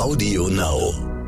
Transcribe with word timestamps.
Audio 0.00 0.48
Now. 0.48 1.19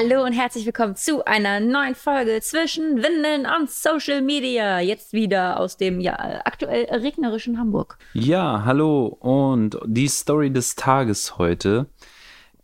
Hallo 0.00 0.22
und 0.24 0.32
herzlich 0.32 0.64
willkommen 0.64 0.94
zu 0.94 1.24
einer 1.24 1.58
neuen 1.58 1.96
Folge 1.96 2.40
zwischen 2.40 3.02
Windeln 3.02 3.48
und 3.58 3.68
Social 3.68 4.22
Media. 4.22 4.78
Jetzt 4.78 5.12
wieder 5.12 5.58
aus 5.58 5.76
dem 5.76 5.98
ja 5.98 6.40
aktuell 6.44 6.84
regnerischen 6.84 7.58
Hamburg. 7.58 7.98
Ja, 8.12 8.62
hallo 8.64 9.06
und 9.06 9.76
die 9.84 10.06
Story 10.06 10.52
des 10.52 10.76
Tages 10.76 11.36
heute 11.36 11.88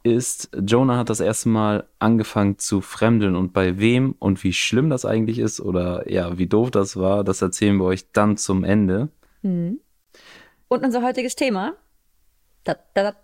ist, 0.04 0.48
Jonah 0.64 0.96
hat 0.96 1.10
das 1.10 1.18
erste 1.18 1.48
Mal 1.48 1.88
angefangen 1.98 2.60
zu 2.60 2.80
fremdeln 2.80 3.34
und 3.34 3.52
bei 3.52 3.80
wem 3.80 4.14
und 4.20 4.45
wie 4.45 4.52
schlimm 4.52 4.88
das 4.88 5.04
eigentlich 5.04 5.40
ist 5.40 5.60
oder 5.60 6.09
ja, 6.09 6.38
wie 6.38 6.46
doof 6.46 6.70
das 6.70 6.96
war, 6.96 7.24
das 7.24 7.42
erzählen 7.42 7.78
wir 7.78 7.87
euch 7.87 8.12
dann 8.12 8.37
zum 8.37 8.62
Ende. 8.62 9.09
Und 9.42 9.80
unser 10.70 11.02
heutiges 11.02 11.34
Thema. 11.34 11.73
Da, 12.62 12.76
da, 12.95 13.10
da. 13.10 13.16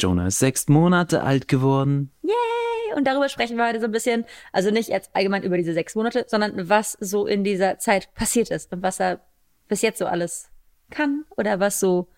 Jonah 0.00 0.28
ist 0.28 0.38
sechs 0.38 0.68
Monate 0.68 1.22
alt 1.22 1.48
geworden. 1.48 2.12
Yay! 2.22 2.32
Und 2.96 3.06
darüber 3.06 3.28
sprechen 3.28 3.56
wir 3.56 3.66
heute 3.66 3.80
so 3.80 3.86
ein 3.86 3.92
bisschen, 3.92 4.24
also 4.52 4.70
nicht 4.70 4.88
jetzt 4.88 5.10
allgemein 5.14 5.42
über 5.42 5.56
diese 5.56 5.72
sechs 5.72 5.94
Monate, 5.94 6.24
sondern 6.28 6.68
was 6.68 6.92
so 7.00 7.26
in 7.26 7.44
dieser 7.44 7.78
Zeit 7.78 8.12
passiert 8.14 8.50
ist 8.50 8.72
und 8.72 8.82
was 8.82 9.00
er 9.00 9.20
bis 9.68 9.82
jetzt 9.82 9.98
so 9.98 10.06
alles 10.06 10.50
kann 10.90 11.24
oder 11.36 11.60
was 11.60 11.80
so, 11.80 12.08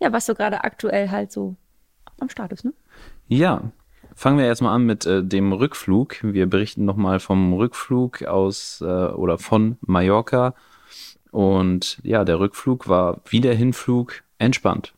ja, 0.00 0.12
was 0.12 0.26
so 0.26 0.34
gerade 0.34 0.64
aktuell 0.64 1.10
halt 1.10 1.32
so 1.32 1.56
am 2.20 2.28
Start 2.28 2.52
ist, 2.52 2.64
ne? 2.64 2.72
Ja, 3.28 3.72
fangen 4.14 4.38
wir 4.38 4.46
erstmal 4.46 4.74
an 4.74 4.84
mit 4.84 5.06
äh, 5.06 5.24
dem 5.24 5.52
Rückflug. 5.52 6.18
Wir 6.22 6.46
berichten 6.46 6.84
nochmal 6.84 7.20
vom 7.20 7.52
Rückflug 7.52 8.22
aus 8.24 8.80
äh, 8.80 8.84
oder 8.84 9.38
von 9.38 9.78
Mallorca. 9.80 10.54
Und 11.30 11.98
ja, 12.02 12.24
der 12.24 12.40
Rückflug 12.40 12.88
war 12.88 13.20
wie 13.26 13.40
der 13.40 13.54
Hinflug 13.54 14.22
entspannt. 14.38 14.94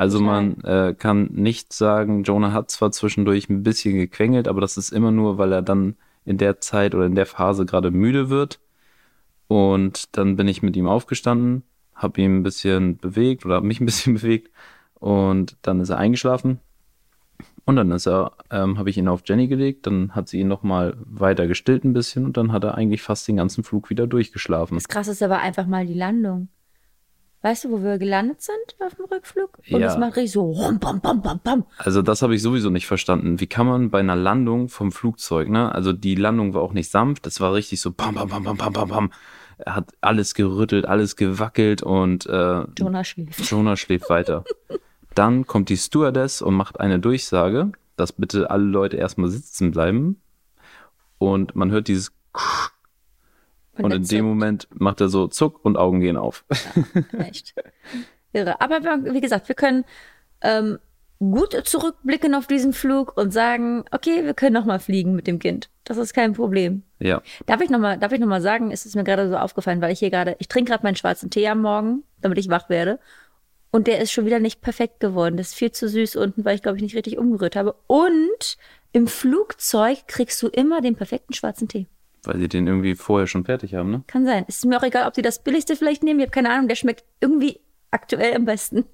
Also 0.00 0.18
man 0.18 0.58
äh, 0.62 0.94
kann 0.98 1.28
nicht 1.30 1.74
sagen, 1.74 2.22
Jonah 2.22 2.54
hat 2.54 2.70
zwar 2.70 2.90
zwischendurch 2.90 3.50
ein 3.50 3.62
bisschen 3.62 3.96
gequengelt, 3.96 4.48
aber 4.48 4.62
das 4.62 4.78
ist 4.78 4.94
immer 4.94 5.10
nur, 5.10 5.36
weil 5.36 5.52
er 5.52 5.60
dann 5.60 5.94
in 6.24 6.38
der 6.38 6.58
Zeit 6.58 6.94
oder 6.94 7.04
in 7.04 7.14
der 7.14 7.26
Phase 7.26 7.66
gerade 7.66 7.90
müde 7.90 8.30
wird. 8.30 8.60
Und 9.46 10.16
dann 10.16 10.36
bin 10.36 10.48
ich 10.48 10.62
mit 10.62 10.74
ihm 10.74 10.86
aufgestanden, 10.86 11.64
habe 11.94 12.22
ihn 12.22 12.38
ein 12.38 12.42
bisschen 12.42 12.96
bewegt 12.96 13.44
oder 13.44 13.56
habe 13.56 13.66
mich 13.66 13.78
ein 13.78 13.84
bisschen 13.92 14.14
bewegt 14.14 14.50
und 14.94 15.58
dann 15.60 15.80
ist 15.80 15.90
er 15.90 15.98
eingeschlafen. 15.98 16.60
Und 17.66 17.76
dann 17.76 17.90
ist 17.90 18.06
er, 18.06 18.32
ähm, 18.50 18.78
habe 18.78 18.88
ich 18.88 18.96
ihn 18.96 19.06
auf 19.06 19.20
Jenny 19.26 19.48
gelegt, 19.48 19.86
dann 19.86 20.14
hat 20.14 20.30
sie 20.30 20.40
ihn 20.40 20.48
nochmal 20.48 20.96
weiter 21.04 21.46
gestillt 21.46 21.84
ein 21.84 21.92
bisschen 21.92 22.24
und 22.24 22.38
dann 22.38 22.52
hat 22.52 22.64
er 22.64 22.74
eigentlich 22.74 23.02
fast 23.02 23.28
den 23.28 23.36
ganzen 23.36 23.64
Flug 23.64 23.90
wieder 23.90 24.06
durchgeschlafen. 24.06 24.78
Das 24.78 24.88
krasseste 24.88 25.28
war 25.28 25.40
einfach 25.40 25.66
mal 25.66 25.84
die 25.84 25.92
Landung. 25.92 26.48
Weißt 27.42 27.64
du, 27.64 27.70
wo 27.70 27.82
wir 27.82 27.96
gelandet 27.98 28.42
sind 28.42 28.56
auf 28.80 28.94
dem 28.96 29.06
Rückflug? 29.06 29.58
Und 29.70 29.80
Ja. 29.80 29.86
es 29.86 29.96
macht 29.98 30.16
richtig 30.16 30.32
so 30.32 30.42
rum, 30.50 30.78
bam, 30.78 31.00
bam, 31.00 31.22
bam, 31.22 31.40
bam. 31.42 31.64
Also 31.78 32.02
das 32.02 32.20
habe 32.20 32.34
ich 32.34 32.42
sowieso 32.42 32.68
nicht 32.68 32.86
verstanden. 32.86 33.40
Wie 33.40 33.46
kann 33.46 33.66
man 33.66 33.90
bei 33.90 34.00
einer 34.00 34.16
Landung 34.16 34.68
vom 34.68 34.92
Flugzeug, 34.92 35.48
ne? 35.48 35.74
Also 35.74 35.92
die 35.94 36.14
Landung 36.16 36.52
war 36.52 36.60
auch 36.60 36.74
nicht 36.74 36.90
sanft, 36.90 37.24
das 37.24 37.40
war 37.40 37.54
richtig 37.54 37.80
so 37.80 37.92
bam, 37.92 38.14
bam, 38.14 38.28
bam, 38.28 38.44
bam, 38.44 38.56
bam, 38.58 38.72
bam, 38.74 38.88
bam. 38.88 39.12
Er 39.58 39.76
hat 39.76 39.92
alles 40.00 40.34
gerüttelt, 40.34 40.86
alles 40.86 41.16
gewackelt 41.16 41.82
und 41.82 42.26
äh, 42.26 42.64
Jonah 42.78 43.04
schläft. 43.04 43.40
Jonah 43.50 43.76
schläft 43.76 44.10
weiter. 44.10 44.44
Dann 45.14 45.46
kommt 45.46 45.68
die 45.70 45.76
Stewardess 45.76 46.42
und 46.42 46.54
macht 46.54 46.78
eine 46.78 46.98
Durchsage, 46.98 47.72
dass 47.96 48.12
bitte 48.12 48.50
alle 48.50 48.64
Leute 48.64 48.96
erstmal 48.96 49.28
sitzen 49.30 49.70
bleiben. 49.70 50.20
Und 51.18 51.54
man 51.56 51.70
hört 51.70 51.88
dieses 51.88 52.12
und 53.76 53.90
der 53.90 53.98
in 53.98 54.04
dem. 54.04 54.24
Moment 54.24 54.68
macht 54.70 55.00
er 55.00 55.08
so 55.08 55.26
Zuck 55.28 55.64
und 55.64 55.76
Augen 55.76 56.00
gehen 56.00 56.16
auf. 56.16 56.44
Echt. 57.18 57.54
Irre. 58.32 58.60
Aber 58.60 58.80
wie 59.04 59.20
gesagt, 59.20 59.48
wir 59.48 59.54
können 59.54 59.84
ähm, 60.42 60.78
gut 61.18 61.52
zurückblicken 61.64 62.34
auf 62.34 62.46
diesen 62.46 62.72
Flug 62.72 63.16
und 63.16 63.32
sagen, 63.32 63.84
okay, 63.90 64.24
wir 64.24 64.34
können 64.34 64.54
noch 64.54 64.64
mal 64.64 64.78
fliegen 64.78 65.14
mit 65.14 65.26
dem 65.26 65.38
Kind. 65.38 65.68
Das 65.84 65.98
ist 65.98 66.14
kein 66.14 66.32
Problem. 66.32 66.82
ja. 66.98 67.22
Darf 67.46 67.60
ich 67.60 67.68
noch 67.70 67.78
mal, 67.78 67.98
darf 67.98 68.12
ich 68.12 68.20
noch 68.20 68.26
mal 68.26 68.40
sagen, 68.40 68.70
es 68.70 68.86
ist 68.86 68.96
mir 68.96 69.04
gerade 69.04 69.28
so 69.28 69.36
aufgefallen, 69.36 69.80
weil 69.80 69.92
ich 69.92 69.98
hier 69.98 70.10
gerade, 70.10 70.36
ich 70.38 70.48
trinke 70.48 70.70
gerade 70.70 70.84
meinen 70.84 70.96
schwarzen 70.96 71.30
Tee 71.30 71.46
am 71.48 71.60
Morgen, 71.60 72.04
damit 72.20 72.38
ich 72.38 72.48
wach 72.48 72.68
werde. 72.68 72.98
Und 73.70 73.86
der 73.86 74.00
ist 74.00 74.10
schon 74.10 74.24
wieder 74.26 74.40
nicht 74.40 74.62
perfekt 74.62 74.98
geworden. 74.98 75.36
Das 75.36 75.48
ist 75.48 75.54
viel 75.54 75.70
zu 75.70 75.88
süß 75.88 76.16
unten, 76.16 76.44
weil 76.44 76.56
ich 76.56 76.62
glaube 76.62 76.76
ich 76.76 76.82
nicht 76.82 76.96
richtig 76.96 77.18
umgerührt 77.18 77.54
habe. 77.54 77.76
Und 77.86 78.56
im 78.92 79.06
Flugzeug 79.06 80.08
kriegst 80.08 80.42
du 80.42 80.48
immer 80.48 80.80
den 80.80 80.96
perfekten 80.96 81.34
schwarzen 81.34 81.68
Tee. 81.68 81.86
Weil 82.24 82.38
sie 82.38 82.48
den 82.48 82.66
irgendwie 82.66 82.94
vorher 82.94 83.26
schon 83.26 83.44
fertig 83.44 83.74
haben, 83.74 83.90
ne? 83.90 84.02
Kann 84.06 84.26
sein. 84.26 84.44
Es 84.46 84.58
ist 84.58 84.66
mir 84.66 84.78
auch 84.78 84.82
egal, 84.82 85.06
ob 85.06 85.14
sie 85.14 85.22
das 85.22 85.42
billigste 85.42 85.76
vielleicht 85.76 86.02
nehmen. 86.02 86.20
Ich 86.20 86.26
habe 86.26 86.32
keine 86.32 86.50
Ahnung. 86.50 86.68
Der 86.68 86.74
schmeckt 86.74 87.04
irgendwie 87.20 87.60
aktuell 87.90 88.34
am 88.34 88.44
besten. 88.44 88.84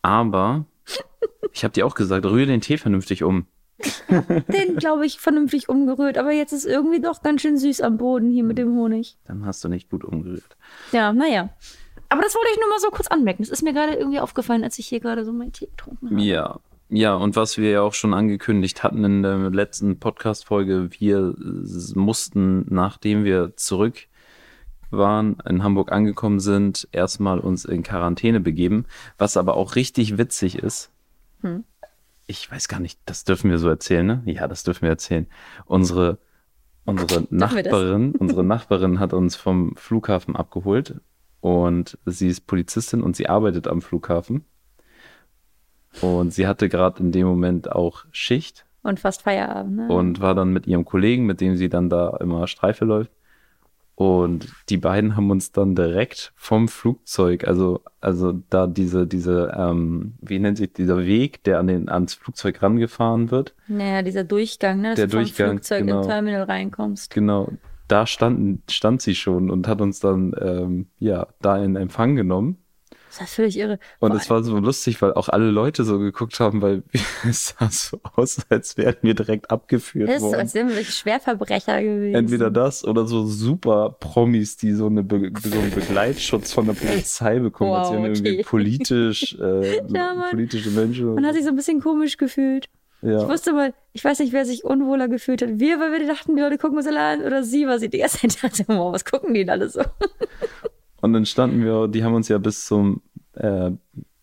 Aber 0.00 0.64
ich 1.52 1.64
habe 1.64 1.72
dir 1.72 1.86
auch 1.86 1.94
gesagt, 1.94 2.24
rühre 2.24 2.46
den 2.46 2.60
Tee 2.60 2.78
vernünftig 2.78 3.22
um. 3.22 3.46
Den, 4.48 4.76
glaube 4.76 5.06
ich, 5.06 5.18
vernünftig 5.18 5.68
umgerührt. 5.68 6.16
Aber 6.16 6.30
jetzt 6.30 6.52
ist 6.52 6.66
irgendwie 6.66 7.00
doch 7.00 7.22
ganz 7.22 7.42
schön 7.42 7.58
süß 7.58 7.80
am 7.80 7.96
Boden 7.96 8.30
hier 8.30 8.44
mit 8.44 8.56
dem 8.56 8.76
Honig. 8.76 9.18
Dann 9.24 9.44
hast 9.44 9.64
du 9.64 9.68
nicht 9.68 9.90
gut 9.90 10.04
umgerührt. 10.04 10.56
Ja, 10.92 11.12
naja. 11.12 11.50
Aber 12.08 12.22
das 12.22 12.34
wollte 12.34 12.50
ich 12.52 12.60
nur 12.60 12.68
mal 12.68 12.78
so 12.78 12.90
kurz 12.90 13.08
anmerken. 13.08 13.42
Das 13.42 13.50
ist 13.50 13.62
mir 13.62 13.72
gerade 13.72 13.94
irgendwie 13.94 14.20
aufgefallen, 14.20 14.64
als 14.64 14.78
ich 14.78 14.86
hier 14.86 15.00
gerade 15.00 15.24
so 15.24 15.32
meinen 15.32 15.52
Tee 15.52 15.66
getrunken 15.66 16.10
habe. 16.10 16.20
Ja. 16.20 16.60
Ja, 16.94 17.14
und 17.14 17.36
was 17.36 17.56
wir 17.56 17.70
ja 17.70 17.80
auch 17.80 17.94
schon 17.94 18.12
angekündigt 18.12 18.82
hatten 18.82 19.02
in 19.02 19.22
der 19.22 19.48
letzten 19.48 19.98
Podcast-Folge, 19.98 20.90
wir 20.98 21.34
mussten, 21.94 22.66
nachdem 22.68 23.24
wir 23.24 23.56
zurück 23.56 24.08
waren, 24.90 25.38
in 25.48 25.62
Hamburg 25.62 25.90
angekommen 25.90 26.38
sind, 26.38 26.86
erstmal 26.92 27.38
uns 27.38 27.64
in 27.64 27.82
Quarantäne 27.82 28.40
begeben, 28.40 28.84
was 29.16 29.38
aber 29.38 29.56
auch 29.56 29.74
richtig 29.74 30.18
witzig 30.18 30.58
ist. 30.58 30.90
Ich 32.26 32.52
weiß 32.52 32.68
gar 32.68 32.78
nicht, 32.78 33.00
das 33.06 33.24
dürfen 33.24 33.50
wir 33.50 33.56
so 33.56 33.70
erzählen, 33.70 34.06
ne? 34.06 34.22
Ja, 34.26 34.46
das 34.46 34.62
dürfen 34.62 34.82
wir 34.82 34.90
erzählen. 34.90 35.26
Unsere, 35.64 36.18
unsere? 36.84 37.26
Nachbarin, 37.30 38.12
unsere 38.18 38.44
Nachbarin 38.44 39.00
hat 39.00 39.14
uns 39.14 39.34
vom 39.34 39.74
Flughafen 39.76 40.36
abgeholt 40.36 41.00
und 41.40 41.96
sie 42.04 42.28
ist 42.28 42.46
Polizistin 42.46 43.02
und 43.02 43.16
sie 43.16 43.30
arbeitet 43.30 43.66
am 43.66 43.80
Flughafen. 43.80 44.44
Und 46.00 46.32
sie 46.32 46.46
hatte 46.46 46.68
gerade 46.68 47.02
in 47.02 47.12
dem 47.12 47.26
Moment 47.26 47.70
auch 47.70 48.04
Schicht 48.10 48.64
Und 48.82 49.00
fast 49.00 49.22
Feierabend, 49.22 49.76
ne? 49.76 49.88
und 49.88 50.20
war 50.20 50.34
dann 50.34 50.52
mit 50.52 50.66
ihrem 50.66 50.84
Kollegen, 50.84 51.26
mit 51.26 51.40
dem 51.40 51.56
sie 51.56 51.68
dann 51.68 51.90
da 51.90 52.16
immer 52.20 52.46
Streife 52.46 52.84
läuft. 52.84 53.12
Und 53.94 54.48
die 54.70 54.78
beiden 54.78 55.16
haben 55.16 55.30
uns 55.30 55.52
dann 55.52 55.74
direkt 55.74 56.32
vom 56.34 56.66
Flugzeug, 56.66 57.46
also, 57.46 57.82
also 58.00 58.32
da 58.48 58.66
diese, 58.66 59.06
diese, 59.06 59.52
ähm, 59.56 60.14
wie 60.20 60.38
nennt 60.38 60.56
sich 60.56 60.72
dieser 60.72 61.04
Weg, 61.04 61.44
der 61.44 61.58
an 61.58 61.66
den, 61.66 61.88
ans 61.88 62.14
Flugzeug 62.14 62.62
rangefahren 62.62 63.30
wird. 63.30 63.54
naja, 63.68 64.02
dieser 64.02 64.24
Durchgang, 64.24 64.80
ne? 64.80 64.88
Dass 64.90 64.96
Der 64.96 65.06
du 65.06 65.12
vom 65.12 65.20
Durchgang, 65.20 65.50
Flugzeug 65.50 65.86
genau. 65.86 66.02
im 66.02 66.08
Terminal 66.08 66.42
reinkommst. 66.44 67.12
Genau, 67.12 67.52
da 67.86 68.06
standen, 68.06 68.62
stand 68.70 69.02
sie 69.02 69.14
schon 69.14 69.50
und 69.50 69.68
hat 69.68 69.82
uns 69.82 70.00
dann, 70.00 70.34
ähm, 70.40 70.86
ja, 70.98 71.26
da 71.42 71.62
in 71.62 71.76
Empfang 71.76 72.16
genommen. 72.16 72.56
Das 73.18 73.28
ist 73.28 73.34
völlig 73.34 73.58
irre. 73.58 73.78
Und 73.98 74.14
es 74.14 74.30
war 74.30 74.42
so 74.42 74.56
lustig, 74.58 75.02
weil 75.02 75.12
auch 75.12 75.28
alle 75.28 75.50
Leute 75.50 75.84
so 75.84 75.98
geguckt 75.98 76.40
haben, 76.40 76.62
weil 76.62 76.82
es 77.28 77.54
sah 77.58 77.70
so 77.70 78.00
aus, 78.16 78.38
als 78.48 78.76
wären 78.76 78.96
wir 79.02 79.14
direkt 79.14 79.50
abgeführt 79.50 80.08
ist, 80.08 80.22
worden. 80.22 80.40
als 80.40 80.54
wären 80.54 80.70
wir 80.70 80.82
Schwerverbrecher 80.82 81.82
gewesen. 81.82 82.14
Entweder 82.14 82.50
das 82.50 82.84
oder 82.84 83.06
so 83.06 83.26
super 83.26 83.96
Promis, 84.00 84.56
die 84.56 84.72
so, 84.72 84.86
eine 84.86 85.02
Be 85.02 85.30
so 85.42 85.58
einen 85.58 85.70
Begleitschutz 85.70 86.52
von 86.52 86.66
der 86.66 86.74
Polizei 86.74 87.38
bekommen, 87.38 87.72
als 87.72 87.88
Wow, 87.88 87.94
wären 87.94 88.04
irgendwie 88.06 88.32
okay. 88.34 88.44
politisch, 88.44 89.36
äh, 89.40 89.76
Ja, 89.88 90.14
Mann. 90.14 90.30
politische 90.30 90.70
Menschen. 90.70 91.14
Man 91.14 91.26
hat 91.26 91.34
sich 91.34 91.44
so 91.44 91.50
ein 91.50 91.56
bisschen 91.56 91.80
komisch 91.80 92.16
gefühlt. 92.16 92.68
Ich 93.02 93.08
ja. 93.08 93.28
wusste 93.28 93.52
mal, 93.52 93.74
ich 93.92 94.04
weiß 94.04 94.20
nicht, 94.20 94.32
wer 94.32 94.44
sich 94.46 94.64
unwohler 94.64 95.08
gefühlt 95.08 95.42
hat. 95.42 95.58
Wir, 95.58 95.80
weil 95.80 95.90
wir 95.90 96.06
dachten, 96.06 96.36
die 96.36 96.40
Leute 96.42 96.56
gucken 96.56 96.78
uns 96.78 96.86
alle 96.86 97.00
an. 97.00 97.22
Oder 97.22 97.42
sie, 97.42 97.66
weil 97.66 97.80
sie 97.80 97.90
die 97.90 97.98
ganze 97.98 98.28
Zeit 98.28 98.42
dachte, 98.42 98.64
wow, 98.68 98.92
was 98.92 99.04
gucken 99.04 99.34
die 99.34 99.40
denn 99.40 99.50
alle 99.50 99.68
so? 99.68 99.82
Und 101.02 101.12
dann 101.12 101.26
standen 101.26 101.62
wir, 101.62 101.88
die 101.88 102.04
haben 102.04 102.14
uns 102.14 102.28
ja 102.28 102.38
bis 102.38 102.64
zum 102.64 103.02
äh, 103.34 103.72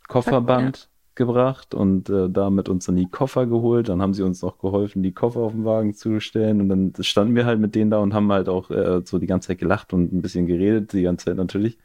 Kofferband 0.07 0.89
gebracht 1.13 1.75
und 1.75 2.09
äh, 2.09 2.29
damit 2.29 2.69
uns 2.69 2.85
dann 2.85 2.95
die 2.95 3.09
Koffer 3.09 3.45
geholt. 3.45 3.89
Dann 3.89 4.01
haben 4.01 4.13
sie 4.13 4.23
uns 4.23 4.41
noch 4.41 4.57
geholfen, 4.57 5.03
die 5.03 5.11
Koffer 5.11 5.41
auf 5.41 5.51
den 5.51 5.65
Wagen 5.65 5.93
zu 5.93 6.21
stellen. 6.21 6.61
Und 6.61 6.69
dann 6.69 6.93
standen 7.03 7.35
wir 7.35 7.45
halt 7.45 7.59
mit 7.59 7.75
denen 7.75 7.91
da 7.91 7.99
und 7.99 8.13
haben 8.13 8.31
halt 8.31 8.47
auch 8.47 8.71
äh, 8.71 9.01
so 9.05 9.19
die 9.19 9.27
ganze 9.27 9.49
Zeit 9.49 9.59
gelacht 9.59 9.93
und 9.93 10.13
ein 10.13 10.21
bisschen 10.21 10.47
geredet, 10.47 10.93
die 10.93 11.03
ganze 11.03 11.25
Zeit 11.25 11.35
natürlich. 11.35 11.77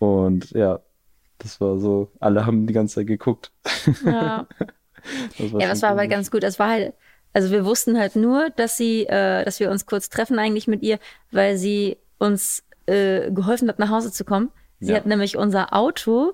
Und 0.00 0.50
ja, 0.50 0.80
das 1.38 1.60
war 1.60 1.78
so, 1.78 2.10
alle 2.18 2.44
haben 2.44 2.66
die 2.66 2.72
ganze 2.74 2.96
Zeit 2.96 3.06
geguckt. 3.06 3.52
Ja. 4.04 4.46
Das 5.38 5.52
Ja, 5.52 5.68
das 5.68 5.80
war 5.82 5.90
aber 5.90 6.06
ganz 6.08 6.30
gut. 6.30 6.42
Das 6.42 6.58
war 6.58 6.68
halt, 6.68 6.92
also 7.32 7.50
wir 7.50 7.64
wussten 7.64 7.98
halt 7.98 8.16
nur, 8.16 8.50
dass 8.50 8.76
sie, 8.76 9.06
äh, 9.06 9.44
dass 9.44 9.60
wir 9.60 9.70
uns 9.70 9.86
kurz 9.86 10.10
treffen 10.10 10.38
eigentlich 10.38 10.66
mit 10.66 10.82
ihr, 10.82 10.98
weil 11.30 11.56
sie 11.56 11.98
uns 12.18 12.64
äh, 12.88 13.30
geholfen 13.30 13.68
hat, 13.68 13.78
nach 13.78 13.90
Hause 13.90 14.10
zu 14.10 14.24
kommen. 14.24 14.50
Sie 14.80 14.92
Ja. 14.92 14.96
hat 14.98 15.06
nämlich 15.06 15.36
unser 15.36 15.74
Auto 15.74 16.32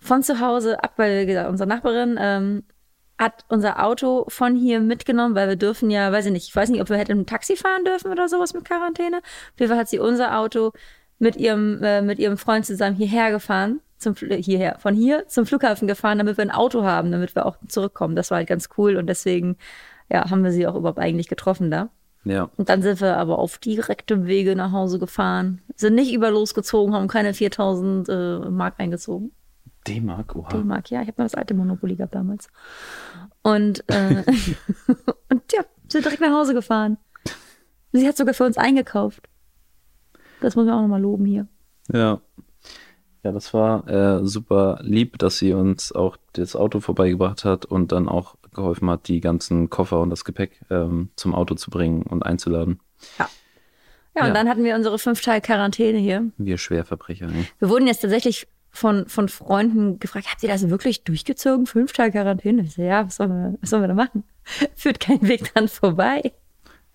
von 0.00 0.22
zu 0.22 0.40
Hause 0.40 0.82
ab, 0.82 0.94
weil 0.96 1.22
wie 1.22 1.26
gesagt, 1.26 1.48
unsere 1.48 1.68
Nachbarin 1.68 2.18
ähm, 2.20 2.64
hat 3.18 3.44
unser 3.48 3.82
Auto 3.84 4.24
von 4.28 4.56
hier 4.56 4.80
mitgenommen, 4.80 5.34
weil 5.34 5.48
wir 5.48 5.56
dürfen 5.56 5.90
ja, 5.90 6.10
weiß 6.10 6.26
ich 6.26 6.32
nicht, 6.32 6.48
ich 6.48 6.56
weiß 6.56 6.68
nicht, 6.70 6.80
ob 6.82 6.88
wir 6.90 6.96
hätten 6.96 7.20
ein 7.20 7.26
Taxi 7.26 7.56
fahren 7.56 7.84
dürfen 7.84 8.10
oder 8.10 8.28
sowas 8.28 8.54
mit 8.54 8.64
Quarantäne. 8.64 9.18
Auf 9.18 9.60
jeden 9.60 9.70
Fall 9.70 9.78
hat 9.78 9.88
sie 9.88 9.98
unser 9.98 10.38
Auto 10.38 10.72
mit 11.18 11.36
ihrem, 11.36 11.82
äh, 11.82 12.02
mit 12.02 12.18
ihrem 12.18 12.36
Freund 12.36 12.66
zusammen 12.66 12.96
hierher 12.96 13.30
gefahren, 13.30 13.80
zum, 13.98 14.14
Fl- 14.14 14.34
hierher, 14.42 14.76
von 14.80 14.94
hier 14.94 15.28
zum 15.28 15.46
Flughafen 15.46 15.86
gefahren, 15.86 16.18
damit 16.18 16.36
wir 16.36 16.42
ein 16.42 16.50
Auto 16.50 16.82
haben, 16.82 17.12
damit 17.12 17.34
wir 17.36 17.46
auch 17.46 17.56
zurückkommen. 17.68 18.16
Das 18.16 18.30
war 18.30 18.38
halt 18.38 18.48
ganz 18.48 18.68
cool 18.76 18.96
und 18.96 19.06
deswegen, 19.06 19.56
ja, 20.10 20.28
haben 20.28 20.42
wir 20.42 20.50
sie 20.50 20.66
auch 20.66 20.74
überhaupt 20.74 20.98
eigentlich 20.98 21.28
getroffen 21.28 21.70
da. 21.70 21.88
Ja. 22.24 22.50
Und 22.56 22.68
dann 22.68 22.82
sind 22.82 23.00
wir 23.00 23.16
aber 23.16 23.38
auf 23.38 23.58
direktem 23.58 24.26
Wege 24.26 24.56
nach 24.56 24.72
Hause 24.72 24.98
gefahren, 24.98 25.60
sind 25.76 25.94
nicht 25.94 26.12
über 26.12 26.30
losgezogen, 26.30 26.94
haben 26.94 27.08
keine 27.08 27.34
4000 27.34 28.08
äh, 28.08 28.38
Mark 28.50 28.74
eingezogen. 28.78 29.32
D-Mark, 29.86 30.34
oha. 30.34 30.48
D-Mark, 30.48 30.90
ja, 30.90 31.02
ich 31.02 31.08
habe 31.08 31.22
noch 31.22 31.26
das 31.26 31.34
alte 31.34 31.54
Monopoly 31.54 31.96
gehabt 31.96 32.14
damals. 32.14 32.48
Und, 33.42 33.84
äh, 33.88 34.22
und 35.30 35.52
ja, 35.52 35.64
sind 35.88 36.04
direkt 36.04 36.22
nach 36.22 36.32
Hause 36.32 36.54
gefahren. 36.54 36.96
Sie 37.92 38.08
hat 38.08 38.16
sogar 38.16 38.34
für 38.34 38.44
uns 38.44 38.56
eingekauft. 38.56 39.28
Das 40.40 40.56
muss 40.56 40.66
man 40.66 40.74
auch 40.74 40.82
nochmal 40.82 41.02
loben 41.02 41.26
hier. 41.26 41.46
Ja. 41.92 42.20
Ja, 43.22 43.32
das 43.32 43.54
war 43.54 43.88
äh, 43.88 44.26
super 44.26 44.78
lieb, 44.82 45.18
dass 45.18 45.38
sie 45.38 45.54
uns 45.54 45.92
auch 45.92 46.18
das 46.34 46.56
Auto 46.56 46.80
vorbeigebracht 46.80 47.46
hat 47.46 47.64
und 47.64 47.92
dann 47.92 48.06
auch 48.06 48.36
geholfen 48.54 48.88
hat, 48.90 49.08
die 49.08 49.20
ganzen 49.20 49.68
Koffer 49.70 50.00
und 50.00 50.10
das 50.10 50.24
Gepäck 50.24 50.60
ähm, 50.70 51.10
zum 51.16 51.34
Auto 51.34 51.54
zu 51.54 51.70
bringen 51.70 52.02
und 52.04 52.24
einzuladen. 52.24 52.80
Ja, 53.18 54.22
und 54.22 54.28
Ja. 54.28 54.30
dann 54.32 54.48
hatten 54.48 54.64
wir 54.64 54.74
unsere 54.76 54.98
fünf 54.98 55.20
Tage 55.20 55.40
Quarantäne 55.40 55.98
hier. 55.98 56.30
Wir 56.38 56.56
Schwerverbrecher. 56.58 57.26
Ne? 57.26 57.46
Wir 57.58 57.68
wurden 57.68 57.86
jetzt 57.86 58.00
tatsächlich 58.00 58.46
von, 58.70 59.06
von 59.08 59.28
Freunden 59.28 59.98
gefragt, 59.98 60.26
habt 60.30 60.42
ihr 60.42 60.48
das 60.48 60.68
wirklich 60.68 61.04
durchgezogen? 61.04 61.66
Fünf 61.66 61.92
Tage 61.92 62.12
Quarantäne? 62.12 62.62
Ich 62.62 62.74
so, 62.74 62.82
ja, 62.82 63.06
was 63.06 63.16
sollen 63.16 63.30
wir, 63.30 63.58
was 63.60 63.70
sollen 63.70 63.82
wir 63.82 63.88
da 63.88 63.94
machen? 63.94 64.24
Führt 64.74 65.00
kein 65.00 65.22
Weg 65.22 65.52
dran 65.52 65.68
vorbei. 65.68 66.32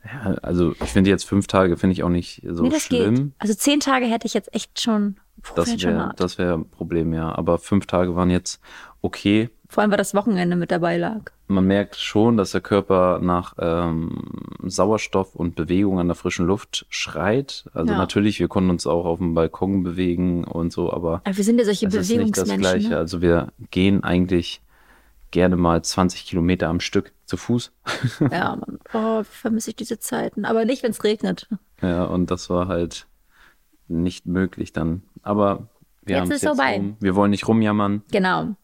Ja, 0.04 0.34
also 0.42 0.72
ich 0.72 0.90
finde 0.90 1.10
jetzt 1.10 1.26
fünf 1.26 1.48
Tage 1.48 1.76
finde 1.76 1.94
ich 1.94 2.04
auch 2.04 2.10
nicht 2.10 2.42
so 2.50 2.64
nee, 2.64 2.70
das 2.70 2.84
schlimm. 2.84 3.16
geht. 3.16 3.34
Also 3.38 3.54
zehn 3.54 3.82
Tage 3.82 4.06
hätte 4.06 4.28
ich 4.28 4.34
jetzt 4.34 4.54
echt 4.54 4.80
schon, 4.80 5.20
puh, 5.42 5.56
Das 5.56 5.68
wär 5.82 5.94
wäre 6.18 6.38
wäre 6.38 6.54
ein 6.54 6.70
Problem, 6.70 7.14
ja. 7.14 7.36
Aber 7.36 7.58
fünf 7.58 7.86
Tage 7.86 8.16
waren 8.16 8.30
jetzt 8.30 8.62
okay. 9.02 9.50
Vor 9.72 9.82
allem, 9.84 9.92
weil 9.92 9.98
das 10.00 10.16
Wochenende 10.16 10.56
mit 10.56 10.72
dabei 10.72 10.98
lag. 10.98 11.32
Man 11.48 11.66
merkt 11.66 11.96
schon, 11.96 12.38
dass 12.38 12.52
der 12.52 12.62
Körper 12.62 13.20
nach 13.22 13.54
ähm, 13.60 14.18
Sauerstoff 14.64 15.36
und 15.36 15.56
Bewegung 15.56 16.00
an 16.00 16.08
der 16.08 16.16
frischen 16.16 16.48
Luft 16.48 16.88
schreit. 16.90 17.70
Also 17.74 17.92
Ja. 17.94 17.98
natürlich, 18.00 18.40
wir 18.40 18.48
konnten 18.48 18.72
uns 18.72 18.88
auch 18.88 19.06
auf 19.06 19.20
dem 19.20 19.36
Balkon 19.36 19.84
bewegen 19.84 20.44
und 20.44 20.74
so, 20.74 20.92
aber 20.92 21.22
Aber 21.24 21.38
wir 21.38 21.44
sind 21.44 21.60
ja 21.60 21.66
solche 21.66 21.86
es 21.86 21.94
ist 21.94 22.10
nicht 22.10 22.36
das 22.36 22.48
Bewegungsmenschen. 22.48 22.60
Gleiche. 22.62 22.90
Ne? 22.90 22.98
Also 22.98 23.22
wir 23.22 23.50
gehen 23.70 24.04
eigentlich 24.04 24.62
gerne 25.32 25.56
mal 25.56 25.84
20 25.84 26.26
Kilometer 26.26 26.68
am 26.68 26.80
Stück 26.80 27.14
zu 27.26 27.38
Fuß. 27.38 27.72
Ja, 28.32 28.56
Mann. 28.56 28.80
Oh, 28.94 29.22
vermisse 29.24 29.70
ich 29.70 29.76
diese 29.76 30.00
Zeiten. 30.00 30.46
Aber 30.46 30.66
nicht, 30.66 30.82
wenn 30.82 30.92
es 30.92 31.04
regnet. 31.04 31.48
ja, 31.84 32.06
und 32.06 32.32
das 32.32 32.50
war 32.50 32.68
halt 32.68 33.06
nicht 33.88 34.26
möglich 34.26 34.74
dann. 34.74 35.04
Aber 35.22 35.68
wir 36.04 36.16
Jetzt 36.16 36.22
haben 36.22 36.32
es 36.32 36.36
ist 36.38 36.42
jetzt 36.44 36.56
vorbei. 36.58 36.76
rum. 36.78 36.98
Wir 37.00 37.16
wollen 37.16 37.30
nicht 37.32 37.48
rumjammern. 37.48 38.02
Genau. 38.12 38.56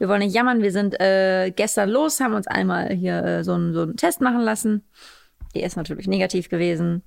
Wir 0.00 0.08
wollen 0.08 0.20
nicht 0.20 0.34
jammern. 0.34 0.62
Wir 0.62 0.72
sind 0.72 0.98
äh, 0.98 1.52
gestern 1.54 1.90
los, 1.90 2.20
haben 2.20 2.32
uns 2.32 2.46
einmal 2.46 2.90
hier 2.94 3.22
äh, 3.22 3.44
so, 3.44 3.52
einen, 3.52 3.74
so 3.74 3.82
einen 3.82 3.98
Test 3.98 4.22
machen 4.22 4.40
lassen. 4.40 4.82
Der 5.54 5.64
ist 5.64 5.76
natürlich 5.76 6.08
negativ 6.08 6.48
gewesen. 6.48 7.02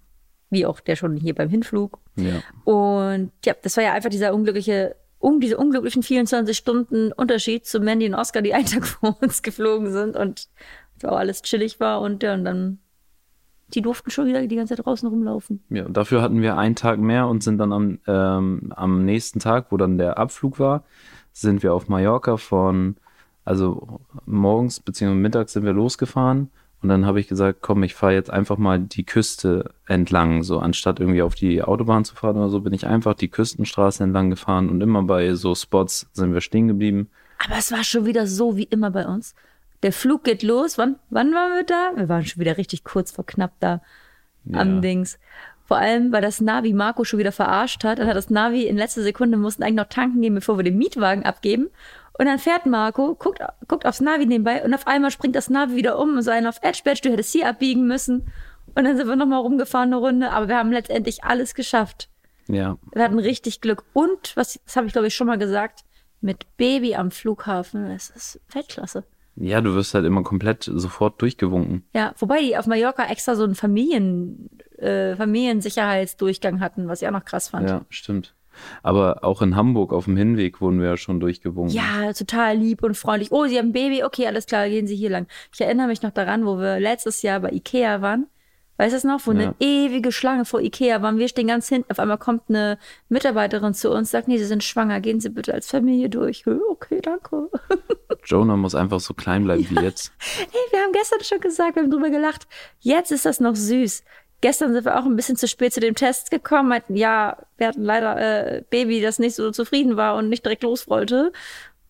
Wie 0.52 0.68
auch 0.68 0.80
der 0.80 0.96
schon 0.96 1.16
hier 1.16 1.34
beim 1.34 1.50
Hinflug. 1.50 1.98
Ja. 2.18 2.44
Und 2.66 3.32
ja, 3.44 3.56
das 3.60 3.78
war 3.78 3.84
ja 3.84 3.94
einfach 3.94 4.12
dieser 4.12 4.36
unglückliche, 4.36 4.96
um 5.18 5.40
diese 5.40 5.58
unglücklichen 5.58 6.04
24 6.04 6.56
Stunden 6.56 7.12
Unterschied 7.12 7.66
zu 7.66 7.80
Mandy 7.80 8.06
und 8.06 8.14
Oscar, 8.14 8.44
die 8.44 8.54
einen 8.54 8.66
Tag 8.68 8.86
vor 8.86 9.18
uns 9.22 9.42
geflogen 9.42 9.92
sind 9.92 10.16
und 10.16 10.48
wo 11.02 11.08
alles 11.08 11.42
chillig 11.42 11.80
war 11.80 12.00
und 12.00 12.22
ja, 12.22 12.36
und 12.36 12.46
dann 12.46 12.78
die 13.74 13.82
durften 13.82 14.12
schon 14.12 14.28
wieder 14.28 14.46
die 14.46 14.56
ganze 14.56 14.76
Zeit 14.76 14.86
draußen 14.86 15.10
rumlaufen. 15.10 15.64
Ja, 15.70 15.90
dafür 15.90 16.22
hatten 16.22 16.44
wir 16.44 16.58
einen 16.58 16.76
Tag 16.76 17.00
mehr 17.00 17.28
und 17.28 17.42
sind 17.42 17.58
dann 17.58 17.74
am, 17.74 17.98
ähm, 18.06 18.72
am 18.76 19.04
nächsten 19.04 19.40
Tag, 19.40 19.72
wo 19.72 19.78
dann 19.78 19.98
der 19.98 20.20
Abflug 20.20 20.60
war, 20.60 20.84
sind 21.34 21.64
wir 21.64 21.74
auf 21.74 21.90
Mallorca 21.90 22.38
von, 22.38 22.96
also 23.44 24.00
morgens 24.26 24.80
bzw. 24.80 25.14
mittags 25.14 25.54
sind 25.54 25.66
wir 25.66 25.74
losgefahren 25.74 26.50
und 26.82 26.90
dann 26.90 27.06
habe 27.06 27.20
ich 27.20 27.28
gesagt, 27.28 27.60
komm, 27.62 27.84
ich 27.84 27.96
fahre 27.96 28.14
jetzt 28.14 28.30
einfach 28.30 28.58
mal 28.58 28.80
die 28.80 29.06
Küste 29.06 29.74
entlang, 29.88 30.44
so 30.44 30.60
anstatt 30.60 31.00
irgendwie 31.00 31.22
auf 31.22 31.34
die 31.34 31.62
Autobahn 31.62 32.06
zu 32.06 32.14
fahren 32.14 32.38
oder 32.38 32.50
so, 32.50 32.62
bin 32.62 32.74
ich 32.74 32.86
einfach 32.86 33.14
die 33.14 33.30
Küstenstraße 33.30 34.04
entlang 34.04 34.30
gefahren 34.30 34.70
und 34.70 34.82
immer 34.82 35.02
bei 35.04 35.34
so 35.34 35.56
Spots 35.56 36.08
sind 36.14 36.34
wir 36.34 36.42
stehen 36.42 36.68
geblieben. 36.68 37.10
Aber 37.44 37.58
es 37.58 37.72
war 37.72 37.84
schon 37.84 38.06
wieder 38.06 38.28
so 38.28 38.58
wie 38.58 38.64
immer 38.64 38.92
bei 38.92 39.08
uns. 39.08 39.34
Der 39.82 39.92
Flug 39.92 40.24
geht 40.24 40.44
los. 40.44 40.78
Wann, 40.78 40.98
wann 41.10 41.34
waren 41.34 41.52
wir 41.52 41.64
da? 41.64 41.92
Wir 41.96 42.08
waren 42.10 42.26
schon 42.26 42.40
wieder 42.40 42.58
richtig 42.58 42.84
kurz 42.84 43.12
vor 43.12 43.26
knapp 43.26 43.52
da 43.60 43.82
am 44.52 44.82
Dings. 44.82 45.20
Vor 45.66 45.78
allem, 45.78 46.12
weil 46.12 46.22
das 46.22 46.42
Navi 46.42 46.74
Marco 46.74 47.04
schon 47.04 47.20
wieder 47.20 47.32
verarscht 47.32 47.84
hat. 47.84 48.00
Dann 48.00 48.08
hat 48.08 48.18
das 48.18 48.30
Navi 48.30 48.64
in 48.64 48.78
letzter 48.78 49.02
Sekunde, 49.02 49.38
mussten 49.38 49.64
eigentlich 49.64 49.76
noch 49.76 49.90
tanken 49.90 50.22
gehen, 50.22 50.36
bevor 50.36 50.58
wir 50.58 50.64
den 50.64 50.78
Mietwagen 50.78 51.24
abgeben. 51.24 51.70
Und 52.18 52.26
dann 52.26 52.38
fährt 52.38 52.66
Marco, 52.66 53.16
guckt, 53.16 53.40
guckt 53.68 53.86
aufs 53.86 54.02
Navi 54.02 54.26
nebenbei 54.26 54.64
und 54.64 54.74
auf 54.74 54.86
einmal 54.86 55.10
springt 55.10 55.36
das 55.36 55.50
Navi 55.50 55.76
wieder 55.76 55.98
um 55.98 56.18
und 56.18 56.22
so 56.22 56.32
einen 56.32 56.46
auf 56.48 56.60
Edge 56.62 56.82
Badge, 56.84 57.02
du 57.04 57.12
hättest 57.12 57.32
hier 57.32 57.48
abbiegen 57.48 57.88
müssen. 57.88 58.28
Und 58.76 58.84
dann 58.84 58.98
sind 58.98 59.08
wir 59.08 59.16
nochmal 59.16 59.40
rumgefahren 59.40 59.94
eine 59.94 59.98
Runde, 59.98 60.32
aber 60.32 60.48
wir 60.48 60.58
haben 60.58 60.72
letztendlich 60.72 61.24
alles 61.24 61.56
geschafft. 61.56 62.10
Ja, 62.48 62.78
Wir 62.94 63.04
hatten 63.04 63.20
richtig 63.20 63.62
Glück. 63.62 63.84
Und, 63.94 64.36
was, 64.36 64.60
das 64.66 64.76
habe 64.76 64.86
ich 64.88 64.94
glaube 64.94 65.08
ich 65.08 65.16
schon 65.16 65.28
mal 65.28 65.38
gesagt, 65.38 65.82
mit 66.22 66.46
Baby 66.58 66.96
am 66.96 67.10
Flughafen, 67.10 67.88
das 67.90 68.10
ist 68.10 68.40
Weltklasse. 68.52 69.04
ja, 69.36 69.62
du 69.62 69.74
wirst 69.74 69.94
halt 69.94 70.06
immer 70.06 70.24
komplett 70.24 70.70
sofort 70.72 71.22
durchgewunken. 71.22 71.86
Ja, 71.94 72.14
wobei 72.20 72.42
die 72.42 72.58
auf 72.58 72.68
Mallorca 72.68 73.06
extra 73.06 73.36
so 73.36 73.44
einen 73.44 73.56
Familien, 73.56 74.50
äh, 74.84 75.16
Familiensicherheitsdurchgang 75.16 76.60
hatten, 76.60 76.88
was 76.88 77.02
ich 77.02 77.08
auch 77.08 77.12
noch 77.12 77.26
krass 77.26 77.50
fand. 77.50 77.70
Ja, 77.70 77.82
stimmt. 77.90 78.36
Aber 78.84 79.24
auch 79.24 79.42
in 79.42 79.56
Hamburg 79.56 79.92
auf 79.94 80.06
dem 80.06 80.16
Hinweg 80.16 80.62
wurden 80.62 80.80
wir 80.80 80.88
ja 80.90 80.98
schon 80.98 81.20
durchgewunken. 81.20 81.74
Ja, 81.76 82.14
total 82.14 82.56
lieb 82.58 82.84
und 82.84 82.96
freundlich. 82.96 83.32
Oh, 83.32 83.46
Sie 83.48 83.58
haben 83.58 83.70
ein 83.70 83.74
Baby? 83.74 84.04
Okay, 84.04 84.28
alles 84.28 84.46
klar, 84.46 84.70
gehen 84.70 84.86
Sie 84.86 84.96
hier 84.96 85.10
lang. 85.10 85.26
Ich 85.52 85.60
erinnere 85.60 85.88
mich 85.88 86.04
noch 86.04 86.12
daran, 86.12 86.46
wo 86.46 86.60
wir 86.60 86.80
letztes 86.80 87.24
Jahr 87.24 87.40
bei 87.40 87.50
Ikea 87.52 88.02
waren. 88.02 88.28
Weißt 88.78 88.94
du 88.94 88.98
es 88.98 89.04
noch? 89.04 89.22
Wo 89.26 89.32
Ja. 89.32 89.40
eine 89.40 89.56
ewige 89.60 90.12
Schlange 90.12 90.46
vor 90.46 90.60
Ikea 90.60 91.02
waren. 91.02 91.18
Wir 91.20 91.28
stehen 91.28 91.48
ganz 91.48 91.70
hinten. 91.70 91.92
Auf 91.92 92.00
einmal 92.00 92.18
kommt 92.18 92.44
eine 92.50 92.78
Mitarbeiterin 93.08 93.74
zu 93.76 93.92
uns, 93.92 94.10
sagt, 94.12 94.28
nee, 94.28 94.38
Sie 94.38 94.46
sind 94.46 94.64
schwanger. 94.64 95.00
Gehen 95.00 95.20
Sie 95.20 95.30
bitte 95.30 95.54
als 95.54 95.70
Familie 95.70 96.10
durch. 96.10 96.44
Okay, 96.48 97.00
danke. 97.02 97.50
Jonah 98.26 98.58
muss 98.58 98.74
einfach 98.76 99.00
so 99.00 99.14
klein 99.14 99.44
bleiben 99.44 99.68
wie 99.70 99.80
jetzt. 99.84 100.12
Hey, 100.20 100.48
wir 100.72 100.80
haben 100.82 100.92
gestern 100.92 101.24
schon 101.24 101.40
gesagt, 101.40 101.76
wir 101.76 101.84
haben 101.84 101.92
drüber 101.92 102.10
gelacht. 102.10 102.48
Jetzt 102.80 103.12
ist 103.12 103.26
das 103.26 103.40
noch 103.40 103.56
süß. 103.56 104.04
Gestern 104.44 104.74
sind 104.74 104.84
wir 104.84 105.00
auch 105.00 105.06
ein 105.06 105.16
bisschen 105.16 105.38
zu 105.38 105.48
spät 105.48 105.74
zu 105.74 105.80
dem 105.80 105.96
Test 105.96 106.30
gekommen. 106.30 106.68
Meinten, 106.68 106.98
ja, 106.98 107.38
wir 107.56 107.70
hatten 107.70 107.82
leider 107.82 108.18
äh, 108.58 108.64
Baby, 108.70 109.00
das 109.00 109.18
nicht 109.18 109.36
so 109.36 109.52
zufrieden 109.52 109.96
war 109.96 110.18
und 110.18 110.28
nicht 110.28 110.44
direkt 110.44 110.64
los 110.64 110.90
wollte. 110.90 111.32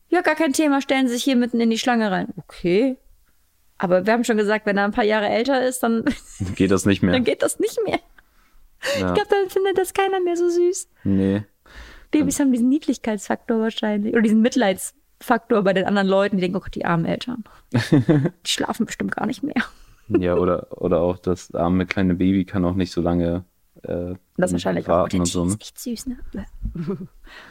Ja, 0.10 0.22
gar 0.22 0.36
kein 0.36 0.54
Thema, 0.54 0.80
stellen 0.80 1.08
Sie 1.08 1.16
sich 1.16 1.24
hier 1.24 1.36
mitten 1.36 1.60
in 1.60 1.72
die 1.72 1.80
Schlange 1.80 2.12
rein. 2.12 2.28
Okay. 2.38 2.98
Aber 3.80 4.06
wir 4.06 4.14
haben 4.14 4.24
schon 4.24 4.38
gesagt, 4.38 4.68
wenn 4.68 4.78
er 4.78 4.84
ein 4.84 4.92
paar 4.92 5.04
Jahre 5.04 5.30
älter 5.30 5.66
ist, 5.68 5.82
dann, 5.82 6.06
Geht 6.56 6.70
das 6.70 6.86
nicht 6.86 7.02
mehr. 7.02 7.14
dann 7.14 7.24
geht 7.24 7.42
das 7.42 7.58
nicht 7.58 7.80
mehr. 7.86 8.00
Ja. 9.00 9.08
Ich 9.08 9.14
glaube, 9.16 9.30
dann 9.32 9.50
findet 9.50 9.80
das 9.80 9.96
keiner 9.96 10.20
mehr 10.20 10.38
so 10.38 10.48
süß. 10.48 10.90
Nee. 11.06 11.46
Babys 12.12 12.40
haben 12.40 12.52
diesen 12.52 12.70
Niedlichkeitsfaktor 12.70 13.62
wahrscheinlich. 13.62 14.14
Oder 14.14 14.22
diesen 14.22 14.44
Mitleidsfaktor 14.44 15.64
bei 15.64 15.74
den 15.74 15.86
anderen 15.86 16.08
Leuten, 16.08 16.38
die 16.38 16.42
denken, 16.42 16.58
oh 16.58 16.60
Gott, 16.60 16.76
die 16.76 16.86
armen 16.86 17.06
Eltern. 17.06 17.46
die 17.72 18.32
schlafen 18.52 18.86
bestimmt 18.86 19.16
gar 19.16 19.26
nicht 19.26 19.42
mehr. 19.42 19.64
Ja, 20.10 20.36
oder, 20.36 20.68
oder 20.82 21.02
auch 21.02 21.18
das 21.18 21.54
arme 21.54 21.86
kleine 21.86 22.16
Baby 22.16 22.46
kann 22.46 22.66
auch 22.66 22.76
nicht 22.76 22.92
so 22.92 23.02
lange 23.02 23.46
äh, 23.84 24.16
Das 24.38 24.52
wahrscheinlich 24.52 24.90
auch. 24.90 25.08
Oh, 25.12 25.18
und 25.18 25.26
so. 25.26 25.46
Ne? 25.46 25.52
ist 25.52 25.62
echt 25.62 25.80
süß, 25.80 26.08
ne? 26.08 26.18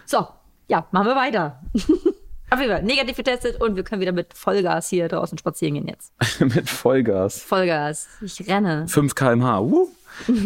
So, 0.07 0.27
ja, 0.69 0.87
machen 0.91 1.07
wir 1.07 1.17
weiter. 1.17 1.63
Auf 2.51 2.61
jeden 2.61 2.71
Fall, 2.71 2.83
negativ 2.83 3.17
getestet 3.17 3.61
und 3.63 3.77
wir 3.77 3.83
können 3.83 4.03
wieder 4.03 4.13
mit 4.13 4.35
Vollgas 4.35 4.91
hier 4.91 5.09
draußen 5.09 5.39
spazieren 5.39 5.73
gehen 5.75 5.89
jetzt. 5.89 6.13
Mit 6.41 6.69
Vollgas. 6.69 7.41
Vollgas. 7.41 8.09
Ich 8.21 8.47
renne. 8.47 8.87
5 8.89 9.15
km/h. 9.15 9.61
Uh. 9.63 9.89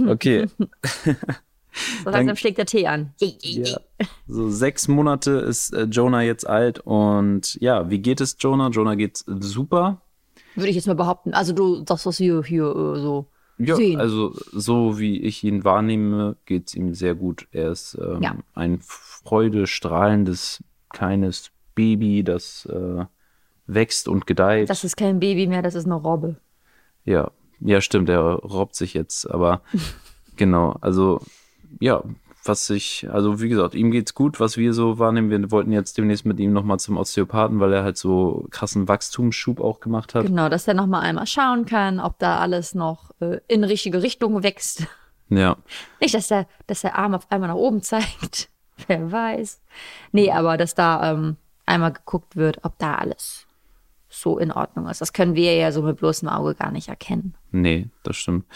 Okay. 0.06 0.46
So 2.04 2.10
langsam 2.10 2.36
schlägt 2.36 2.58
der 2.58 2.66
Tee 2.66 2.86
an. 2.86 3.12
ja. 3.18 3.80
So 4.28 4.50
sechs 4.50 4.86
Monate 4.86 5.32
ist 5.32 5.74
äh, 5.74 5.82
Jonah 5.82 6.22
jetzt 6.22 6.46
alt 6.46 6.78
und 6.78 7.58
ja, 7.60 7.90
wie 7.90 7.98
geht 7.98 8.20
es 8.20 8.36
Jonah? 8.38 8.68
Jonah 8.68 8.94
geht 8.94 9.24
super. 9.26 10.00
Würde 10.56 10.68
ich 10.70 10.74
jetzt 10.76 10.86
mal 10.88 10.94
behaupten. 10.94 11.32
Also 11.34 11.52
du 11.52 11.84
sagst 11.86 12.06
was 12.06 12.16
hier, 12.18 12.42
hier 12.42 12.64
äh, 12.64 12.98
so 13.00 13.26
Ja, 13.58 13.76
sehen. 13.76 14.00
also 14.00 14.32
so 14.52 14.98
wie 14.98 15.20
ich 15.20 15.44
ihn 15.44 15.62
wahrnehme, 15.64 16.36
geht 16.46 16.68
es 16.68 16.74
ihm 16.74 16.94
sehr 16.94 17.14
gut. 17.14 17.46
Er 17.52 17.70
ist 17.70 17.96
ähm, 18.00 18.22
Ja. 18.22 18.36
ein 18.54 18.80
freudestrahlendes 18.80 20.62
kleines 20.90 21.50
Baby, 21.74 22.22
das 22.24 22.66
äh, 22.66 23.04
wächst 23.66 24.08
und 24.08 24.26
gedeiht. 24.26 24.70
das 24.70 24.84
ist 24.84 24.96
kein 24.96 25.20
Baby 25.20 25.46
mehr, 25.46 25.62
das 25.62 25.74
ist 25.74 25.84
eine 25.84 25.94
Robbe. 25.94 26.36
Ja, 27.04 27.30
ja, 27.60 27.80
stimmt, 27.80 28.08
er 28.08 28.20
robbt 28.22 28.74
sich 28.74 28.94
jetzt, 28.94 29.30
aber 29.30 29.60
genau, 30.36 30.76
also 30.80 31.20
ja, 31.80 32.02
was 32.48 32.68
ich, 32.70 33.08
also 33.10 33.40
wie 33.40 33.48
gesagt, 33.48 33.74
ihm 33.74 33.90
geht's 33.90 34.14
gut, 34.14 34.40
was 34.40 34.56
wir 34.56 34.72
so 34.72 34.98
wahrnehmen. 34.98 35.30
Wir 35.30 35.50
wollten 35.50 35.72
jetzt 35.72 35.98
demnächst 35.98 36.24
mit 36.24 36.38
ihm 36.40 36.52
nochmal 36.52 36.78
zum 36.78 36.96
Osteopathen, 36.96 37.60
weil 37.60 37.72
er 37.72 37.84
halt 37.84 37.96
so 37.96 38.46
krassen 38.50 38.88
Wachstumsschub 38.88 39.60
auch 39.60 39.80
gemacht 39.80 40.14
hat. 40.14 40.26
Genau, 40.26 40.48
dass 40.48 40.68
er 40.68 40.74
nochmal 40.74 41.02
einmal 41.02 41.26
schauen 41.26 41.66
kann, 41.66 42.00
ob 42.00 42.18
da 42.18 42.38
alles 42.38 42.74
noch 42.74 43.10
äh, 43.20 43.40
in 43.48 43.64
richtige 43.64 44.02
Richtung 44.02 44.42
wächst. 44.42 44.86
Ja. 45.28 45.56
Nicht, 46.00 46.14
dass 46.14 46.28
der, 46.28 46.46
dass 46.66 46.82
der 46.82 46.96
Arm 46.96 47.14
auf 47.14 47.30
einmal 47.30 47.48
nach 47.48 47.56
oben 47.56 47.82
zeigt. 47.82 48.48
Wer 48.86 49.10
weiß. 49.10 49.60
Nee, 50.12 50.30
aber 50.30 50.56
dass 50.56 50.74
da 50.74 51.12
ähm, 51.12 51.36
einmal 51.64 51.92
geguckt 51.92 52.36
wird, 52.36 52.64
ob 52.64 52.78
da 52.78 52.96
alles 52.96 53.46
so 54.08 54.38
in 54.38 54.52
Ordnung 54.52 54.88
ist. 54.88 55.00
Das 55.00 55.12
können 55.12 55.34
wir 55.34 55.54
ja 55.54 55.72
so 55.72 55.82
mit 55.82 55.98
bloßem 55.98 56.28
Auge 56.28 56.54
gar 56.54 56.70
nicht 56.70 56.88
erkennen. 56.88 57.34
Nee, 57.50 57.88
das 58.02 58.16
stimmt. 58.16 58.46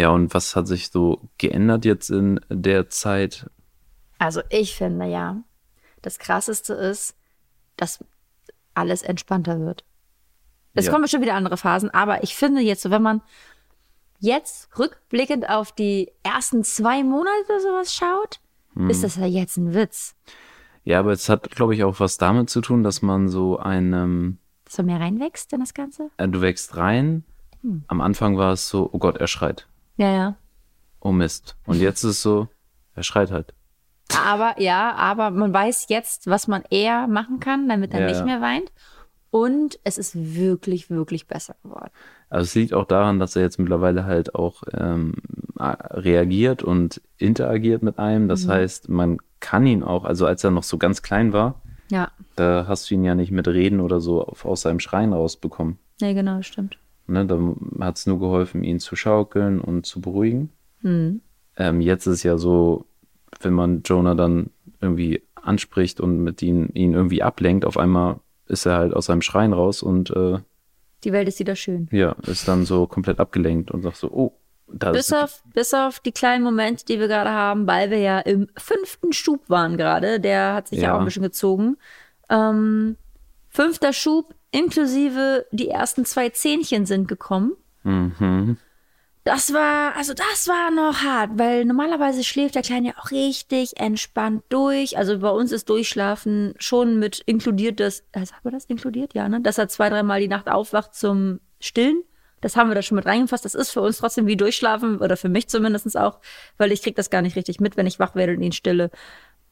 Ja, 0.00 0.08
und 0.10 0.32
was 0.32 0.56
hat 0.56 0.66
sich 0.66 0.88
so 0.90 1.28
geändert 1.36 1.84
jetzt 1.84 2.08
in 2.10 2.40
der 2.48 2.88
Zeit? 2.88 3.50
Also 4.18 4.40
ich 4.48 4.74
finde 4.74 5.04
ja, 5.06 5.42
das 6.00 6.18
Krasseste 6.18 6.72
ist, 6.72 7.14
dass 7.76 8.02
alles 8.72 9.02
entspannter 9.02 9.60
wird. 9.60 9.84
Es 10.72 10.86
Ja. 10.86 10.92
kommen 10.92 11.02
bestimmt 11.02 11.22
wieder 11.24 11.34
andere 11.34 11.58
Phasen, 11.58 11.90
aber 11.90 12.22
ich 12.22 12.34
finde 12.34 12.62
jetzt 12.62 12.80
so, 12.80 12.90
wenn 12.90 13.02
man 13.02 13.20
jetzt 14.20 14.70
rückblickend 14.78 15.50
auf 15.50 15.72
die 15.72 16.10
ersten 16.22 16.64
zwei 16.64 17.02
Monate 17.04 17.60
sowas 17.60 17.92
schaut, 17.94 18.40
Hm. 18.76 18.88
ist 18.88 19.02
das 19.04 19.16
ja 19.16 19.26
jetzt 19.26 19.58
ein 19.58 19.74
Witz. 19.74 20.14
Ja, 20.84 21.00
aber 21.00 21.12
es 21.12 21.28
hat, 21.28 21.50
glaube 21.50 21.74
ich, 21.74 21.84
auch 21.84 22.00
was 22.00 22.16
damit 22.16 22.48
zu 22.48 22.62
tun, 22.62 22.82
dass 22.82 23.02
man 23.02 23.28
so 23.28 23.58
einem, 23.58 24.38
Dass 24.64 24.78
man 24.78 24.86
mehr 24.86 25.00
reinwächst 25.00 25.52
in 25.52 25.60
das 25.60 25.74
Ganze? 25.74 26.10
äh, 26.16 26.26
du 26.28 26.40
wächst 26.40 26.76
rein. 26.76 27.24
Hm. 27.60 27.84
Am 27.88 28.00
Anfang 28.00 28.38
war 28.38 28.52
es 28.54 28.66
so, 28.70 28.88
oh 28.92 28.98
Gott, 28.98 29.18
er 29.18 29.26
schreit. 29.26 29.66
Ja, 30.00 30.10
ja. 30.10 30.36
Oh 31.00 31.12
Mist. 31.12 31.56
Und 31.66 31.78
jetzt 31.78 32.02
ist 32.04 32.10
es 32.10 32.22
so, 32.22 32.48
er 32.94 33.02
schreit 33.02 33.30
halt. 33.30 33.52
Aber 34.26 34.58
ja, 34.58 34.94
aber 34.94 35.30
man 35.30 35.52
weiß 35.52 35.86
jetzt, 35.90 36.26
was 36.26 36.48
man 36.48 36.62
eher 36.70 37.06
machen 37.06 37.38
kann, 37.38 37.68
damit 37.68 37.92
er 37.92 38.00
Ja, 38.00 38.06
nicht 38.06 38.24
mehr 38.24 38.40
weint. 38.40 38.72
Und 39.30 39.78
es 39.84 39.98
ist 39.98 40.16
wirklich, 40.16 40.88
wirklich 40.88 41.26
besser 41.28 41.54
geworden. 41.62 41.90
Also 42.30 42.44
es 42.44 42.54
liegt 42.54 42.72
auch 42.72 42.86
daran, 42.86 43.18
dass 43.20 43.36
er 43.36 43.42
jetzt 43.42 43.58
mittlerweile 43.58 44.04
halt 44.06 44.34
auch 44.34 44.62
ähm, 44.72 45.12
reagiert 45.58 46.62
und 46.62 47.02
interagiert 47.18 47.82
mit 47.82 47.98
einem. 47.98 48.26
Das 48.28 48.46
Mhm. 48.46 48.50
heißt, 48.52 48.88
man 48.88 49.18
kann 49.38 49.66
ihn 49.66 49.82
auch, 49.84 50.04
also 50.04 50.24
als 50.24 50.42
er 50.44 50.50
noch 50.50 50.62
so 50.64 50.78
ganz 50.78 51.02
klein 51.02 51.32
war, 51.34 51.60
Ja, 51.90 52.10
da 52.36 52.64
hast 52.66 52.90
du 52.90 52.94
ihn 52.94 53.04
ja 53.04 53.14
nicht 53.14 53.32
mit 53.32 53.46
Reden 53.48 53.80
oder 53.80 54.00
so 54.00 54.24
auf, 54.24 54.44
aus 54.46 54.62
seinem 54.62 54.80
Schreien 54.80 55.12
rausbekommen. 55.12 55.78
nee, 56.00 56.14
genau, 56.14 56.40
stimmt. 56.42 56.78
Ne, 57.10 57.26
da 57.26 57.38
hat 57.84 57.96
es 57.98 58.06
nur 58.06 58.20
geholfen, 58.20 58.62
ihn 58.62 58.78
zu 58.78 58.94
schaukeln 58.94 59.60
und 59.60 59.84
zu 59.84 60.00
beruhigen. 60.00 60.50
Mhm. 60.82 61.20
Ähm, 61.56 61.80
jetzt 61.80 62.06
ist 62.06 62.22
ja 62.22 62.38
so, 62.38 62.86
wenn 63.40 63.52
man 63.52 63.82
Jonah 63.84 64.14
dann 64.14 64.50
irgendwie 64.80 65.22
anspricht 65.34 66.00
und 66.00 66.22
mit 66.22 66.40
ihn, 66.42 66.68
ihn 66.74 66.94
irgendwie 66.94 67.22
ablenkt, 67.22 67.64
auf 67.64 67.76
einmal 67.76 68.20
ist 68.46 68.66
er 68.66 68.76
halt 68.76 68.94
aus 68.94 69.06
seinem 69.06 69.22
Schreien 69.22 69.52
raus 69.52 69.82
und 69.82 70.10
äh, 70.10 70.38
Die 71.04 71.12
Welt 71.12 71.26
ist 71.28 71.38
wieder 71.40 71.56
schön. 71.56 71.88
ja, 71.90 72.12
ist 72.26 72.46
dann 72.46 72.64
so 72.64 72.86
komplett 72.86 73.18
abgelenkt 73.18 73.70
und 73.70 73.82
sagt 73.82 73.96
so, 73.96 74.08
oh, 74.10 74.32
da 74.72 74.92
Bis 74.92 75.08
ist 75.08 75.12
auf, 75.14 75.42
bis 75.52 75.74
auf 75.74 75.98
die 76.00 76.12
kleinen 76.12 76.44
Momente, 76.44 76.84
die 76.84 77.00
wir 77.00 77.08
gerade 77.08 77.30
haben, 77.30 77.66
weil 77.66 77.90
wir 77.90 77.98
ja 77.98 78.20
im 78.20 78.46
fünften 78.56 79.12
Schub 79.12 79.50
waren 79.50 79.76
gerade. 79.76 80.20
Der 80.20 80.54
hat 80.54 80.68
sich 80.68 80.78
ja, 80.78 80.88
Ja. 80.88 80.94
auch 80.94 81.00
ein 81.00 81.04
bisschen 81.06 81.24
gezogen. 81.24 81.76
Ähm, 82.28 82.96
fünfter 83.48 83.92
Schub 83.92 84.34
inklusive 84.50 85.46
die 85.52 85.68
ersten 85.68 86.04
zwei 86.04 86.30
Zähnchen 86.30 86.86
sind 86.86 87.08
gekommen. 87.08 87.52
Mhm. 87.82 88.56
Das 89.24 89.52
war, 89.52 89.96
also 89.96 90.14
das 90.14 90.48
war 90.48 90.70
noch 90.70 91.02
hart, 91.02 91.32
weil 91.34 91.66
normalerweise 91.66 92.24
schläft 92.24 92.54
der 92.54 92.62
Kleine 92.62 92.88
ja 92.88 92.94
auch 92.98 93.10
richtig 93.10 93.78
entspannt 93.78 94.42
durch. 94.48 94.96
Also 94.96 95.18
bei 95.18 95.28
uns 95.28 95.52
ist 95.52 95.68
Durchschlafen 95.68 96.54
schon 96.58 96.98
mit 96.98 97.20
inkludiert 97.26 97.80
das, 97.80 98.02
also 98.12 98.32
haben 98.32 98.44
wir 98.44 98.52
das 98.52 98.64
inkludiert? 98.64 99.12
Ja, 99.14 99.28
ne? 99.28 99.42
Dass 99.42 99.58
er 99.58 99.68
zwei, 99.68 99.90
dreimal 99.90 100.20
die 100.20 100.28
Nacht 100.28 100.48
aufwacht 100.48 100.94
zum 100.94 101.40
Stillen. 101.60 102.02
Das 102.40 102.56
haben 102.56 102.70
wir 102.70 102.74
da 102.74 102.80
schon 102.80 102.96
mit 102.96 103.04
reingefasst. 103.04 103.44
Das 103.44 103.54
ist 103.54 103.70
für 103.70 103.82
uns 103.82 103.98
trotzdem 103.98 104.26
wie 104.26 104.36
Durchschlafen 104.36 104.98
oder 104.98 105.18
für 105.18 105.28
mich 105.28 105.48
zumindest 105.48 105.98
auch, 105.98 106.20
weil 106.56 106.72
ich 106.72 106.82
krieg 106.82 106.96
das 106.96 107.10
gar 107.10 107.20
nicht 107.20 107.36
richtig 107.36 107.60
mit, 107.60 107.76
wenn 107.76 107.86
ich 107.86 107.98
wach 107.98 108.14
werde 108.14 108.32
und 108.32 108.42
ihn 108.42 108.52
stille. 108.52 108.90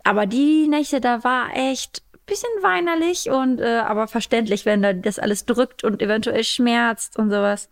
Aber 0.02 0.24
die 0.24 0.66
Nächte, 0.68 1.02
da 1.02 1.22
war 1.24 1.54
echt 1.54 2.02
bisschen 2.28 2.50
weinerlich 2.62 3.30
und 3.30 3.60
äh, 3.60 3.78
aber 3.78 4.06
verständlich, 4.06 4.64
wenn 4.66 4.82
da 4.82 4.92
das 4.92 5.18
alles 5.18 5.44
drückt 5.44 5.82
und 5.84 6.00
eventuell 6.02 6.44
schmerzt 6.44 7.18
und 7.18 7.30
sowas. 7.30 7.68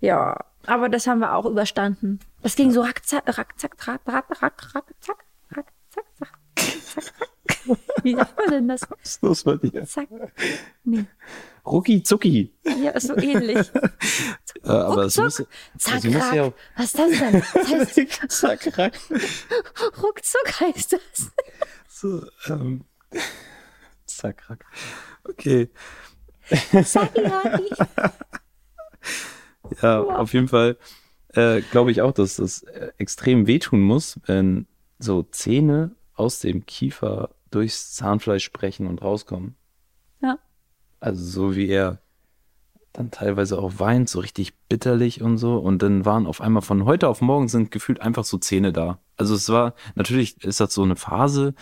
Ja, 0.00 0.44
aber 0.66 0.88
das 0.88 1.06
haben 1.06 1.20
wir 1.20 1.34
auch 1.34 1.46
überstanden. 1.46 2.20
Das 2.42 2.54
ging 2.54 2.70
so 2.70 2.82
rackzack, 2.82 3.24
rackzack, 3.26 3.88
rack, 3.88 4.00
rack, 4.06 4.42
rack, 4.42 4.74
rack, 4.74 4.84
zack, 5.00 5.24
rack, 5.56 5.66
zack, 5.90 6.04
zack, 6.16 6.34
zack, 6.54 7.04
zack. 7.04 7.18
Wie 8.02 8.14
sagt 8.14 8.36
man 8.36 8.50
denn 8.50 8.68
das? 8.68 8.82
Was 8.90 8.98
ist 9.02 9.22
los 9.22 9.44
bei 9.44 9.56
dir? 9.56 9.84
Zack. 9.84 10.08
Nee. 10.84 11.04
Rucki 11.66 12.02
zucki. 12.02 12.52
Ja, 12.82 12.92
ist 12.92 13.08
so 13.08 13.16
ähnlich. 13.16 13.70
Äh, 14.64 14.70
aber 14.70 15.04
es 15.04 15.16
muss, 15.16 15.36
zack, 15.78 16.00
sie 16.00 16.08
muss 16.10 16.22
rack. 16.22 16.34
ja 16.34 16.52
Was 16.76 16.86
ist 16.86 16.98
das 16.98 17.10
denn? 17.10 17.42
Das 17.54 17.96
heißt, 17.96 18.30
zack, 18.30 18.76
rack. 18.78 18.98
ruckzuck 20.02 20.60
heißt 20.60 20.94
das. 20.94 21.30
So, 21.88 22.26
ähm, 22.48 22.84
zack. 24.18 24.66
Okay. 25.24 25.68
Ja, 29.82 30.00
auf 30.00 30.32
jeden 30.32 30.48
Fall 30.48 30.78
äh, 31.34 31.60
glaube 31.60 31.90
ich 31.90 32.00
auch, 32.00 32.12
dass 32.12 32.36
das 32.36 32.62
äh, 32.62 32.90
extrem 32.96 33.46
wehtun 33.46 33.82
muss, 33.82 34.18
wenn 34.24 34.66
so 34.98 35.22
Zähne 35.22 35.94
aus 36.14 36.40
dem 36.40 36.66
Kiefer 36.66 37.30
durchs 37.50 37.92
Zahnfleisch 37.92 38.44
sprechen 38.44 38.86
und 38.86 39.02
rauskommen. 39.02 39.56
Ja. 40.22 40.38
Also 41.00 41.24
so 41.24 41.56
wie 41.56 41.68
er 41.68 42.00
dann 42.92 43.10
teilweise 43.10 43.58
auch 43.58 43.74
weint, 43.78 44.08
so 44.08 44.18
richtig 44.20 44.56
bitterlich 44.68 45.22
und 45.22 45.38
so. 45.38 45.58
Und 45.58 45.82
dann 45.82 46.04
waren 46.04 46.26
auf 46.26 46.40
einmal 46.40 46.62
von 46.62 46.84
heute 46.84 47.08
auf 47.08 47.20
morgen 47.20 47.48
sind 47.48 47.70
gefühlt 47.70 48.00
einfach 48.00 48.24
so 48.24 48.38
Zähne 48.38 48.72
da. 48.72 48.98
Also 49.16 49.34
es 49.34 49.48
war, 49.50 49.74
natürlich 49.94 50.42
ist 50.42 50.60
das 50.60 50.74
so 50.74 50.82
eine 50.82 50.96
Phase, 50.96 51.54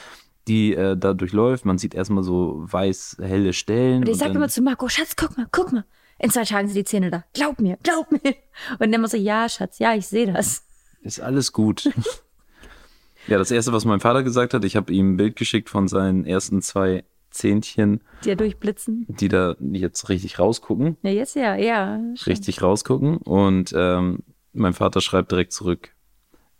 die 0.49 0.75
äh, 0.75 0.97
da 0.97 1.15
durchläuft. 1.15 1.65
Man 1.65 1.79
sieht 1.79 1.95
erstmal 1.95 2.23
so 2.25 2.57
weiß, 2.59 3.17
helle 3.21 3.53
Stellen. 3.53 3.99
Und 4.03 4.09
ich 4.09 4.13
und 4.15 4.19
sag 4.19 4.29
dann- 4.29 4.37
immer 4.37 4.49
zu 4.49 4.63
Marco, 4.63 4.89
Schatz, 4.89 5.17
guck 5.17 5.37
mal, 5.37 5.47
guck 5.51 5.73
mal. 5.73 5.85
In 6.19 6.31
zwei 6.31 6.45
Tagen 6.45 6.69
sind 6.69 6.77
die 6.77 6.85
Zähne 6.85 7.11
da. 7.11 7.25
Glaub 7.35 7.61
mir, 7.61 7.77
glaub 7.83 8.11
mir. 8.11 8.35
Und 8.79 8.91
der 8.91 8.99
muss 8.99 9.11
so, 9.11 9.17
ja, 9.19 9.49
Schatz, 9.49 9.79
ja, 9.79 9.95
ich 9.95 10.07
sehe 10.07 10.33
das. 10.33 10.65
Ist 11.03 11.21
alles 11.21 11.53
gut. 11.53 11.85
ja, 13.27 13.39
das 13.39 13.51
erste, 13.51 13.73
was 13.73 13.85
mein 13.85 14.01
Vater 14.01 14.23
gesagt 14.23 14.55
hat, 14.55 14.65
ich 14.65 14.77
habe 14.77 14.93
ihm 14.93 15.13
ein 15.13 15.17
Bild 15.17 15.37
geschickt 15.37 15.69
von 15.69 15.89
seinen 15.89 16.25
ersten 16.25 16.63
zwei 16.63 17.05
Zähnchen, 17.31 18.01
Die 18.25 18.31
ja 18.31 18.35
durchblitzen. 18.35 19.05
die 19.09 19.29
da 19.29 19.57
jetzt 19.61 20.09
richtig 20.09 20.39
rausgucken, 20.39 20.97
Ja, 21.03 21.11
jetzt 21.11 21.37
ja, 21.37 21.55
ja. 21.57 22.01
richtig 22.27 22.63
rausgucken. 22.63 23.19
Und 23.19 23.75
ähm, 23.77 24.21
mein 24.55 24.73
Vater 24.73 25.03
schreibt 25.03 25.33
direkt 25.33 25.53
zurück, 25.53 25.91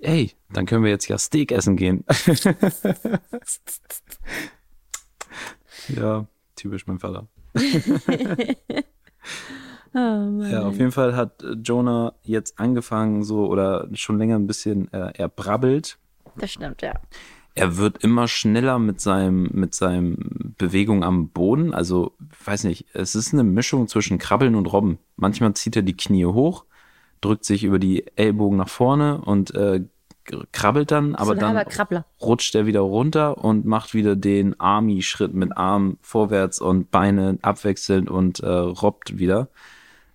ey, 0.07 0.33
dann 0.53 0.67
können 0.67 0.85
wir 0.85 0.91
jetzt 0.91 1.09
ja 1.09 1.19
Steak 1.19 1.53
essen 1.53 1.77
gehen. 1.77 2.05
ja, 5.89 6.27
typisch 6.55 6.87
mein 6.87 6.99
Vater. 6.99 7.27
Oh. 9.95 10.43
Ja, 10.43 10.67
auf 10.67 10.77
jeden 10.77 10.93
Fall 10.93 11.17
hat 11.17 11.43
äh, 11.43 11.53
Jonah 11.53 12.13
jetzt 12.23 12.59
angefangen 12.59 13.25
so 13.25 13.47
oder 13.47 13.89
schon 13.95 14.19
länger 14.19 14.37
ein 14.37 14.47
bisschen, 14.47 14.93
äh, 14.93 15.13
er 15.15 15.31
brabbelt 15.31 15.97
Das 16.37 16.53
stimmt, 16.53 16.83
ja. 16.83 16.93
er 17.55 17.79
wird 17.79 18.05
immer 18.05 18.29
schneller 18.29 18.79
mit 18.79 19.01
seinem, 19.01 19.49
mit 19.55 19.75
seinem 19.75 20.53
Bewegung 20.59 21.03
am 21.03 21.31
Boden. 21.31 21.73
Also, 21.73 22.13
weiß 22.45 22.65
nicht, 22.65 22.85
es 22.93 23.15
ist 23.15 23.33
eine 23.33 23.43
Mischung 23.43 23.89
zwischen 23.89 24.19
Krabbeln 24.19 24.55
und 24.55 24.67
Robben. 24.67 24.99
Manchmal 25.17 25.55
zieht 25.55 25.77
er 25.77 25.83
die 25.83 25.97
Knie 25.97 26.27
hoch, 26.27 26.67
drückt 27.23 27.47
sich 27.47 27.65
über 27.65 27.79
die 27.79 28.05
Ellbogen 28.17 28.59
nach 28.59 28.69
vorne 28.69 29.23
und 29.23 29.55
äh, 29.55 29.81
krabbelt 30.53 30.91
dann, 30.91 31.15
aber 31.15 31.35
so 31.35 31.41
dann 31.41 31.57
rutscht 32.21 32.55
er 32.55 32.67
wieder 32.67 32.81
runter 32.81 33.39
und 33.39 33.65
macht 33.65 33.95
wieder 33.95 34.17
den 34.17 34.59
Army-Schritt 34.61 35.35
mit 35.35 35.57
Arm 35.57 35.99
vorwärts 36.01 36.61
und 36.61 36.91
Beine 36.91 37.39
abwechselnd 37.43 38.11
und 38.11 38.41
äh, 38.41 38.49
robbt 38.49 39.19
wieder. 39.19 39.49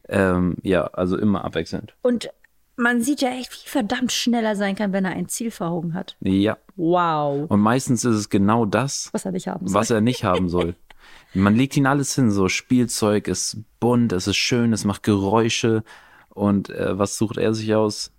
Ähm, 0.10 0.58
ja, 0.64 0.84
also 0.86 1.18
immer 1.18 1.46
abwechselnd. 1.46 1.96
Und 2.02 2.30
man 2.76 3.02
sieht 3.02 3.22
ja 3.22 3.30
echt, 3.30 3.52
wie 3.54 3.70
verdammt 3.70 4.12
schnell 4.12 4.44
er 4.44 4.56
sein 4.56 4.76
kann, 4.76 4.92
wenn 4.94 5.06
er 5.06 5.12
ein 5.12 5.28
Ziel 5.30 5.52
vor 5.52 5.68
Augen 5.68 5.94
hat. 5.94 6.18
Ja, 6.22 6.58
Wow. 6.76 7.50
und 7.50 7.60
meistens 7.60 8.04
ist 8.06 8.16
es 8.16 8.30
genau 8.30 8.66
das, 8.66 9.10
Was 9.14 9.26
er 9.26 9.32
nicht 9.32 9.48
haben 9.48 9.68
soll. 9.68 9.76
was 9.80 9.90
er 9.92 10.02
nicht 10.02 10.24
haben 10.24 10.50
soll. 10.50 10.76
Man 11.34 11.56
legt 11.56 11.78
ihn 11.78 11.86
alles 11.86 12.16
hin, 12.16 12.30
so 12.32 12.50
Spielzeug 12.50 13.28
ist 13.28 13.58
bunt, 13.80 14.12
es 14.12 14.28
ist 14.28 14.36
schön, 14.38 14.74
es 14.74 14.84
macht 14.84 15.04
Geräusche 15.04 15.84
und 16.30 16.70
äh, 16.70 16.98
was 16.98 17.18
sucht 17.18 17.38
er 17.38 17.54
sich 17.54 17.74
aus? 17.76 18.12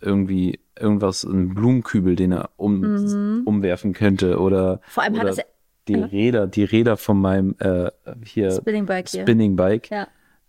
Irgendwie 0.00 0.60
irgendwas, 0.80 1.24
ein 1.24 1.54
Blumenkübel, 1.54 2.16
den 2.16 2.32
er 2.32 2.50
um, 2.56 3.42
umwerfen 3.46 3.92
könnte 3.92 4.38
oder, 4.40 4.80
Vor 4.88 5.02
allem 5.02 5.14
hat 5.14 5.22
oder 5.22 5.30
es 5.30 5.36
ja- 5.38 5.44
die 5.88 5.94
ja. 5.94 6.06
Räder, 6.06 6.46
die 6.46 6.64
Räder 6.64 6.96
von 6.96 7.20
meinem 7.20 7.56
äh, 7.58 7.90
hier 8.24 8.50
Spinning 8.52 8.86
Bike. 8.86 9.08
Spinning 9.08 9.56
Bike, 9.56 9.90
Ja. 9.90 10.06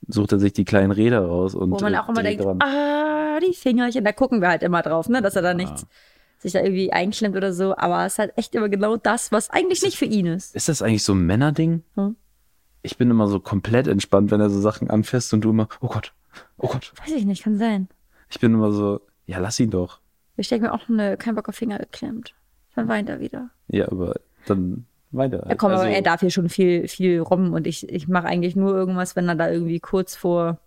sucht 0.08 0.34
er 0.34 0.40
sich 0.40 0.54
die 0.54 0.66
kleinen 0.66 0.92
Räder 0.92 1.26
raus 1.26 1.56
und 1.56 1.72
Wo 1.72 1.80
man 1.80 1.94
äh, 1.94 1.98
auch 1.98 2.10
immer 2.10 2.22
denkt, 2.22 2.44
dran. 2.44 2.60
ah, 2.62 3.40
die 3.40 3.54
Fingerchen, 3.56 4.04
da 4.04 4.12
gucken 4.12 4.42
wir 4.42 4.50
halt 4.50 4.62
immer 4.64 4.82
drauf, 4.82 5.10
ne, 5.10 5.22
dass 5.22 5.36
er 5.36 5.42
da 5.42 5.54
nichts 5.54 5.86
sich 6.40 6.54
da 6.54 6.60
irgendwie 6.62 6.92
einklemmt 6.92 7.36
oder 7.38 7.54
so. 7.54 7.76
Aber 7.78 8.04
es 8.06 8.14
ist 8.14 8.20
halt 8.20 8.34
echt 8.36 8.56
immer 8.56 8.68
genau 8.68 8.98
das, 8.98 9.32
was 9.32 9.50
eigentlich 9.52 9.84
nicht 9.84 9.98
für 9.98 10.06
ihn 10.06 10.26
ist. 10.26 10.56
Ist 10.56 10.70
das 10.70 10.82
eigentlich 10.82 11.04
so 11.04 11.14
ein 11.14 11.24
Männerding? 11.26 11.84
Hm. 11.96 12.16
Ich 12.82 12.98
bin 12.98 13.12
immer 13.12 13.28
so 13.28 13.40
komplett 13.40 13.86
entspannt, 13.88 14.32
wenn 14.32 14.42
er 14.42 14.50
so 14.50 14.60
Sachen 14.60 14.90
anfasst 14.90 15.34
und 15.36 15.42
du 15.42 15.52
immer, 15.52 15.68
oh 15.82 15.88
Gott, 15.88 16.14
oh 16.58 16.68
Gott. 16.68 16.94
Weiß 17.00 17.12
ich 17.16 17.26
nicht, 17.26 17.44
kann 17.44 17.58
sein. 17.60 17.88
Ich 18.30 18.40
bin 18.40 18.54
immer 18.56 18.72
so, 18.72 19.02
ja, 19.28 19.38
lass 19.38 19.60
ihn 19.60 19.70
doch. 19.70 20.00
Ich 20.42 20.50
denke 20.50 20.68
mir 20.68 20.74
auch, 20.74 20.88
ne, 20.90 21.18
kein 21.18 21.36
Bock 21.36 21.48
auf 21.48 21.56
Finger 21.56 21.78
geklemmt. 21.78 22.34
Dann 22.76 22.88
weint 22.88 23.10
er 23.10 23.20
wieder. 23.20 23.50
Ja, 23.68 23.92
aber 23.92 24.16
dann 24.48 24.86
weiter. 25.12 25.46
Ja, 25.48 25.56
komm, 25.56 25.72
also, 25.72 25.84
aber 25.84 25.92
er 25.92 26.02
darf 26.02 26.22
hier 26.22 26.32
schon 26.32 26.50
viel, 26.50 26.88
viel 26.88 27.20
robben 27.20 27.54
und 27.54 27.68
ich, 27.68 27.88
ich 27.90 28.08
mache 28.08 28.28
eigentlich 28.28 28.56
nur 28.56 28.74
irgendwas, 28.74 29.16
wenn 29.16 29.28
er 29.28 29.36
da 29.36 29.50
irgendwie 29.50 29.80
kurz 29.80 30.16
vor, 30.16 30.58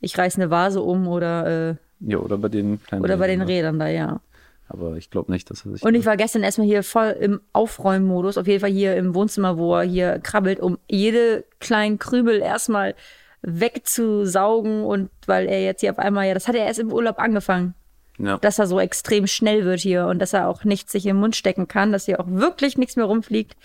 ich 0.00 0.16
reiß 0.16 0.36
eine 0.36 0.50
Vase 0.50 0.82
um 0.82 1.08
oder, 1.08 1.70
äh, 1.70 1.74
Ja, 2.00 2.18
oder 2.18 2.38
bei 2.38 2.48
den 2.48 2.82
kleinen 2.82 3.04
oder 3.04 3.16
bei 3.16 3.26
den 3.26 3.40
Rädern. 3.42 3.76
Rädern 3.76 3.78
da, 3.78 3.88
ja. 3.88 4.20
Aber 4.68 4.96
ich 4.96 5.10
glaube 5.10 5.32
nicht, 5.32 5.50
dass 5.50 5.64
er 5.64 5.72
sich. 5.72 5.82
Und 5.82 5.94
ich 5.94 6.04
war 6.04 6.16
gestern 6.16 6.42
erstmal 6.42 6.66
hier 6.66 6.82
voll 6.82 7.16
im 7.18 7.40
Aufräummodus, 7.52 8.36
auf 8.36 8.46
jeden 8.46 8.60
Fall 8.60 8.70
hier 8.70 8.96
im 8.96 9.14
Wohnzimmer, 9.14 9.56
wo 9.56 9.74
er 9.74 9.84
hier 9.84 10.18
krabbelt, 10.18 10.60
um 10.60 10.78
jede 10.88 11.44
kleinen 11.58 11.98
Krümel 11.98 12.40
erstmal 12.40 12.94
wegzusaugen 13.40 14.84
und 14.84 15.10
weil 15.26 15.46
er 15.46 15.62
jetzt 15.62 15.80
hier 15.80 15.90
auf 15.90 15.98
einmal, 15.98 16.26
ja, 16.26 16.34
das 16.34 16.48
hat 16.48 16.54
er 16.56 16.66
erst 16.66 16.80
im 16.80 16.92
Urlaub 16.92 17.18
angefangen, 17.18 17.74
ja. 18.18 18.38
dass 18.38 18.58
er 18.58 18.66
so 18.66 18.80
extrem 18.80 19.26
schnell 19.26 19.64
wird 19.64 19.80
hier 19.80 20.06
und 20.06 20.18
dass 20.18 20.32
er 20.32 20.48
auch 20.48 20.64
nichts 20.64 20.92
sich 20.92 21.06
im 21.06 21.16
Mund 21.16 21.36
stecken 21.36 21.68
kann, 21.68 21.92
dass 21.92 22.04
hier 22.06 22.20
auch 22.20 22.26
wirklich 22.28 22.76
nichts 22.76 22.96
mehr 22.96 23.06
rumfliegt. 23.06 23.56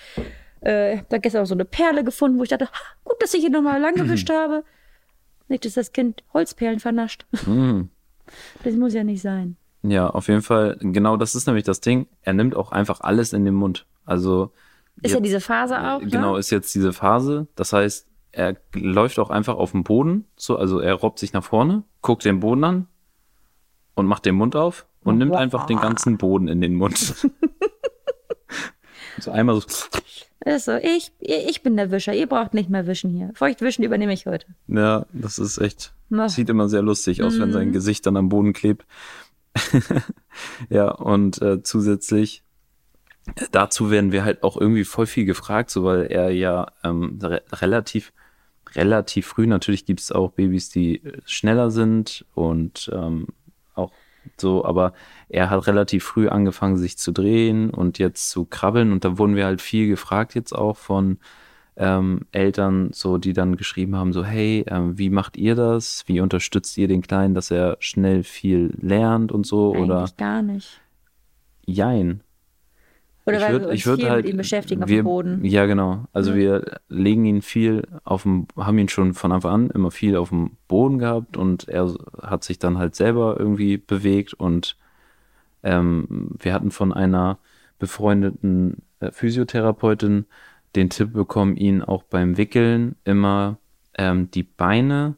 Äh, 0.64 0.94
ich 0.96 1.00
hab 1.00 1.10
da 1.10 1.18
gestern 1.18 1.44
auch 1.44 1.48
so 1.48 1.56
eine 1.56 1.66
Perle 1.66 2.04
gefunden, 2.04 2.40
wo 2.40 2.44
ich 2.44 2.50
dachte, 2.50 2.66
ha, 2.66 2.80
gut, 3.04 3.22
dass 3.22 3.34
ich 3.34 3.42
hier 3.42 3.50
nochmal 3.50 3.82
lang 3.82 3.96
gewischt 3.96 4.30
habe. 4.32 4.64
Nicht, 5.48 5.66
dass 5.66 5.74
das 5.74 5.92
Kind 5.92 6.24
Holzperlen 6.34 6.80
vernascht. 6.80 7.26
Mhm. 7.46 7.90
Das 8.64 8.74
muss 8.76 8.94
ja 8.94 9.04
nicht 9.04 9.22
sein. 9.22 9.58
ja, 9.84 10.10
auf 10.10 10.30
jeden 10.30 10.42
Fall. 10.42 10.78
Genau, 10.80 11.18
das 11.18 11.36
ist 11.36 11.46
nämlich 11.46 11.66
das 11.66 11.82
Ding. 11.82 12.08
Er 12.22 12.32
nimmt 12.32 12.56
auch 12.56 12.72
einfach 12.72 13.02
alles 13.02 13.34
in 13.34 13.44
den 13.44 13.54
Mund. 13.54 13.86
Also. 14.06 14.54
Ist 15.02 15.14
ja 15.14 15.20
diese 15.20 15.42
Phase 15.42 15.78
auch, 15.78 16.00
Genau, 16.00 16.34
ne? 16.34 16.40
ist 16.40 16.50
jetzt 16.52 16.74
diese 16.74 16.94
Phase. 16.94 17.48
Das 17.56 17.74
heißt, 17.74 18.08
er 18.32 18.56
läuft 18.74 19.20
auch 19.20 19.30
einfach 19.30 19.56
auf 19.56 19.72
dem 19.72 19.84
Boden. 19.84 20.26
So, 20.38 20.56
also 20.56 20.80
er 20.80 20.94
robbt 20.94 21.20
sich 21.20 21.34
nach 21.34 21.44
vorne, 21.44 21.84
guckt 22.02 22.24
den 22.24 22.40
Boden 22.40 22.64
an 22.64 22.88
und 23.96 24.06
macht 24.08 24.26
den 24.26 24.36
Mund 24.36 24.56
auf 24.56 24.86
und 25.04 25.18
nimmt 25.18 25.36
einfach 25.36 25.66
den 25.66 25.80
ganzen 25.80 26.18
Boden 26.18 26.48
in 26.48 26.62
den 26.62 26.76
Mund. 26.76 26.98
so 29.20 29.32
einmal 29.32 29.60
so. 29.60 29.68
Ist 30.46 30.66
so, 30.66 30.74
ich, 30.74 31.12
ich 31.20 31.64
bin 31.64 31.78
der 31.78 31.90
Wischer, 31.92 32.14
ihr 32.14 32.28
braucht 32.28 32.54
nicht 32.54 32.70
mehr 32.70 32.86
wischen 32.86 33.10
hier. 33.12 33.32
Feuchtwischen 33.34 33.84
übernehme 33.84 34.12
ich 34.14 34.26
heute. 34.26 34.46
Ja, 34.68 35.06
das 35.14 35.40
ist 35.40 35.58
echt. 35.58 35.94
Na. 36.10 36.28
Sieht 36.28 36.50
immer 36.50 36.68
sehr 36.68 36.82
lustig 36.82 37.24
aus, 37.24 37.40
wenn 37.40 37.50
Mhm. 37.50 37.54
sein 37.54 37.72
Gesicht 37.72 38.06
dann 38.06 38.18
am 38.18 38.28
Boden 38.30 38.52
klebt. 38.54 38.86
ja, 40.70 40.90
und 40.92 41.42
äh, 41.42 41.62
zusätzlich 41.64 42.44
äh, 43.36 43.46
dazu 43.52 43.90
werden 43.92 44.12
wir 44.12 44.26
halt 44.26 44.44
auch 44.44 44.58
irgendwie 44.60 44.84
voll 44.84 45.06
viel 45.06 45.26
gefragt, 45.26 45.70
so 45.70 45.86
weil 45.86 46.08
er 46.08 46.30
ja 46.32 46.68
ähm, 46.84 47.20
re 47.22 47.42
relativ, 47.54 48.12
relativ 48.76 49.28
früh, 49.28 49.48
natürlich 49.48 49.86
gibt 49.86 50.02
es 50.02 50.12
auch 50.12 50.32
Babys, 50.32 50.70
die 50.70 51.04
äh, 51.04 51.22
schneller 51.26 51.72
sind 51.72 52.26
und 52.34 52.90
ähm, 52.94 53.28
so, 54.40 54.66
aber 54.66 54.94
er 55.30 55.50
hat 55.50 55.68
relativ 55.68 56.04
früh 56.04 56.28
angefangen, 56.28 56.78
sich 56.78 56.98
zu 56.98 57.12
drehen 57.12 57.70
und 57.70 58.00
jetzt 58.00 58.30
zu 58.30 58.46
krabbeln 58.46 58.92
und 58.92 59.04
da 59.06 59.18
wurden 59.18 59.36
wir 59.36 59.46
halt 59.46 59.62
viel 59.62 59.88
gefragt 59.88 60.36
jetzt 60.36 60.54
auch 60.54 60.78
von 60.78 61.18
ähm, 61.76 62.22
Eltern, 62.32 62.92
so 62.94 63.18
die 63.18 63.34
dann 63.34 63.58
geschrieben 63.58 63.96
haben, 63.96 64.14
so 64.14 64.24
hey, 64.24 64.64
ähm, 64.68 64.98
wie 64.98 65.10
macht 65.10 65.38
ihr 65.38 65.56
das? 65.56 66.04
Wie 66.08 66.20
unterstützt 66.20 66.78
ihr 66.78 66.88
den 66.88 67.02
Kleinen, 67.02 67.34
dass 67.34 67.50
er 67.52 67.78
schnell 67.80 68.24
viel 68.24 68.74
lernt 68.80 69.32
und 69.32 69.46
so 69.46 69.76
oder 69.76 70.00
Eigentlich 70.00 70.18
gar 70.18 70.42
nicht. 70.42 70.82
jein. 71.66 72.22
Oder 73.26 73.38
Ich 73.38 73.44
weil 73.44 73.56
würd- 73.56 73.62
wir 73.62 73.70
uns 73.70 73.86
würd 73.86 74.00
viel 74.02 74.10
halt- 74.10 74.26
mit 74.26 74.34
ihm 74.34 74.38
beschäftigen 74.38 74.84
auf 74.84 74.90
wir, 74.90 74.98
dem 75.02 75.06
Boden. 75.06 75.46
Ja, 75.46 75.66
genau. 75.66 76.06
Also 76.12 76.32
Ja. 76.32 76.36
wir 76.38 76.80
legen 76.90 77.26
ihn 77.26 77.42
viel 77.42 77.88
auf 78.04 78.24
dem, 78.24 78.48
haben 78.58 78.78
ihn 78.78 78.90
schon 78.90 79.14
von 79.14 79.32
Anfang 79.32 79.52
an 79.52 79.70
immer 79.70 79.92
viel 79.92 80.16
auf 80.18 80.30
dem 80.30 80.52
Boden 80.68 81.00
gehabt 81.00 81.38
und 81.38 81.68
er 81.70 81.94
hat 82.22 82.44
sich 82.44 82.60
dann 82.60 82.78
halt 82.78 82.96
selber 82.96 83.38
irgendwie 83.40 83.78
bewegt 83.78 84.34
und 84.34 84.76
ähm, 85.64 86.32
wir 86.38 86.54
hatten 86.54 86.72
von 86.72 86.92
einer 86.92 87.38
befreundeten 87.80 88.78
äh, 89.00 89.12
Physiotherapeutin 89.12 90.26
den 90.76 90.90
Tipp 90.90 91.14
bekommen, 91.14 91.56
ihn 91.56 91.82
auch 91.82 92.04
beim 92.04 92.38
Wickeln 92.38 92.96
immer 93.06 93.58
ähm, 93.98 94.30
die 94.32 94.44
Beine 94.44 95.16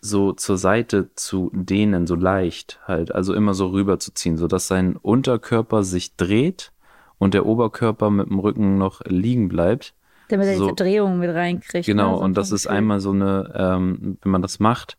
so 0.00 0.32
zur 0.32 0.58
Seite 0.58 1.10
zu 1.14 1.50
dehnen, 1.54 2.06
so 2.06 2.14
leicht 2.14 2.80
halt, 2.86 3.14
also 3.14 3.34
immer 3.34 3.54
so 3.54 3.68
rüber 3.68 3.98
zu 3.98 4.12
ziehen, 4.12 4.36
sodass 4.36 4.68
sein 4.68 4.96
Unterkörper 4.96 5.82
sich 5.84 6.16
dreht 6.16 6.72
und 7.18 7.34
der 7.34 7.46
Oberkörper 7.46 8.10
mit 8.10 8.28
dem 8.28 8.38
Rücken 8.38 8.78
noch 8.78 9.00
liegen 9.04 9.48
bleibt. 9.48 9.94
Damit 10.28 10.46
er 10.48 10.56
so- 10.56 10.64
diese 10.64 10.76
Drehung 10.76 11.18
mit 11.18 11.30
reinkriegt. 11.34 11.86
Genau, 11.86 12.12
ne? 12.12 12.18
So 12.18 12.24
und 12.24 12.36
das 12.36 12.52
ist 12.52 12.66
einmal 12.66 13.00
so 13.00 13.10
eine, 13.12 13.52
ähm, 13.54 14.18
wenn 14.22 14.32
man 14.32 14.42
das 14.42 14.60
macht, 14.60 14.96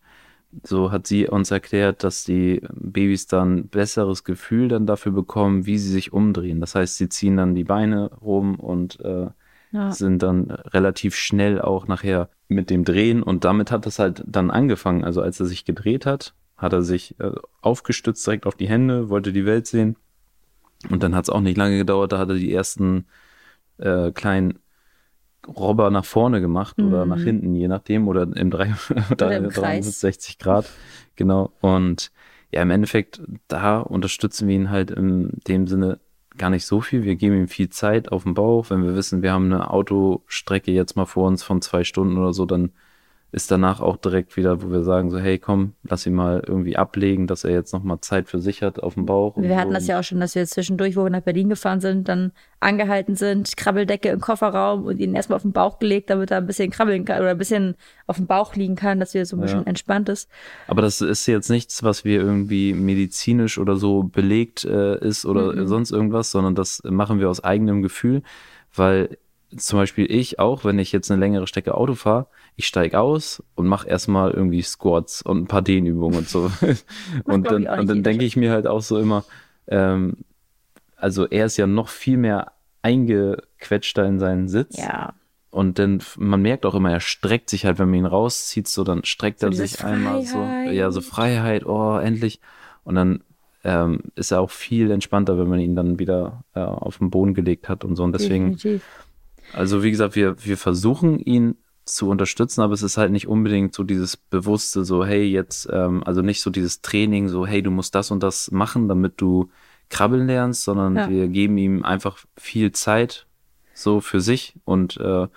so 0.63 0.91
hat 0.91 1.05
sie 1.05 1.27
uns 1.27 1.51
erklärt, 1.51 2.03
dass 2.03 2.23
die 2.23 2.61
Babys 2.73 3.27
dann 3.27 3.57
ein 3.57 3.67
besseres 3.67 4.23
Gefühl 4.23 4.67
dann 4.67 4.87
dafür 4.87 5.11
bekommen, 5.11 5.67
wie 5.67 5.77
sie 5.77 5.91
sich 5.91 6.11
umdrehen. 6.11 6.59
Das 6.59 6.73
heißt, 6.73 6.97
sie 6.97 7.07
ziehen 7.09 7.37
dann 7.37 7.53
die 7.53 7.63
Beine 7.63 8.11
rum 8.21 8.55
und 8.59 8.99
äh, 9.01 9.27
Ja. 9.71 9.91
sind 9.91 10.23
dann 10.23 10.49
relativ 10.49 11.13
schnell 11.15 11.61
auch 11.61 11.85
nachher 11.87 12.29
mit 12.47 12.71
dem 12.71 12.83
Drehen 12.83 13.21
und 13.21 13.43
damit 13.45 13.69
hat 13.71 13.85
es 13.85 13.99
halt 13.99 14.23
dann 14.25 14.49
angefangen. 14.49 15.03
Also 15.03 15.21
als 15.21 15.39
er 15.39 15.45
sich 15.45 15.63
gedreht 15.65 16.07
hat, 16.07 16.33
hat 16.57 16.73
er 16.73 16.81
sich 16.81 17.13
äh, 17.19 17.31
aufgestützt 17.61 18.25
direkt 18.25 18.47
auf 18.47 18.55
die 18.55 18.67
Hände, 18.67 19.09
wollte 19.09 19.31
die 19.31 19.45
Welt 19.45 19.67
sehen 19.67 19.95
und 20.89 21.03
dann 21.03 21.15
hat 21.15 21.25
es 21.25 21.29
auch 21.29 21.41
nicht 21.41 21.57
lange 21.57 21.77
gedauert, 21.77 22.11
da 22.11 22.17
hat 22.19 22.29
er 22.29 22.35
die 22.35 22.53
ersten 22.53 23.05
äh, 23.77 24.11
kleinen 24.11 24.59
Robber 25.47 25.89
nach 25.89 26.05
vorne 26.05 26.41
gemacht 26.41 26.79
oder 26.79 27.05
Mhm. 27.05 27.09
nach 27.09 27.19
hinten, 27.21 27.55
je 27.55 27.67
nachdem, 27.67 28.07
oder 28.07 28.23
im, 28.23 28.51
drei, 28.51 28.73
oder 29.11 29.35
im 29.37 29.49
Kreis. 29.49 29.53
360 29.99 30.37
Grad. 30.37 30.69
Genau. 31.15 31.51
Und 31.61 32.11
ja, 32.51 32.61
im 32.61 32.71
Endeffekt, 32.71 33.21
da 33.47 33.79
unterstützen 33.79 34.47
wir 34.47 34.55
ihn 34.55 34.69
halt 34.69 34.91
in 34.91 35.31
dem 35.47 35.67
Sinne 35.67 35.99
gar 36.37 36.49
nicht 36.49 36.65
so 36.65 36.81
viel. 36.81 37.03
Wir 37.03 37.15
geben 37.15 37.35
ihm 37.37 37.47
viel 37.47 37.69
Zeit 37.69 38.11
auf 38.11 38.23
dem 38.23 38.33
Bauch. 38.33 38.69
Wenn 38.69 38.83
wir 38.83 38.95
wissen, 38.95 39.21
wir 39.21 39.31
haben 39.33 39.45
eine 39.51 39.69
Autostrecke 39.71 40.71
jetzt 40.71 40.95
mal 40.95 41.05
vor 41.05 41.27
uns 41.27 41.43
von 41.43 41.61
zwei 41.61 41.83
Stunden 41.83 42.17
oder 42.17 42.33
so, 42.33 42.45
dann 42.45 42.71
ist 43.31 43.51
danach 43.51 43.79
auch 43.79 43.97
direkt 43.97 44.37
wieder, 44.37 44.63
wo 44.63 44.71
wir 44.71 44.81
sagen 44.83 45.11
so, 45.11 45.19
hey, 45.19 45.37
komm, 45.37 45.73
lass 45.83 46.05
ihn 46.07 46.15
mal 46.15 46.43
irgendwie 46.47 46.77
ablegen, 46.77 47.27
dass 47.27 47.43
er 47.43 47.51
jetzt 47.51 47.73
nochmal 47.73 47.99
Zeit 48.01 48.27
für 48.27 48.39
sich 48.39 48.63
hat 48.63 48.79
auf 48.81 48.95
dem 48.95 49.05
Bauch. 49.05 49.37
Wir 49.37 49.55
hatten 49.55 49.69
so. 49.69 49.73
das 49.75 49.85
ja 49.87 49.99
auch 49.99 50.03
schon, 50.03 50.19
dass 50.19 50.33
wir 50.33 50.45
zwischendurch, 50.47 50.95
wo 50.95 51.03
wir 51.03 51.11
nach 51.11 51.21
Berlin 51.21 51.47
gefahren 51.49 51.79
sind, 51.79 52.07
dann 52.09 52.31
angehalten 52.59 53.15
sind, 53.15 53.55
Krabbeldecke 53.55 54.09
im 54.09 54.19
Kofferraum 54.19 54.83
und 54.85 54.97
ihn 54.99 55.13
erstmal 55.13 55.35
auf 55.37 55.43
den 55.43 55.51
Bauch 55.51 55.77
gelegt, 55.77 56.09
damit 56.09 56.31
er 56.31 56.37
ein 56.37 56.47
bisschen 56.47 56.71
krabbeln 56.71 57.05
kann 57.05 57.21
oder 57.21 57.29
ein 57.31 57.37
bisschen 57.37 57.75
auf 58.07 58.17
dem 58.17 58.25
Bauch 58.25 58.55
liegen 58.55 58.75
kann, 58.75 58.99
dass 58.99 59.13
er 59.13 59.25
so 59.27 59.37
ein 59.37 59.41
bisschen 59.41 59.59
Ja. 59.61 59.67
entspannt 59.67 60.09
ist. 60.09 60.27
Aber 60.67 60.81
das 60.81 60.99
ist 61.01 61.27
jetzt 61.27 61.49
nichts, 61.49 61.83
was 61.83 62.03
wir 62.03 62.19
irgendwie 62.19 62.73
medizinisch 62.73 63.59
oder 63.59 63.75
so 63.75 64.03
belegt 64.03 64.65
äh, 64.65 64.97
ist 65.07 65.25
oder 65.25 65.53
Mhm. 65.53 65.67
sonst 65.67 65.91
irgendwas, 65.91 66.31
sondern 66.31 66.55
das 66.55 66.81
machen 66.83 67.19
wir 67.19 67.29
aus 67.29 67.43
eigenem 67.43 67.81
Gefühl, 67.83 68.23
weil 68.73 69.17
zum 69.55 69.79
Beispiel 69.79 70.09
ich 70.11 70.39
auch, 70.39 70.63
wenn 70.63 70.79
ich 70.79 70.91
jetzt 70.91 71.09
eine 71.09 71.19
längere 71.19 71.47
Strecke 71.47 71.75
Auto 71.75 71.95
fahre, 71.95 72.27
ich 72.55 72.67
steige 72.67 72.99
aus 72.99 73.43
und 73.55 73.67
mache 73.67 73.87
erstmal 73.87 74.31
irgendwie 74.31 74.61
Squats 74.61 75.21
und 75.21 75.41
ein 75.41 75.47
paar 75.47 75.61
Dehnübungen 75.61 76.19
und 76.19 76.29
so. 76.29 76.51
und 77.23 77.49
dann, 77.49 77.67
und 77.67 77.89
dann 77.89 78.03
denke 78.03 78.25
ich 78.25 78.35
mir 78.35 78.51
halt 78.51 78.67
auch 78.67 78.81
so 78.81 78.99
immer, 78.99 79.23
ähm, 79.67 80.17
also 80.95 81.25
er 81.27 81.45
ist 81.45 81.57
ja 81.57 81.67
noch 81.67 81.89
viel 81.89 82.17
mehr 82.17 82.51
eingequetschter 82.81 84.05
in 84.05 84.19
seinen 84.19 84.47
Sitz. 84.47 84.77
Ja. 84.77 85.13
Und 85.51 85.79
dann, 85.79 86.01
man 86.17 86.41
merkt 86.41 86.65
auch 86.65 86.75
immer, 86.75 86.91
er 86.91 86.99
streckt 86.99 87.49
sich 87.49 87.65
halt, 87.65 87.79
wenn 87.79 87.89
man 87.89 87.99
ihn 87.99 88.05
rauszieht, 88.05 88.67
so 88.67 88.83
dann 88.83 89.03
streckt 89.03 89.39
So 89.39 89.47
er 89.47 89.53
sich 89.53 89.83
einmal 89.83 90.21
so. 90.23 90.37
Freiheit. 90.37 90.73
Ja, 90.73 90.91
so 90.91 91.01
Freiheit, 91.01 91.65
oh, 91.65 91.97
endlich. 91.97 92.39
Und 92.83 92.95
dann 92.95 93.23
ähm, 93.63 94.01
ist 94.15 94.31
er 94.31 94.41
auch 94.41 94.51
viel 94.51 94.91
entspannter, 94.91 95.39
wenn 95.39 95.47
man 95.47 95.59
ihn 95.59 95.75
dann 95.75 95.97
wieder 95.97 96.43
äh, 96.53 96.59
auf 96.59 96.99
den 96.99 97.09
Boden 97.09 97.33
gelegt 97.33 97.67
hat 97.67 97.83
und 97.83 97.95
so. 97.95 98.03
Und 98.03 98.13
deswegen, 98.13 98.57
Definitiv. 98.57 98.83
Also 99.53 99.83
wie 99.83 99.91
gesagt, 99.91 100.15
wir, 100.15 100.35
wir 100.45 100.57
versuchen 100.57 101.19
ihn 101.19 101.55
zu 101.85 102.07
unterstützen, 102.09 102.61
aber 102.61 102.73
es 102.73 102.83
ist 102.83 102.97
halt 102.97 103.11
nicht 103.11 103.27
unbedingt 103.27 103.73
so 103.73 103.83
dieses 103.83 104.15
bewusste, 104.15 104.85
so, 104.85 105.03
hey, 105.05 105.23
jetzt, 105.25 105.67
ähm, 105.71 106.03
also 106.05 106.21
nicht 106.21 106.41
so 106.41 106.49
dieses 106.51 106.81
Training, 106.81 107.29
so, 107.29 107.47
hey, 107.47 107.63
du 107.63 107.71
musst 107.71 107.95
das 107.95 108.11
und 108.11 108.21
das 108.21 108.51
machen, 108.51 108.87
damit 108.87 109.13
du 109.17 109.49
krabbeln 109.89 110.27
lernst, 110.27 110.63
sondern 110.63 110.95
Ja. 110.95 111.09
wir 111.09 111.27
geben 111.27 111.57
ihm 111.57 111.83
einfach 111.83 112.17
viel 112.37 112.71
Zeit 112.73 113.25
so 113.73 114.01
für 114.01 114.21
sich 114.21 114.53
und, 114.65 114.97
äh, 114.97 115.27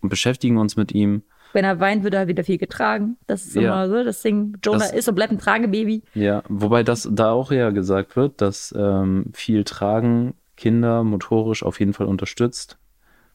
und 0.00 0.08
beschäftigen 0.08 0.58
uns 0.58 0.76
mit 0.76 0.92
ihm. 0.92 1.22
Wenn 1.52 1.64
er 1.64 1.80
weint, 1.80 2.04
wird 2.04 2.14
er 2.14 2.28
wieder 2.28 2.44
viel 2.44 2.58
getragen. 2.58 3.16
Das 3.26 3.44
ist 3.46 3.56
Ja. 3.56 3.62
immer 3.62 3.88
so. 3.88 4.04
Das 4.04 4.20
Ding, 4.22 4.56
Jonah 4.62 4.78
Das- 4.78 4.92
ist 4.92 5.08
und 5.08 5.14
bleibt 5.16 5.32
ein 5.32 5.38
Tragebaby. 5.38 6.02
Ja, 6.14 6.42
wobei 6.48 6.82
das 6.84 7.08
da 7.10 7.32
auch 7.32 7.50
ja 7.50 7.70
gesagt 7.70 8.14
wird, 8.14 8.40
dass 8.40 8.72
ähm, 8.78 9.26
viel 9.32 9.64
Tragen 9.64 10.34
Kinder 10.56 11.02
motorisch 11.02 11.62
auf 11.64 11.80
jeden 11.80 11.94
Fall 11.94 12.06
unterstützt 12.06 12.78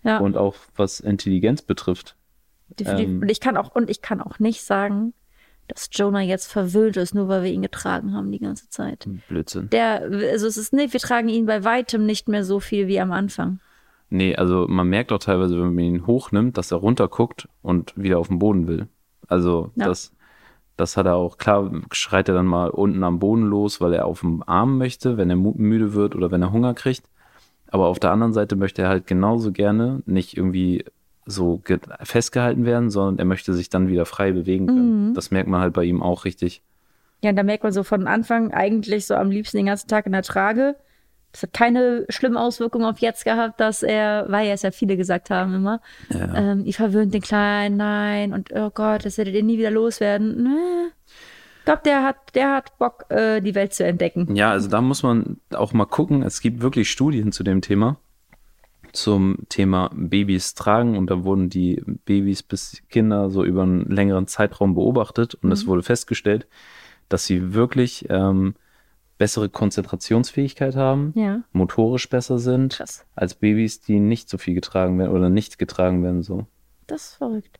Ja, 0.03 0.17
und 0.19 0.37
auch 0.37 0.55
was 0.75 0.99
Intelligenz 0.99 1.61
betrifft. 1.61 2.15
definitiv. 2.69 3.09
ähm, 3.09 3.21
und 3.21 3.29
ich 3.31 3.39
kann 3.39 3.57
auch, 3.57 3.75
und 3.75 3.89
ich 3.89 4.01
kann 4.01 4.21
auch 4.21 4.39
nicht 4.39 4.63
sagen, 4.63 5.13
dass 5.67 5.89
Jonah 5.91 6.21
jetzt 6.21 6.51
verwöhnt 6.51 6.97
ist, 6.97 7.13
nur 7.15 7.27
weil 7.27 7.43
wir 7.43 7.51
ihn 7.51 7.61
getragen 7.61 8.13
haben 8.13 8.31
die 8.31 8.39
ganze 8.39 8.69
Zeit. 8.69 9.07
Blödsinn. 9.29 9.69
Der, 9.69 10.01
also 10.31 10.47
es 10.47 10.57
ist 10.57 10.73
nicht, 10.73 10.91
wir 10.93 10.99
tragen 10.99 11.29
ihn 11.29 11.45
bei 11.45 11.63
weitem 11.63 12.05
nicht 12.05 12.27
mehr 12.27 12.43
so 12.43 12.59
viel 12.59 12.87
wie 12.87 12.99
am 12.99 13.11
Anfang. 13.11 13.59
Nee, 14.09 14.35
also 14.35 14.67
man 14.67 14.89
merkt 14.89 15.11
auch 15.13 15.19
teilweise, 15.19 15.55
wenn 15.55 15.73
man 15.73 15.83
ihn 15.85 16.05
hochnimmt, 16.07 16.57
dass 16.57 16.71
er 16.71 16.77
runterguckt 16.79 17.47
und 17.61 17.93
wieder 17.95 18.19
auf 18.19 18.27
den 18.27 18.39
Boden 18.39 18.67
will. 18.67 18.87
Also 19.27 19.71
Ja. 19.75 19.85
das, 19.85 20.11
das 20.75 20.97
hat 20.97 21.05
er 21.05 21.15
auch, 21.15 21.37
klar 21.37 21.71
schreit 21.93 22.27
er 22.27 22.35
dann 22.35 22.47
mal 22.47 22.69
unten 22.71 23.03
am 23.05 23.19
Boden 23.19 23.43
los, 23.43 23.79
weil 23.79 23.93
er 23.93 24.05
auf 24.05 24.19
dem 24.21 24.43
Arm 24.45 24.77
möchte, 24.77 25.15
wenn 25.15 25.29
er 25.29 25.37
müde 25.37 25.93
wird 25.93 26.15
oder 26.15 26.31
wenn 26.31 26.41
er 26.41 26.51
Hunger 26.51 26.73
kriegt. 26.73 27.03
Aber 27.71 27.87
auf 27.87 27.99
der 27.99 28.11
anderen 28.11 28.33
Seite 28.33 28.55
möchte 28.55 28.83
er 28.83 28.89
halt 28.89 29.07
genauso 29.07 29.51
gerne 29.51 30.01
nicht 30.05 30.37
irgendwie 30.37 30.85
so 31.25 31.57
ge- 31.63 31.79
festgehalten 32.03 32.65
werden, 32.65 32.89
sondern 32.89 33.17
er 33.19 33.25
möchte 33.25 33.53
sich 33.53 33.69
dann 33.69 33.87
wieder 33.87 34.05
frei 34.05 34.31
bewegen 34.33 34.67
können. 34.67 35.13
Das 35.13 35.31
merkt 35.31 35.49
man 35.49 35.61
halt 35.61 35.73
bei 35.73 35.83
ihm 35.85 36.03
auch 36.03 36.25
richtig. 36.25 36.61
Ja, 37.23 37.29
und 37.29 37.35
da 37.35 37.43
merkt 37.43 37.63
man 37.63 37.71
so 37.71 37.83
von 37.83 38.07
Anfang 38.07 38.51
eigentlich 38.51 39.05
so 39.05 39.15
am 39.15 39.31
liebsten 39.31 39.57
den 39.57 39.67
ganzen 39.67 39.87
Tag 39.87 40.05
in 40.05 40.11
der 40.11 40.23
Trage. 40.23 40.75
Das 41.31 41.43
hat 41.43 41.53
keine 41.53 42.05
schlimmen 42.09 42.35
Auswirkungen 42.35 42.83
auf 42.83 42.99
jetzt 42.99 43.23
gehabt, 43.23 43.59
dass 43.61 43.83
er, 43.83 44.25
weil 44.27 44.47
ja 44.47 44.53
es 44.53 44.63
ja 44.63 44.71
viele 44.71 44.97
gesagt 44.97 45.29
haben 45.29 45.53
immer, 45.53 45.79
ähm, 46.35 46.65
ihr 46.65 46.73
verwöhnt 46.73 47.13
den 47.13 47.21
Kleinen, 47.21 47.77
nein, 47.77 48.33
und 48.33 48.49
oh 48.53 48.69
Gott, 48.73 49.05
das 49.05 49.17
werdet 49.17 49.35
ihr 49.35 49.43
nie 49.43 49.57
wieder 49.57 49.71
loswerden. 49.71 50.43
Nee. 50.43 50.89
Ich 51.61 51.65
glaube, 51.65 51.81
der 51.85 52.03
hat, 52.03 52.15
der 52.33 52.55
hat 52.55 52.77
Bock, 52.79 53.05
äh, 53.09 53.39
die 53.39 53.53
Welt 53.53 53.73
zu 53.73 53.83
entdecken. 53.85 54.35
Ja, 54.35 54.49
also 54.51 54.67
da 54.67 54.81
muss 54.81 55.03
man 55.03 55.37
auch 55.53 55.73
mal 55.73 55.85
gucken. 55.85 56.23
Es 56.23 56.41
gibt 56.41 56.61
wirklich 56.61 56.89
Studien 56.89 57.31
zu 57.31 57.43
dem 57.43 57.61
Thema, 57.61 57.97
zum 58.93 59.37
Thema 59.47 59.89
Babys 59.93 60.55
tragen 60.55 60.97
und 60.97 61.09
da 61.11 61.23
wurden 61.23 61.49
die 61.49 61.81
Babys 62.05 62.41
bis 62.43 62.81
Kinder 62.89 63.29
so 63.29 63.43
über 63.45 63.61
einen 63.63 63.85
längeren 63.89 64.25
Zeitraum 64.27 64.73
beobachtet 64.73 65.35
und 65.35 65.51
es 65.51 65.67
wurde 65.67 65.83
festgestellt, 65.83 66.47
dass 67.09 67.25
sie 67.25 67.53
wirklich 67.53 68.07
ähm, 68.09 68.55
bessere 69.19 69.47
Konzentrationsfähigkeit 69.47 70.75
haben, 70.75 71.13
Ja. 71.15 71.43
motorisch 71.53 72.09
besser 72.09 72.39
sind 72.39 72.73
Krass. 72.73 73.05
als 73.15 73.35
Babys, 73.35 73.81
die 73.81 73.99
nicht 73.99 74.29
so 74.29 74.37
viel 74.39 74.55
getragen 74.55 74.97
werden 74.97 75.11
oder 75.11 75.29
nicht 75.29 75.59
getragen 75.59 76.03
werden 76.03 76.23
so. 76.23 76.47
Das 76.87 77.03
ist 77.03 77.15
verrückt. 77.17 77.59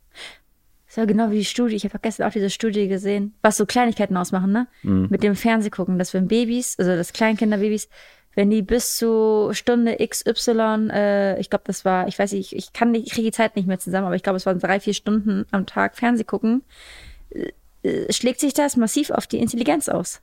Ja 0.94 1.04
genau 1.06 1.30
wie 1.30 1.38
die 1.38 1.44
Studie. 1.44 1.76
Ich 1.76 1.84
habe 1.84 1.98
gestern 2.00 2.28
auch 2.28 2.32
diese 2.32 2.50
Studie 2.50 2.88
gesehen, 2.88 3.34
was 3.42 3.56
so 3.56 3.66
Kleinigkeiten 3.66 4.16
ausmachen, 4.16 4.52
ne? 4.52 4.66
Mit 5.08 5.22
dem 5.22 5.34
Fernsehgucken, 5.34 5.98
dass 5.98 6.12
wenn 6.12 6.28
Babys, 6.28 6.78
also 6.78 6.94
das 6.96 7.12
Kleinkinderbabys, 7.12 7.88
wenn 8.34 8.50
die 8.50 8.62
bis 8.62 8.96
zu 8.96 9.50
Stunde 9.52 9.96
XY, 9.96 10.88
äh, 10.92 11.40
ich 11.40 11.50
glaube, 11.50 11.64
das 11.66 11.84
war, 11.84 12.08
ich 12.08 12.18
weiß 12.18 12.32
nicht, 12.32 12.52
ich, 12.52 12.56
ich 12.56 12.72
kann 12.72 12.90
nicht, 12.90 13.06
ich 13.06 13.12
kriege 13.12 13.26
die 13.26 13.32
Zeit 13.36 13.56
nicht 13.56 13.68
mehr 13.68 13.78
zusammen, 13.78 14.06
aber 14.06 14.16
ich 14.16 14.22
glaube, 14.22 14.36
es 14.36 14.46
waren 14.46 14.58
drei, 14.58 14.80
vier 14.80 14.94
Stunden 14.94 15.44
am 15.50 15.66
Tag 15.66 15.96
Fernseh 15.96 16.24
gucken, 16.24 16.62
äh, 17.30 17.52
äh, 17.82 18.12
schlägt 18.12 18.40
sich 18.40 18.54
das 18.54 18.76
massiv 18.76 19.10
auf 19.10 19.26
die 19.26 19.38
Intelligenz 19.38 19.88
aus. 19.88 20.22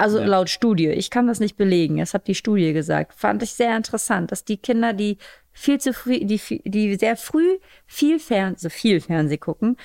Also 0.00 0.18
Ja. 0.18 0.26
laut 0.26 0.48
Studie. 0.48 0.88
Ich 0.88 1.10
kann 1.10 1.26
das 1.26 1.40
nicht 1.40 1.56
belegen. 1.56 1.98
Das 1.98 2.14
hat 2.14 2.26
die 2.26 2.34
Studie 2.34 2.72
gesagt. 2.72 3.14
Fand 3.14 3.42
ich 3.42 3.52
sehr 3.52 3.76
interessant, 3.76 4.32
dass 4.32 4.44
die 4.44 4.56
Kinder, 4.56 4.92
die 4.92 5.18
viel 5.52 5.78
zu 5.78 5.92
früh, 5.92 6.20
die, 6.24 6.40
die 6.64 6.94
sehr 6.96 7.16
früh 7.16 7.58
viel 7.86 8.18
Fernseh, 8.18 8.62
so 8.62 8.68
viel 8.70 9.00
Fernseh 9.00 9.36
gucken, 9.36 9.76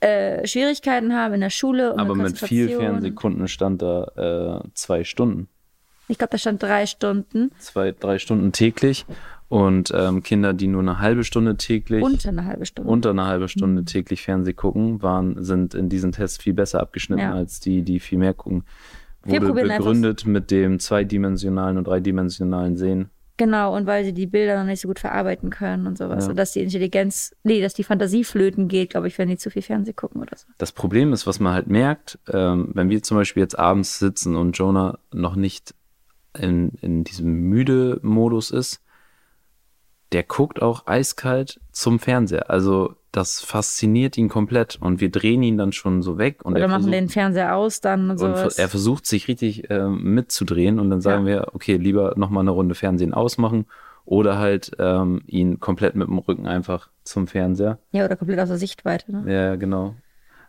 äh, 0.00 0.46
Schwierigkeiten 0.46 1.14
haben 1.14 1.34
in 1.34 1.40
der 1.40 1.50
Schule. 1.50 1.92
Und 1.92 2.00
Aber 2.00 2.14
mit 2.14 2.38
viel. 2.38 2.68
Fernsehkunden 2.70 3.48
stand 3.48 3.82
da 3.82 4.60
äh, 4.64 4.68
zwei 4.74 5.04
Stunden. 5.04 5.48
Ich 6.08 6.18
glaube, 6.18 6.32
da 6.32 6.38
stand 6.38 6.62
drei 6.62 6.86
Stunden. 6.86 7.50
zwei, 7.58 7.92
drei 7.92 8.18
Stunden 8.18 8.50
täglich 8.52 9.06
und 9.48 9.92
ähm, 9.94 10.22
Kinder, 10.24 10.52
die 10.54 10.66
nur 10.66 10.80
eine 10.82 10.98
halbe 10.98 11.22
Stunde 11.22 11.56
täglich, 11.56 12.02
Unter 12.02 12.30
eine 12.30 12.44
halbe 12.46 12.66
Stunde. 12.66 12.90
unter 12.90 13.10
eine 13.10 13.26
halbe 13.26 13.44
Mhm. 13.44 13.48
Stunde 13.48 13.84
täglich 13.84 14.22
Fernseh 14.22 14.52
gucken, 14.54 15.02
waren, 15.02 15.42
sind 15.44 15.74
in 15.74 15.88
diesen 15.88 16.10
Tests 16.12 16.42
viel 16.42 16.52
besser 16.54 16.80
abgeschnitten 16.80 17.22
Ja. 17.22 17.34
als 17.34 17.60
die, 17.60 17.82
die 17.82 18.00
viel 18.00 18.18
mehr 18.18 18.34
gucken. 18.34 18.64
Wurde 19.24 19.52
begründet 19.52 20.26
mit 20.26 20.50
dem 20.50 20.78
zweidimensionalen 20.78 21.78
und 21.78 21.86
dreidimensionalen 21.86 22.76
Sehen. 22.76 23.10
Genau, 23.40 23.74
und 23.74 23.86
weil 23.86 24.04
sie 24.04 24.12
die 24.12 24.26
Bilder 24.26 24.58
noch 24.58 24.66
nicht 24.66 24.82
so 24.82 24.88
gut 24.88 24.98
verarbeiten 24.98 25.48
können 25.48 25.86
und 25.86 25.96
sowas. 25.96 26.24
Ja. 26.24 26.30
Und 26.30 26.36
dass 26.36 26.52
die 26.52 26.60
Intelligenz, 26.60 27.34
nee, 27.42 27.62
dass 27.62 27.72
die 27.72 27.84
Fantasie 27.84 28.22
flöten 28.22 28.68
geht, 28.68 28.90
glaube 28.90 29.08
ich, 29.08 29.16
wenn 29.16 29.28
die 29.28 29.38
zu 29.38 29.50
viel 29.50 29.62
Fernseh 29.62 29.94
gucken 29.94 30.20
oder 30.20 30.36
so. 30.36 30.46
Das 30.58 30.72
Problem 30.72 31.14
ist, 31.14 31.26
was 31.26 31.40
man 31.40 31.54
halt 31.54 31.66
merkt, 31.66 32.18
ähm, 32.30 32.70
wenn 32.74 32.90
wir 32.90 33.02
zum 33.02 33.16
Beispiel 33.16 33.42
jetzt 33.42 33.58
abends 33.58 33.98
sitzen 33.98 34.36
und 34.36 34.58
Jonah 34.58 34.98
noch 35.10 35.36
nicht 35.36 35.74
in, 36.38 36.72
in 36.82 37.02
diesem 37.02 37.32
müde 37.48 37.98
Modus 38.02 38.50
ist, 38.50 38.82
der 40.12 40.22
guckt 40.22 40.60
auch 40.60 40.86
eiskalt 40.86 41.60
zum 41.72 41.98
Fernseher. 41.98 42.50
Also 42.50 42.96
das 43.12 43.40
fasziniert 43.40 44.16
ihn 44.16 44.28
komplett 44.28 44.78
und 44.80 45.00
wir 45.00 45.10
drehen 45.10 45.42
ihn 45.42 45.58
dann 45.58 45.72
schon 45.72 46.02
so 46.02 46.16
weg 46.16 46.44
und 46.44 46.52
Oder 46.52 46.62
er 46.62 46.68
machen 46.68 46.82
versucht, 46.82 46.94
den 46.94 47.08
Fernseher 47.08 47.56
aus 47.56 47.80
dann 47.80 48.04
und 48.04 48.10
und 48.10 48.18
sowas. 48.18 48.58
er 48.58 48.68
versucht 48.68 49.06
sich 49.06 49.26
richtig 49.26 49.68
ähm, 49.68 50.14
mitzudrehen 50.14 50.78
und 50.78 50.90
dann 50.90 51.00
sagen 51.00 51.26
wir, 51.26 51.48
okay, 51.52 51.76
lieber 51.76 52.14
nochmal 52.16 52.42
eine 52.42 52.52
Runde 52.52 52.74
Fernsehen 52.74 53.12
ausmachen 53.12 53.66
oder 54.04 54.38
halt 54.38 54.72
ähm, 54.78 55.22
ihn 55.26 55.58
komplett 55.58 55.96
mit 55.96 56.08
dem 56.08 56.18
Rücken 56.18 56.46
einfach 56.46 56.88
zum 57.02 57.26
Fernseher. 57.26 57.78
ja, 57.90 58.04
oder 58.04 58.16
komplett 58.16 58.38
außer 58.38 58.58
Sichtweite. 58.58 59.10
Ne? 59.10 59.32
Ja, 59.32 59.56
genau. 59.56 59.94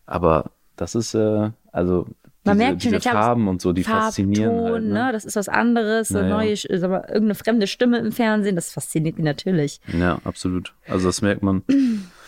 Aber 0.06 0.52
das 0.76 0.94
ist, 0.94 1.16
äh, 1.16 1.50
also 1.72 2.08
Man 2.44 2.58
diese, 2.58 2.68
merkt 2.68 2.84
schon, 2.84 2.92
diese 2.94 3.10
Farben 3.10 3.48
und 3.48 3.62
so, 3.62 3.74
die 3.74 3.84
faszinieren 3.84 4.52
Farbton, 4.52 4.74
halt, 4.74 4.84
ne? 4.84 5.06
ne? 5.06 5.12
Das 5.12 5.26
ist 5.26 5.36
was 5.36 5.50
anderes. 5.50 6.12
Naja. 6.12 6.28
neue, 6.28 6.56
sag 6.56 6.90
mal, 6.92 7.06
irgendeine 7.08 7.36
fremde 7.36 7.68
Stimme 7.68 7.98
im 7.98 8.12
Fernsehen, 8.12 8.56
das 8.56 8.72
fasziniert 8.72 9.18
ihn 9.18 9.26
natürlich. 9.26 9.80
Ja, 9.98 10.20
absolut. 10.24 10.76
Also 10.88 11.08
das 11.08 11.24
merkt 11.24 11.42
man. 11.42 11.64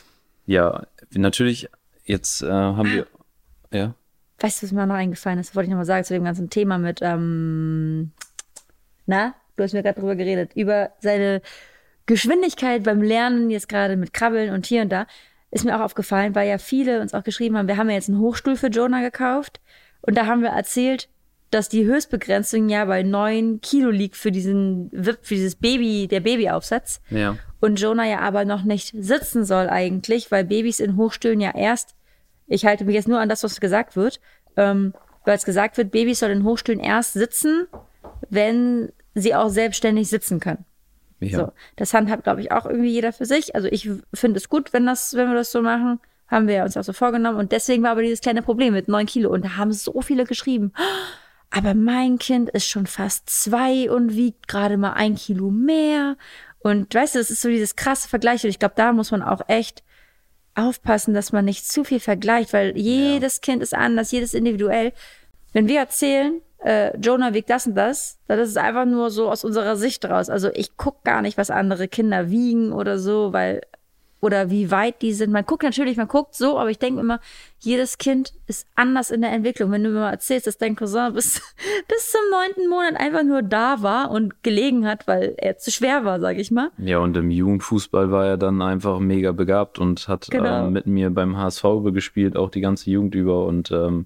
ja, 0.46 0.86
natürlich, 1.12 1.70
jetzt 2.04 2.42
äh, 2.42 2.50
haben 2.50 2.92
wir, 2.92 3.08
ja, 3.72 3.96
Weißt 4.44 4.62
du, 4.62 4.66
was 4.66 4.72
mir 4.74 4.86
noch 4.86 4.96
eingefallen 4.96 5.40
ist? 5.40 5.56
Wollte 5.56 5.68
ich 5.68 5.70
nochmal 5.70 5.86
sagen 5.86 6.04
zu 6.04 6.14
dem 6.14 6.26
ganzen 6.26 6.50
Thema 6.50 6.78
mit, 6.78 7.00
ähm, 7.02 8.12
na, 9.06 9.36
du 9.56 9.64
hast 9.64 9.72
mir 9.72 9.84
gerade 9.84 10.02
drüber 10.02 10.18
geredet, 10.18 10.52
über 10.56 10.92
seine 11.00 11.42
Geschwindigkeit 12.08 12.84
beim 12.84 13.02
Lernen, 13.02 13.50
jetzt 13.50 13.70
gerade 13.70 13.96
mit 13.96 14.14
Krabbeln 14.14 14.54
und 14.54 14.66
hier 14.66 14.82
und 14.82 14.92
da, 14.92 15.08
ist 15.50 15.64
mir 15.64 15.78
auch 15.78 15.86
aufgefallen, 15.86 16.36
weil 16.36 16.50
ja 16.50 16.58
viele 16.58 17.00
uns 17.00 17.14
auch 17.14 17.24
geschrieben 17.24 17.58
haben, 17.58 17.70
wir 17.70 17.78
haben 17.78 17.90
ja 17.90 17.96
jetzt 17.96 18.10
einen 18.10 18.20
Hochstuhl 18.20 18.58
für 18.58 18.68
Jonah 18.68 19.02
gekauft. 19.02 19.62
Und 20.02 20.18
da 20.18 20.26
haben 20.26 20.42
wir 20.42 20.50
erzählt, 20.50 21.08
dass 21.52 21.70
die 21.70 21.86
Höchstbegrenzung 21.86 22.68
ja 22.68 22.84
bei 22.84 23.04
neun 23.04 23.62
Kilo 23.62 23.92
liegt 23.92 24.18
für 24.18 24.32
diesen 24.32 24.90
WIP, 24.92 25.20
für 25.22 25.36
dieses 25.36 25.56
Baby, 25.56 26.10
der 26.10 26.20
Babyaufsatz. 26.20 27.00
ja, 27.10 27.38
Und 27.64 27.80
Jonah 27.80 28.06
ja 28.06 28.20
aber 28.20 28.44
noch 28.44 28.64
nicht 28.64 28.94
sitzen 28.94 29.46
soll 29.46 29.70
eigentlich, 29.70 30.32
weil 30.32 30.44
Babys 30.44 30.82
in 30.82 30.98
Hochstühlen 30.98 31.40
ja 31.40 31.56
erst, 31.56 31.96
ich 32.46 32.66
halte 32.66 32.84
mich 32.84 32.94
jetzt 32.94 33.08
nur 33.08 33.22
an 33.22 33.30
das, 33.30 33.42
was 33.42 33.62
gesagt 33.62 33.96
wird, 33.96 34.20
ähm, 34.58 34.94
weil 35.24 35.38
es 35.38 35.46
gesagt 35.46 35.78
wird, 35.78 35.90
Babys 35.90 36.20
sollen 36.20 36.40
in 36.40 36.44
Hochstühlen 36.44 36.82
erst 36.82 37.14
sitzen, 37.14 37.68
wenn 38.30 38.92
sie 39.16 39.34
auch 39.34 39.48
selbstständig 39.48 40.10
sitzen 40.10 40.42
können. 40.42 40.66
ja. 41.22 41.38
So, 41.40 41.54
das 41.78 41.94
handhabt, 41.94 42.26
glaube 42.26 42.42
ich, 42.42 42.52
auch 42.52 42.66
irgendwie 42.66 42.92
jeder 42.92 43.14
für 43.14 43.26
sich. 43.26 43.56
Also 43.56 43.70
ich 43.70 43.90
finde 44.14 44.40
es 44.40 44.50
gut, 44.50 44.74
wenn 44.74 44.86
das, 44.86 45.14
wenn 45.14 45.30
wir 45.30 45.36
das 45.36 45.54
so 45.54 45.62
machen. 45.62 46.02
Haben 46.28 46.50
wir 46.50 46.64
uns 46.64 46.76
auch 46.76 46.84
so 46.84 46.92
vorgenommen. 46.92 47.38
Und 47.38 47.54
deswegen 47.54 47.82
war 47.84 47.92
aber 47.92 48.02
dieses 48.02 48.20
kleine 48.20 48.42
Problem 48.42 48.74
mit 48.74 48.90
neun 48.90 49.06
Kilo. 49.06 49.30
Und 49.30 49.46
da 49.46 49.56
haben 49.56 49.72
so 49.72 50.02
viele 50.02 50.26
geschrieben. 50.26 50.74
Aber 51.50 51.76
mein 51.76 52.18
Kind 52.18 52.50
ist 52.50 52.68
schon 52.68 52.88
fast 52.88 53.30
zwei 53.30 53.90
und 53.90 54.16
wiegt 54.16 54.50
gerade 54.50 54.76
mal 54.76 54.94
ein 54.94 55.16
Kilo 55.16 55.50
mehr. 55.50 56.18
Und 56.64 56.96
weißt 56.96 57.16
du, 57.16 57.20
das 57.20 57.30
ist 57.30 57.42
so 57.42 57.50
dieses 57.50 57.76
krasse 57.76 58.08
Vergleich. 58.08 58.44
Und 58.44 58.50
ich 58.50 58.58
glaube, 58.58 58.76
da 58.76 58.94
muss 58.94 59.12
man 59.12 59.22
auch 59.22 59.42
echt 59.48 59.84
aufpassen, 60.56 61.14
dass 61.14 61.32
man 61.32 61.46
nicht 61.46 61.70
zu 61.70 61.84
viel 61.84 62.00
vergleicht, 62.00 62.54
weil 62.54 62.78
jedes 62.78 63.42
Kind 63.42 63.62
ist 63.62 63.76
anders, 63.76 64.12
jedes 64.12 64.34
individuell. 64.34 64.94
Wenn 65.52 65.68
wir 65.68 65.80
erzählen, 65.80 66.42
äh, 66.64 66.98
Jonah 66.98 67.34
wiegt 67.34 67.50
das 67.50 67.68
und 67.68 67.76
das, 67.76 68.18
dann 68.28 68.40
ist 68.40 68.50
es 68.50 68.58
einfach 68.58 68.86
nur 68.86 69.12
so 69.12 69.30
aus 69.30 69.44
unserer 69.44 69.76
Sicht 69.76 70.06
raus. 70.06 70.30
Also 70.30 70.50
ich 70.54 70.78
guck 70.78 71.04
gar 71.04 71.22
nicht, 71.22 71.38
was 71.38 71.50
andere 71.50 71.90
Kinder 71.90 72.30
wiegen 72.30 72.72
oder 72.72 72.98
so, 72.98 73.34
weil 73.34 73.62
oder 74.24 74.50
wie 74.50 74.72
weit 74.72 75.02
die 75.02 75.12
sind. 75.12 75.34
Man 75.34 75.46
guckt 75.46 75.64
natürlich, 75.64 75.98
man 75.98 76.08
guckt 76.08 76.34
so, 76.34 76.58
aber 76.58 76.70
ich 76.70 76.80
denke 76.80 77.02
immer, 77.02 77.20
jedes 77.60 77.98
Kind 77.98 78.34
ist 78.48 78.66
anders 78.74 79.12
in 79.12 79.20
der 79.20 79.32
Entwicklung. 79.34 79.70
Wenn 79.72 79.84
du 79.84 79.90
mir 79.90 80.00
mal 80.00 80.12
erzählst, 80.12 80.48
dass 80.48 80.58
dein 80.58 80.78
Cousin 80.78 81.14
bis, 81.14 81.42
bis 81.90 82.12
zum 82.12 82.22
neunten 82.32 82.70
Monat 82.70 82.96
einfach 82.96 83.24
nur 83.24 83.42
da 83.42 83.82
war 83.82 84.12
und 84.12 84.42
gelegen 84.42 84.88
hat, 84.88 85.08
weil 85.08 85.36
er 85.38 85.58
zu 85.58 85.72
schwer 85.72 86.06
war, 86.06 86.22
sag 86.22 86.38
ich 86.38 86.52
mal. 86.52 86.72
Ja, 86.78 87.00
und 87.00 87.18
im 87.18 87.32
Jugendfußball 87.32 88.12
war 88.12 88.26
er 88.26 88.38
dann 88.38 88.62
einfach 88.62 89.00
mega 89.00 89.34
begabt 89.34 89.78
und 89.78 90.08
hat 90.08 90.28
Genau. 90.32 90.68
ähm, 90.68 90.72
mit 90.74 90.88
mir 90.88 91.10
beim 91.10 91.36
HSV 91.38 91.66
gespielt, 91.94 92.38
auch 92.38 92.50
die 92.50 92.62
ganze 92.62 92.90
Jugend 92.92 93.16
über 93.16 93.46
und 93.46 93.72
ähm, 93.72 94.06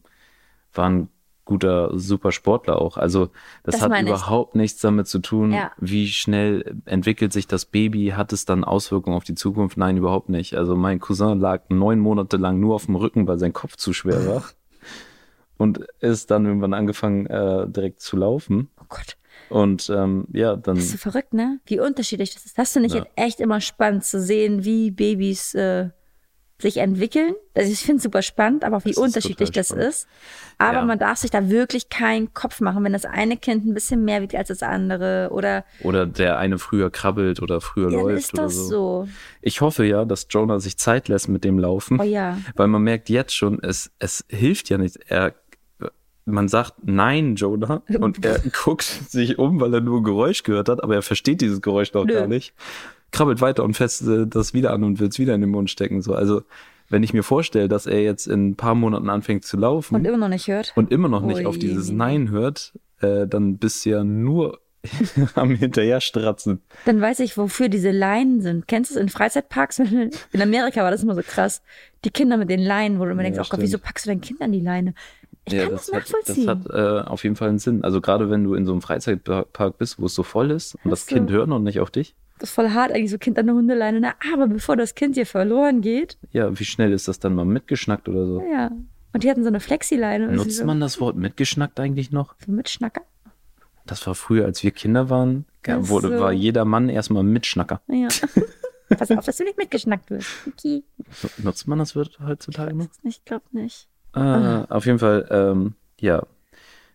war 0.73 0.89
ein 0.89 1.09
guter, 1.47 1.97
super 1.97 2.31
Sportler 2.31 2.79
auch. 2.81 2.97
Also 2.97 3.29
das, 3.63 3.73
Das 3.75 3.81
hat 3.81 3.89
meine 3.89 4.07
ich. 4.09 4.15
überhaupt 4.15 4.53
nichts 4.55 4.79
damit 4.81 5.07
zu 5.07 5.17
tun, 5.19 5.51
Ja. 5.51 5.71
wie 5.79 6.07
schnell 6.07 6.75
entwickelt 6.85 7.33
sich 7.33 7.47
das 7.47 7.65
Baby, 7.65 8.13
hat 8.15 8.31
es 8.33 8.45
dann 8.45 8.63
Auswirkungen 8.63 9.17
auf 9.17 9.23
die 9.23 9.33
Zukunft? 9.35 9.77
Nein, 9.77 9.97
überhaupt 9.97 10.29
nicht. 10.29 10.55
Also 10.55 10.75
mein 10.75 10.99
Cousin 10.99 11.39
lag 11.39 11.63
neun 11.69 11.99
Monate 11.99 12.37
lang 12.37 12.59
nur 12.59 12.75
auf 12.75 12.85
dem 12.85 12.95
Rücken, 12.95 13.27
weil 13.27 13.39
sein 13.39 13.53
Kopf 13.53 13.75
zu 13.77 13.91
schwer 13.93 14.27
war. 14.27 14.43
Und 15.57 15.79
ist 16.01 16.29
dann 16.29 16.45
irgendwann 16.45 16.75
angefangen, 16.75 17.25
äh, 17.25 17.67
direkt 17.67 17.99
zu 18.01 18.15
laufen. 18.15 18.69
Oh 18.79 18.85
Gott. 18.89 19.17
Und 19.49 19.89
ähm, 19.89 20.27
ja, 20.33 20.55
dann 20.55 20.75
Das 20.75 20.85
ist 20.85 20.91
so 20.91 20.97
verrückt, 20.97 21.33
ne? 21.33 21.59
Wie 21.65 21.79
unterschiedlich 21.79 22.33
das 22.33 22.45
ist. 22.45 22.57
Das 22.57 22.73
finde 22.73 22.87
ich 22.89 22.93
Ja. 22.93 23.05
echt 23.15 23.39
immer 23.39 23.59
spannend 23.61 24.03
zu 24.03 24.21
sehen, 24.21 24.65
wie 24.65 24.91
Babys 24.91 25.55
äh, 25.55 25.89
sich 26.59 26.77
entwickeln. 26.77 27.35
Also 27.55 27.71
ich 27.71 27.79
finde 27.81 27.97
es 27.97 28.03
super 28.03 28.21
spannend, 28.23 28.63
aber 28.63 28.77
auch 28.77 28.85
wie 28.85 28.89
Das 28.89 28.97
unterschiedlich 28.97 29.51
das 29.51 29.69
ist. 29.69 30.07
Aber 30.57 30.79
Ja. 30.79 30.85
man 30.85 30.97
darf 30.97 31.19
sich 31.19 31.29
da 31.29 31.49
wirklich 31.49 31.89
keinen 31.89 32.33
Kopf 32.33 32.61
machen, 32.61 32.83
wenn 32.83 32.93
das 32.93 33.05
eine 33.05 33.37
Kind 33.37 33.65
ein 33.65 33.75
bisschen 33.75 34.03
mehr 34.03 34.21
wiegt 34.23 34.33
als 34.33 34.47
das 34.47 34.63
andere 34.63 35.29
oder 35.31 35.65
Oder 35.83 36.07
der 36.07 36.39
eine 36.39 36.57
früher 36.57 36.89
krabbelt 36.89 37.41
oder 37.43 37.61
früher 37.61 37.91
ja, 37.91 37.99
läuft 37.99 38.17
ist 38.19 38.33
oder 38.33 38.43
das 38.43 38.55
so. 38.55 38.67
so. 39.05 39.07
Ich 39.41 39.61
hoffe 39.61 39.85
ja, 39.85 40.03
dass 40.03 40.25
Jonah 40.31 40.59
sich 40.59 40.77
Zeit 40.77 41.07
lässt 41.09 41.29
mit 41.29 41.43
dem 41.43 41.59
Laufen. 41.59 41.99
Oh 41.99 42.03
ja. 42.03 42.39
Weil 42.55 42.67
man 42.67 42.81
merkt 42.81 43.09
jetzt 43.09 43.35
schon, 43.35 43.59
es, 43.61 43.91
es 43.99 44.25
hilft 44.27 44.69
ja 44.69 44.79
nicht. 44.79 44.97
Er, 45.07 45.35
man 46.25 46.47
sagt 46.47 46.73
Nein, 46.83 47.35
Jonah, 47.35 47.83
und 47.99 48.25
er 48.25 48.39
guckt 48.63 48.81
sich 48.83 49.37
um, 49.37 49.61
weil 49.61 49.73
er 49.75 49.81
nur 49.81 49.99
ein 49.99 50.03
Geräusch 50.03 50.41
gehört 50.41 50.69
hat, 50.69 50.83
aber 50.83 50.95
er 50.95 51.01
versteht 51.03 51.39
dieses 51.41 51.61
Geräusch 51.61 51.93
noch 51.93 52.05
Nö. 52.05 52.13
gar 52.15 52.25
nicht. 52.27 52.53
Krabbelt 53.11 53.41
weiter 53.41 53.63
und 53.63 53.73
fässt 53.75 54.07
äh, 54.07 54.27
das 54.27 54.53
wieder 54.53 54.73
an 54.73 54.83
und 54.83 54.99
will 54.99 55.07
es 55.07 55.19
wieder 55.19 55.33
in 55.35 55.41
den 55.41 55.49
Mund 55.49 55.69
stecken. 55.69 56.01
So, 56.01 56.13
also 56.13 56.41
wenn 56.89 57.03
ich 57.03 57.13
mir 57.13 57.23
vorstelle, 57.23 57.67
dass 57.67 57.85
er 57.85 58.01
jetzt 58.01 58.27
in 58.27 58.49
ein 58.49 58.55
paar 58.55 58.75
Monaten 58.75 59.09
anfängt 59.09 59.43
zu 59.45 59.57
laufen 59.57 59.95
Und 59.95 60.05
immer 60.05 60.17
noch 60.17 60.29
nicht 60.29 60.47
hört. 60.47 60.71
und 60.75 60.91
immer 60.91 61.09
noch 61.09 61.21
nicht 61.21 61.39
Ui. 61.39 61.45
auf 61.45 61.57
dieses 61.57 61.91
Nein 61.91 62.29
hört, 62.29 62.73
äh, 63.01 63.27
dann 63.27 63.57
bist 63.57 63.85
du 63.85 63.89
ja 63.91 64.03
nur 64.03 64.59
am 65.35 65.51
Hinterherstratzen. 65.51 66.61
Dann 66.85 67.01
weiß 67.01 67.19
ich, 67.19 67.37
wofür 67.37 67.67
diese 67.67 67.91
Leinen 67.91 68.41
sind. 68.41 68.67
Kennst 68.67 68.91
du 68.91 68.95
es 68.95 69.01
in 69.01 69.09
Freizeitparks? 69.09 69.79
In 70.31 70.41
Amerika 70.41 70.81
war 70.83 70.91
das 70.91 71.03
immer 71.03 71.15
so 71.15 71.21
krass. 71.23 71.61
Die 72.05 72.09
Kinder 72.09 72.37
mit 72.37 72.49
den 72.49 72.61
Leinen, 72.61 72.99
wo 72.99 73.05
du 73.05 73.11
immer 73.11 73.23
denkst, 73.23 73.37
Ja, 73.37 73.43
oh 73.43 73.47
Gott, 73.49 73.59
wieso 73.61 73.79
packst 73.79 74.05
du 74.05 74.09
dein 74.11 74.21
Kind 74.21 74.41
an 74.41 74.51
die 74.51 74.61
Leine? 74.61 74.93
Ich 75.45 75.57
kann 75.57 75.71
das, 75.71 75.87
das 75.87 75.95
hat, 75.95 76.03
das 76.03 76.11
nachvollziehen. 76.37 76.49
hat 76.49 76.69
äh, 76.69 77.07
auf 77.09 77.23
jeden 77.23 77.35
Fall 77.35 77.49
einen 77.49 77.59
Sinn. 77.59 77.83
Also 77.83 77.99
gerade 78.01 78.29
wenn 78.29 78.43
du 78.43 78.53
in 78.53 78.65
so 78.65 78.71
einem 78.71 78.81
Freizeitpark 78.81 79.77
bist, 79.77 79.99
wo 79.99 80.05
es 80.05 80.13
so 80.15 80.23
voll 80.23 80.51
ist 80.51 80.75
und 80.83 80.91
das 80.91 81.05
so. 81.05 81.15
Kind 81.15 81.31
hört 81.31 81.47
noch 81.49 81.59
nicht 81.59 81.79
auf 81.79 81.89
dich, 81.89 82.15
das 82.39 82.49
ist 82.49 82.55
voll 82.55 82.69
hart, 82.71 82.91
eigentlich 82.91 83.11
so 83.11 83.17
Kind 83.17 83.37
an 83.39 83.47
der 83.47 83.55
Hundeleine. 83.55 83.99
Na, 83.99 84.13
aber 84.33 84.47
bevor 84.47 84.75
das 84.75 84.95
Kind 84.95 85.15
hier 85.15 85.25
verloren 85.25 85.81
geht, 85.81 86.17
ja, 86.31 86.57
wie 86.57 86.65
schnell 86.65 86.91
ist 86.91 87.07
das 87.07 87.19
dann 87.19 87.35
mal 87.35 87.45
mitgeschnackt 87.45 88.07
oder 88.09 88.25
so? 88.25 88.43
ja. 88.51 88.71
Und 89.13 89.23
die 89.23 89.29
hatten 89.31 89.41
so 89.41 89.47
eine 89.47 89.59
Flexileine. 89.59 90.31
Nutzt 90.31 90.57
so, 90.57 90.65
man 90.65 90.79
das 90.79 90.99
Wort 90.99 91.15
mitgeschnackt 91.15 91.79
eigentlich 91.79 92.11
noch? 92.11 92.35
So 92.45 92.51
mit 92.51 92.69
Schnacker. 92.69 93.01
Das 93.85 94.05
war 94.05 94.13
früher, 94.13 94.45
als 94.45 94.63
wir 94.63 94.71
Kinder 94.71 95.09
waren, 95.09 95.45
Ach 95.65 95.77
wurde, 95.81 96.09
so. 96.09 96.19
war 96.19 96.31
jeder 96.31 96.65
Mann 96.65 96.89
erstmal 96.89 97.23
Mitschnacker. 97.23 97.81
Ja. 97.87 98.09
Pass 98.89 99.09
auf, 99.09 99.25
dass 99.25 99.37
du 99.37 99.43
nicht 99.43 99.57
mitgeschnackt 99.57 100.09
wirst. 100.11 100.29
Okay. 100.47 100.83
Nutzt 101.39 101.67
man 101.67 101.79
das 101.79 101.95
Wort 101.95 102.19
heutzutage 102.19 102.75
noch? 102.75 102.87
Ich 103.03 103.23
glaube 103.25 103.45
nicht. 103.51 103.87
Ah, 104.13 104.65
auf 104.69 104.85
jeden 104.85 104.99
Fall, 104.99 105.27
ähm, 105.31 105.73
ja, 105.99 106.23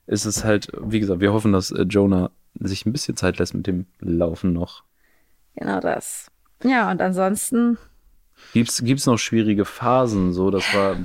ist 0.06 0.24
es 0.24 0.44
halt, 0.44 0.68
wie 0.80 1.00
gesagt, 1.00 1.20
wir 1.20 1.32
hoffen, 1.32 1.52
dass 1.52 1.70
äh, 1.70 1.82
Jonah 1.82 2.30
sich 2.54 2.86
ein 2.86 2.92
bisschen 2.92 3.16
Zeit 3.16 3.38
lässt 3.38 3.54
mit 3.54 3.66
dem 3.66 3.86
Laufen 4.00 4.52
noch. 4.52 4.84
Genau 5.56 5.80
das. 5.80 6.30
Ja, 6.64 6.90
und 6.90 7.00
ansonsten, 7.00 7.78
Gibt's 8.54 8.82
gibt's 8.82 9.06
noch 9.06 9.18
schwierige 9.18 9.64
Phasen? 9.64 10.32
So, 10.32 10.50
das 10.50 10.64
war 10.74 10.96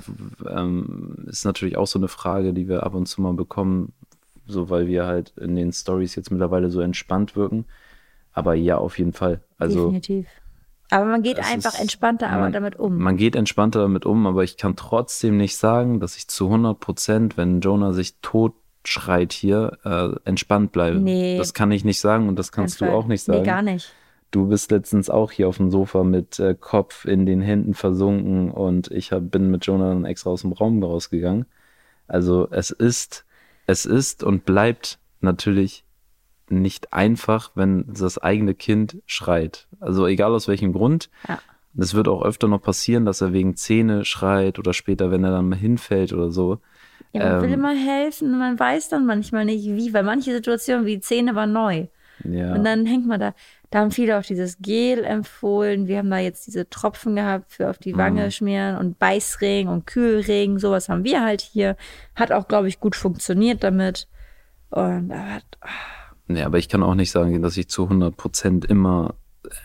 ähm, 0.49 1.25
ist 1.27 1.45
natürlich 1.45 1.77
auch 1.77 1.85
so 1.87 1.99
eine 1.99 2.07
Frage, 2.07 2.53
die 2.53 2.67
wir 2.67 2.83
ab 2.83 2.95
und 2.95 3.05
zu 3.05 3.21
mal 3.21 3.33
bekommen, 3.33 3.93
so 4.47 4.69
weil 4.69 4.87
wir 4.87 5.05
halt 5.05 5.33
in 5.37 5.55
den 5.55 5.71
Stories 5.71 6.15
jetzt 6.15 6.31
mittlerweile 6.31 6.69
so 6.71 6.81
entspannt 6.81 7.35
wirken. 7.35 7.65
Aber 8.33 8.53
ja, 8.55 8.77
auf 8.77 8.97
jeden 8.97 9.13
Fall. 9.13 9.41
Also 9.57 9.85
definitiv. 9.85 10.27
Aber 10.89 11.05
man 11.05 11.21
geht 11.21 11.37
es 11.37 11.45
einfach 11.45 11.73
ist- 11.73 11.81
entspannter 11.81 12.29
man- 12.29 12.53
damit 12.53 12.77
um. 12.77 12.97
man 12.97 13.17
geht 13.17 13.35
entspannter 13.35 13.81
damit 13.81 14.05
um, 14.05 14.25
aber 14.25 14.43
ich 14.43 14.57
kann 14.57 14.75
trotzdem 14.75 15.37
nicht 15.37 15.57
sagen, 15.57 15.99
dass 15.99 16.15
ich 16.17 16.27
zu 16.29 16.47
100 16.49 16.79
Prozent, 16.79 17.37
wenn 17.37 17.59
Jonah 17.61 17.93
sich 17.93 18.19
tot 18.21 18.53
schreit 18.85 19.33
hier, 19.33 19.77
äh, 19.83 20.09
entspannt 20.27 20.71
bleibe. 20.71 20.97
Nee. 20.99 21.37
Das 21.37 21.53
kann 21.53 21.71
ich 21.71 21.83
nicht 21.83 21.99
sagen 21.99 22.29
und 22.29 22.37
das 22.39 22.51
kannst 22.53 22.79
du 22.79 22.85
auch 22.85 23.05
nicht 23.05 23.21
sagen. 23.23 23.39
Nee, 23.41 23.45
gar 23.45 23.61
nicht. 23.61 23.91
Du 24.31 24.47
bist 24.47 24.71
letztens 24.71 25.09
auch 25.09 25.31
hier 25.31 25.47
auf 25.47 25.57
dem 25.57 25.71
Sofa 25.71 26.03
mit 26.03 26.39
äh, 26.39 26.55
Kopf 26.59 27.05
in 27.05 27.25
den 27.25 27.41
Händen 27.41 27.73
versunken 27.73 28.51
und 28.51 28.91
ich 28.91 29.11
hab, 29.11 29.31
bin 29.31 29.49
mit 29.49 29.65
Jonah 29.65 29.89
dann 29.89 30.05
extra 30.05 30.31
aus 30.31 30.41
dem 30.41 30.51
Raum 30.51 30.83
rausgegangen. 30.83 31.45
Also 32.07 32.47
es 32.51 32.71
ist, 32.71 33.25
es 33.67 33.85
ist 33.85 34.23
und 34.23 34.45
bleibt 34.45 34.99
natürlich 35.21 35.85
nicht 36.49 36.93
einfach, 36.93 37.51
wenn 37.55 37.85
das 37.87 38.17
eigene 38.17 38.53
Kind 38.53 38.97
schreit. 39.05 39.67
Also 39.79 40.07
egal 40.07 40.31
aus 40.33 40.47
welchem 40.47 40.73
Grund. 40.73 41.09
Ja. 41.27 41.39
Das 41.73 41.93
wird 41.93 42.07
auch 42.07 42.23
öfter 42.23 42.47
noch 42.47 42.61
passieren, 42.61 43.05
dass 43.05 43.21
er 43.21 43.33
wegen 43.33 43.55
Zähne 43.55 44.03
schreit 44.03 44.57
oder 44.57 44.73
später, 44.73 45.11
wenn 45.11 45.23
er 45.23 45.31
dann 45.31 45.49
mal 45.49 45.57
hinfällt 45.57 46.11
oder 46.11 46.31
so. 46.31 46.59
Ja, 47.13 47.33
man 47.33 47.41
will 47.43 47.49
Ähm, 47.49 47.59
immer 47.59 47.75
helfen, 47.75 48.37
man 48.37 48.59
weiß 48.59 48.89
dann 48.89 49.05
manchmal 49.05 49.45
nicht 49.45 49.65
wie, 49.65 49.93
weil 49.93 50.03
manche 50.03 50.31
Situationen 50.31 50.85
wie 50.85 50.99
Zähne 50.99 51.35
war 51.35 51.45
neu. 51.45 51.87
Ja. 52.23 52.53
Und 52.53 52.63
dann 52.63 52.85
hängt 52.85 53.07
man 53.07 53.19
da. 53.19 53.33
Da 53.69 53.79
haben 53.79 53.91
viele 53.91 54.17
auch 54.17 54.23
dieses 54.23 54.57
Gel 54.59 55.03
empfohlen. 55.03 55.87
Wir 55.87 55.97
haben 55.99 56.09
da 56.09 56.19
jetzt 56.19 56.47
diese 56.47 56.69
Tropfen 56.69 57.15
gehabt 57.15 57.51
für 57.51 57.69
auf 57.69 57.77
die 57.77 57.97
Wange 57.97 58.25
Mhm. 58.25 58.31
schmieren 58.31 58.77
und 58.77 58.97
Beißring 58.99 59.67
und 59.67 59.85
Kühlring. 59.85 60.57
Sowas 60.59 60.89
haben 60.89 61.03
wir 61.03 61.23
halt 61.23 61.41
hier. 61.41 61.75
Hat 62.15 62.31
auch, 62.31 62.47
glaube 62.47 62.67
ich, 62.67 62.79
gut 62.79 62.95
funktioniert 62.95 63.63
damit. 63.63 64.07
Und 64.69 65.11
aber, 65.11 65.41
Nee, 66.29 66.43
aber 66.43 66.57
ich 66.57 66.67
kann 66.67 66.83
auch 66.83 66.95
nicht 66.95 67.11
sagen, 67.11 67.41
dass 67.41 67.55
ich 67.55 67.69
zu 67.69 67.87
100% 67.89 68.65
immer 68.65 69.15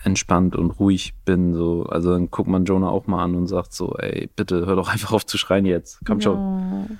entspannt 0.05 0.55
und 0.55 0.71
ruhig 0.71 1.13
bin. 1.25 1.53
So. 1.53 1.83
Also 1.83 2.11
dann 2.13 2.31
guckt 2.31 2.47
man 2.49 2.63
Jonah 2.65 2.89
auch 2.89 3.05
mal 3.07 3.21
an 3.23 3.35
und 3.35 3.47
sagt 3.47 3.73
so, 3.73 3.95
ey, 3.97 4.29
bitte 4.33 4.65
hör 4.65 4.77
doch 4.77 4.89
einfach 4.89 5.11
auf 5.11 5.25
zu 5.25 5.37
schreien 5.37 5.65
jetzt. 5.65 5.99
Komm 6.05 6.21
schon. 6.21 6.99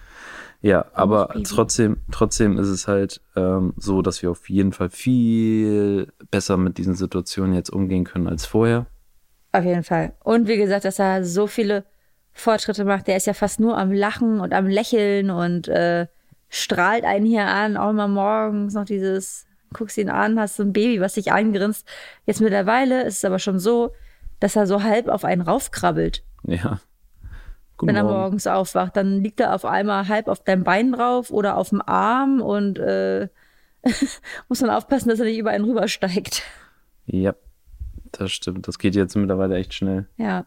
Ja, 0.63 0.85
aber 0.93 1.29
trotzdem, 1.43 1.97
trotzdem 2.09 2.57
ist 2.57 2.69
es 2.69 2.87
halt 2.87 3.19
ähm, 3.35 3.73
so, 3.75 4.01
dass 4.01 4.21
wir 4.21 4.31
auf 4.31 4.49
jeden 4.49 4.71
Fall 4.71 4.89
viel 4.89 6.11
besser 6.31 6.55
mit 6.55 6.77
diesen 6.77 6.95
Situationen 6.95 7.53
jetzt 7.53 7.69
umgehen 7.69 8.05
können 8.05 8.27
als 8.27 8.45
vorher. 8.45 8.85
auf 9.51 9.65
jeden 9.65 9.83
Fall. 9.83 10.13
Und 10.23 10.47
wie 10.47 10.55
gesagt, 10.55 10.85
dass 10.85 10.99
er 10.99 11.25
so 11.25 11.47
viele 11.47 11.83
Fortschritte 12.31 12.85
macht. 12.85 13.07
Der 13.07 13.17
ist 13.17 13.27
ja 13.27 13.33
fast 13.33 13.59
nur 13.59 13.77
am 13.77 13.91
Lachen 13.91 14.39
und 14.39 14.53
am 14.53 14.65
Lächeln 14.67 15.29
und 15.29 15.67
äh, 15.67 16.07
strahlt 16.49 17.03
einen 17.03 17.25
hier 17.25 17.45
an. 17.45 17.75
Auch 17.75 17.89
immer 17.89 18.07
morgens 18.07 18.73
noch 18.73 18.85
dieses, 18.85 19.45
guckst 19.73 19.97
ihn 19.97 20.09
an, 20.09 20.39
hast 20.39 20.55
so 20.55 20.63
ein 20.63 20.71
Baby, 20.73 21.01
was 21.01 21.13
dich 21.13 21.31
angrinst. 21.33 21.85
Jetzt 22.25 22.41
mittlerweile 22.41 23.03
ist 23.03 23.17
es 23.17 23.25
aber 23.25 23.37
schon 23.37 23.59
so, 23.59 23.91
dass 24.39 24.55
er 24.55 24.65
so 24.65 24.81
halb 24.81 25.09
auf 25.09 25.25
einen 25.25 25.41
raufkrabbelt, 25.41 26.23
Ja. 26.43 26.79
Guten 27.77 27.89
wenn 27.89 27.95
er 27.95 28.03
Morgen. 28.03 28.17
morgens 28.17 28.47
aufwacht. 28.47 28.95
Dann 28.95 29.23
liegt 29.23 29.39
er 29.39 29.53
auf 29.55 29.65
einmal 29.65 30.07
halb 30.07 30.27
auf 30.27 30.43
deinem 30.43 30.63
Bein 30.63 30.91
drauf 30.91 31.31
oder 31.31 31.57
auf 31.57 31.69
dem 31.69 31.81
Arm 31.81 32.41
und 32.41 32.79
äh, 32.79 33.27
muss 34.49 34.61
man 34.61 34.69
aufpassen, 34.69 35.09
dass 35.09 35.19
er 35.19 35.25
nicht 35.25 35.37
über 35.37 35.51
einen 35.51 35.65
rübersteigt. 35.65 36.43
Ja, 37.05 37.35
das 38.11 38.31
stimmt. 38.31 38.67
Das 38.67 38.79
geht 38.79 38.95
jetzt 38.95 39.15
mittlerweile 39.15 39.55
echt 39.57 39.73
schnell. 39.73 40.07
Ja. 40.17 40.45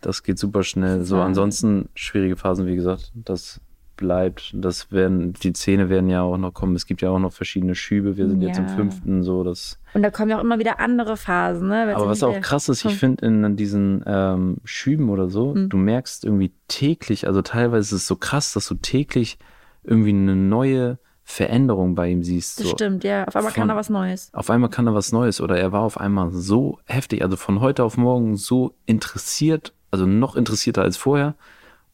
Das 0.00 0.22
geht 0.22 0.38
super 0.38 0.62
schnell. 0.62 1.04
So, 1.04 1.20
ansonsten 1.20 1.90
schwierige 1.94 2.36
Phasen, 2.36 2.66
wie 2.66 2.76
gesagt, 2.76 3.12
das 3.14 3.60
bleibt. 4.00 4.50
Das 4.52 4.90
werden, 4.90 5.34
die 5.34 5.52
Zähne 5.52 5.88
werden 5.88 6.10
ja 6.10 6.22
auch 6.22 6.36
noch 6.36 6.52
kommen. 6.52 6.74
Es 6.74 6.86
gibt 6.86 7.00
ja 7.02 7.10
auch 7.10 7.20
noch 7.20 7.32
verschiedene 7.32 7.76
Schübe. 7.76 8.16
Wir 8.16 8.28
sind 8.28 8.42
jetzt 8.42 8.58
im 8.58 8.66
Ja. 8.66 8.74
fünften, 8.74 9.22
so 9.22 9.44
das. 9.44 9.78
Und 9.94 10.02
da 10.02 10.10
kommen 10.10 10.28
ja 10.30 10.38
auch 10.38 10.42
immer 10.42 10.58
wieder 10.58 10.80
andere 10.80 11.16
Phasen. 11.16 11.68
Ne? 11.68 11.82
Aber 11.82 11.92
ja 11.92 12.06
was 12.08 12.24
auch 12.24 12.40
krass 12.40 12.68
ist, 12.68 12.84
ich 12.84 12.96
finde 12.96 13.24
in 13.24 13.54
diesen 13.56 14.02
ähm, 14.04 14.56
Schüben 14.64 15.08
oder 15.10 15.28
so, 15.30 15.54
Hm. 15.54 15.68
du 15.68 15.76
merkst 15.76 16.24
irgendwie 16.24 16.52
täglich, 16.66 17.28
also 17.28 17.42
teilweise 17.42 17.94
ist 17.94 18.02
es 18.02 18.06
so 18.08 18.16
krass, 18.16 18.52
dass 18.54 18.66
du 18.66 18.74
täglich 18.74 19.38
irgendwie 19.84 20.10
eine 20.10 20.34
neue 20.34 20.98
Veränderung 21.22 21.94
bei 21.94 22.08
ihm 22.10 22.24
siehst. 22.24 22.58
Das 22.58 22.66
So. 22.66 22.72
stimmt, 22.72 23.04
ja. 23.04 23.24
Auf 23.24 23.36
einmal 23.36 23.52
Von- 23.52 23.60
kann 23.60 23.68
da 23.68 23.76
was 23.76 23.88
Neues. 23.88 24.30
Auf 24.34 24.50
einmal 24.50 24.68
kann 24.68 24.86
er 24.88 24.94
was 24.94 25.12
Neues 25.12 25.40
oder 25.40 25.56
er 25.58 25.70
war 25.70 25.82
auf 25.82 26.00
einmal 26.00 26.32
so 26.32 26.78
heftig, 26.86 27.22
also 27.22 27.36
von 27.36 27.60
heute 27.60 27.84
auf 27.84 27.96
morgen 27.96 28.36
so 28.36 28.74
interessiert, 28.86 29.72
also 29.92 30.06
noch 30.06 30.34
interessierter 30.34 30.82
als 30.82 30.96
vorher 30.96 31.34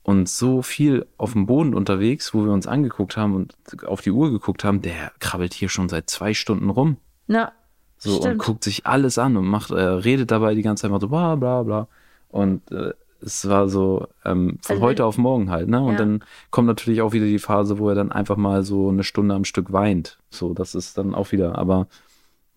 und 0.07 0.29
so 0.29 0.62
viel 0.62 1.05
auf 1.19 1.33
dem 1.33 1.47
Boden 1.47 1.75
unterwegs, 1.75 2.33
wo 2.33 2.45
wir 2.45 2.53
uns 2.53 2.69
angeguckt 2.69 3.16
haben 3.16 3.35
und 3.35 3.57
auf 3.87 4.03
die 4.03 4.12
Uhr 4.12 4.31
geguckt 4.31 4.62
haben, 4.62 4.81
der 4.81 5.11
krabbelt 5.19 5.53
hier 5.53 5.69
schon 5.69 5.88
seit 5.88 6.09
zwei 6.09 6.33
Stunden 6.33 6.71
rum. 6.71 6.99
Na, 7.27 7.51
So 7.99 8.14
und 8.14 8.23
Stimmt. 8.23 8.38
guckt 8.38 8.62
sich 8.64 8.87
alles 8.87 9.19
an 9.19 9.37
und 9.37 9.47
macht, 9.47 9.73
äh, 9.73 9.81
redet 9.81 10.31
dabei 10.31 10.55
die 10.55 10.62
ganze 10.62 10.83
Zeit 10.83 10.92
mal 10.92 11.01
so 11.01 11.09
bla 11.09 11.35
bla 11.35 11.64
bla. 11.64 11.88
Und 12.29 12.71
äh, 12.71 12.92
es 13.21 13.49
war 13.49 13.69
so 13.69 14.07
ähm, 14.25 14.59
von 14.62 14.77
Also 14.77 14.83
heute 14.87 15.05
auf 15.07 15.19
morgen 15.19 15.51
halt, 15.51 15.69
ne? 15.69 15.81
Und 15.81 15.95
Ja. 15.95 15.99
dann 15.99 16.23
kommt 16.51 16.69
natürlich 16.69 17.03
auch 17.03 17.12
wieder 17.12 17.27
die 17.27 17.40
Phase, 17.40 17.79
wo 17.81 17.88
er 17.88 17.97
dann 17.97 18.12
einfach 18.12 18.37
mal 18.37 18.62
so 18.62 18.90
eine 18.90 19.03
Stunde 19.03 19.35
am 19.35 19.45
Stück 19.45 19.73
weint. 19.73 20.19
So, 20.31 20.55
das 20.55 20.77
ist 20.77 20.99
dann 20.99 21.16
auch 21.16 21.33
wieder, 21.33 21.59
aber 21.59 21.88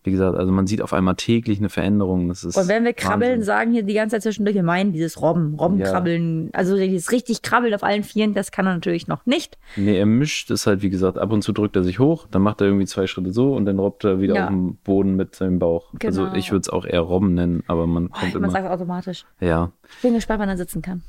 wie 0.03 0.11
gesagt, 0.11 0.37
also 0.37 0.51
man 0.51 0.65
sieht 0.65 0.81
auf 0.81 0.93
einmal 0.93 1.15
täglich 1.15 1.59
eine 1.59 1.67
Veränderung. 1.69 2.29
Das 2.29 2.43
ist 2.45 2.55
und 2.57 2.67
wenn 2.69 2.85
wir 2.85 2.93
krabbeln, 2.93 3.31
Wahnsinn. 3.31 3.43
sagen 3.45 3.71
hier 3.73 3.83
die 3.83 3.93
ganze 3.93 4.15
Zeit 4.15 4.23
zwischendurch, 4.23 4.55
wir 4.55 4.63
meinen 4.63 4.93
dieses 4.93 5.21
Robben, 5.21 5.55
Robbenkrabbeln. 5.55 6.49
Also 6.53 6.77
dieses 6.77 7.11
richtig 7.11 7.41
Krabbeln 7.41 7.73
auf 7.73 7.83
allen 7.83 8.03
Vieren, 8.03 8.33
das 8.33 8.51
kann 8.51 8.65
er 8.65 8.73
natürlich 8.73 9.07
noch 9.07 9.25
nicht. 9.25 9.57
Nee, 9.75 9.97
er 9.99 10.05
mischt 10.05 10.51
es 10.51 10.65
halt, 10.67 10.81
wie 10.81 10.89
gesagt, 10.89 11.17
ab 11.17 11.31
und 11.33 11.41
zu 11.41 11.51
drückt 11.51 11.75
er 11.75 11.83
sich 11.83 11.99
hoch, 11.99 12.27
dann 12.31 12.41
macht 12.41 12.61
er 12.61 12.67
irgendwie 12.67 12.85
zwei 12.85 13.07
Schritte 13.07 13.33
so 13.33 13.53
und 13.53 13.65
dann 13.65 13.77
robbt 13.77 14.05
er 14.05 14.21
wieder 14.21 14.35
Ja. 14.35 14.43
auf 14.45 14.49
dem 14.51 14.75
Boden 14.77 15.15
mit 15.15 15.35
seinem 15.35 15.59
Bauch. 15.59 15.93
Also 16.03 16.23
Genau. 16.23 16.35
ich 16.35 16.51
würde 16.51 16.61
es 16.61 16.69
auch 16.69 16.85
eher 16.85 17.01
Robben 17.01 17.33
nennen, 17.33 17.63
aber 17.67 17.85
man 17.85 18.09
kommt 18.09 18.33
Man 18.35 18.43
immer. 18.43 18.51
sagt 18.51 18.69
automatisch. 18.69 19.25
Ja. 19.41 19.71
Ich 19.97 20.01
bin 20.03 20.13
gespannt, 20.13 20.39
wann 20.39 20.49
er 20.49 20.57
sitzen 20.57 20.81
kann. 20.81 21.01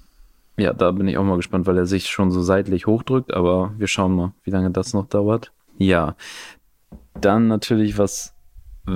Ja, 0.56 0.72
da 0.74 0.90
bin 0.90 1.06
ich 1.08 1.16
auch 1.16 1.24
mal 1.24 1.36
gespannt, 1.36 1.66
weil 1.66 1.78
er 1.78 1.86
sich 1.86 2.08
schon 2.08 2.30
so 2.32 2.42
seitlich 2.42 2.86
hochdrückt, 2.86 3.32
aber 3.32 3.72
wir 3.78 3.86
schauen 3.86 4.14
mal, 4.14 4.32
wie 4.42 4.50
lange 4.50 4.70
das 4.72 4.92
noch 4.92 5.06
dauert. 5.06 5.52
Ja, 5.78 6.16
dann 7.20 7.48
natürlich, 7.48 7.96
was 7.98 8.34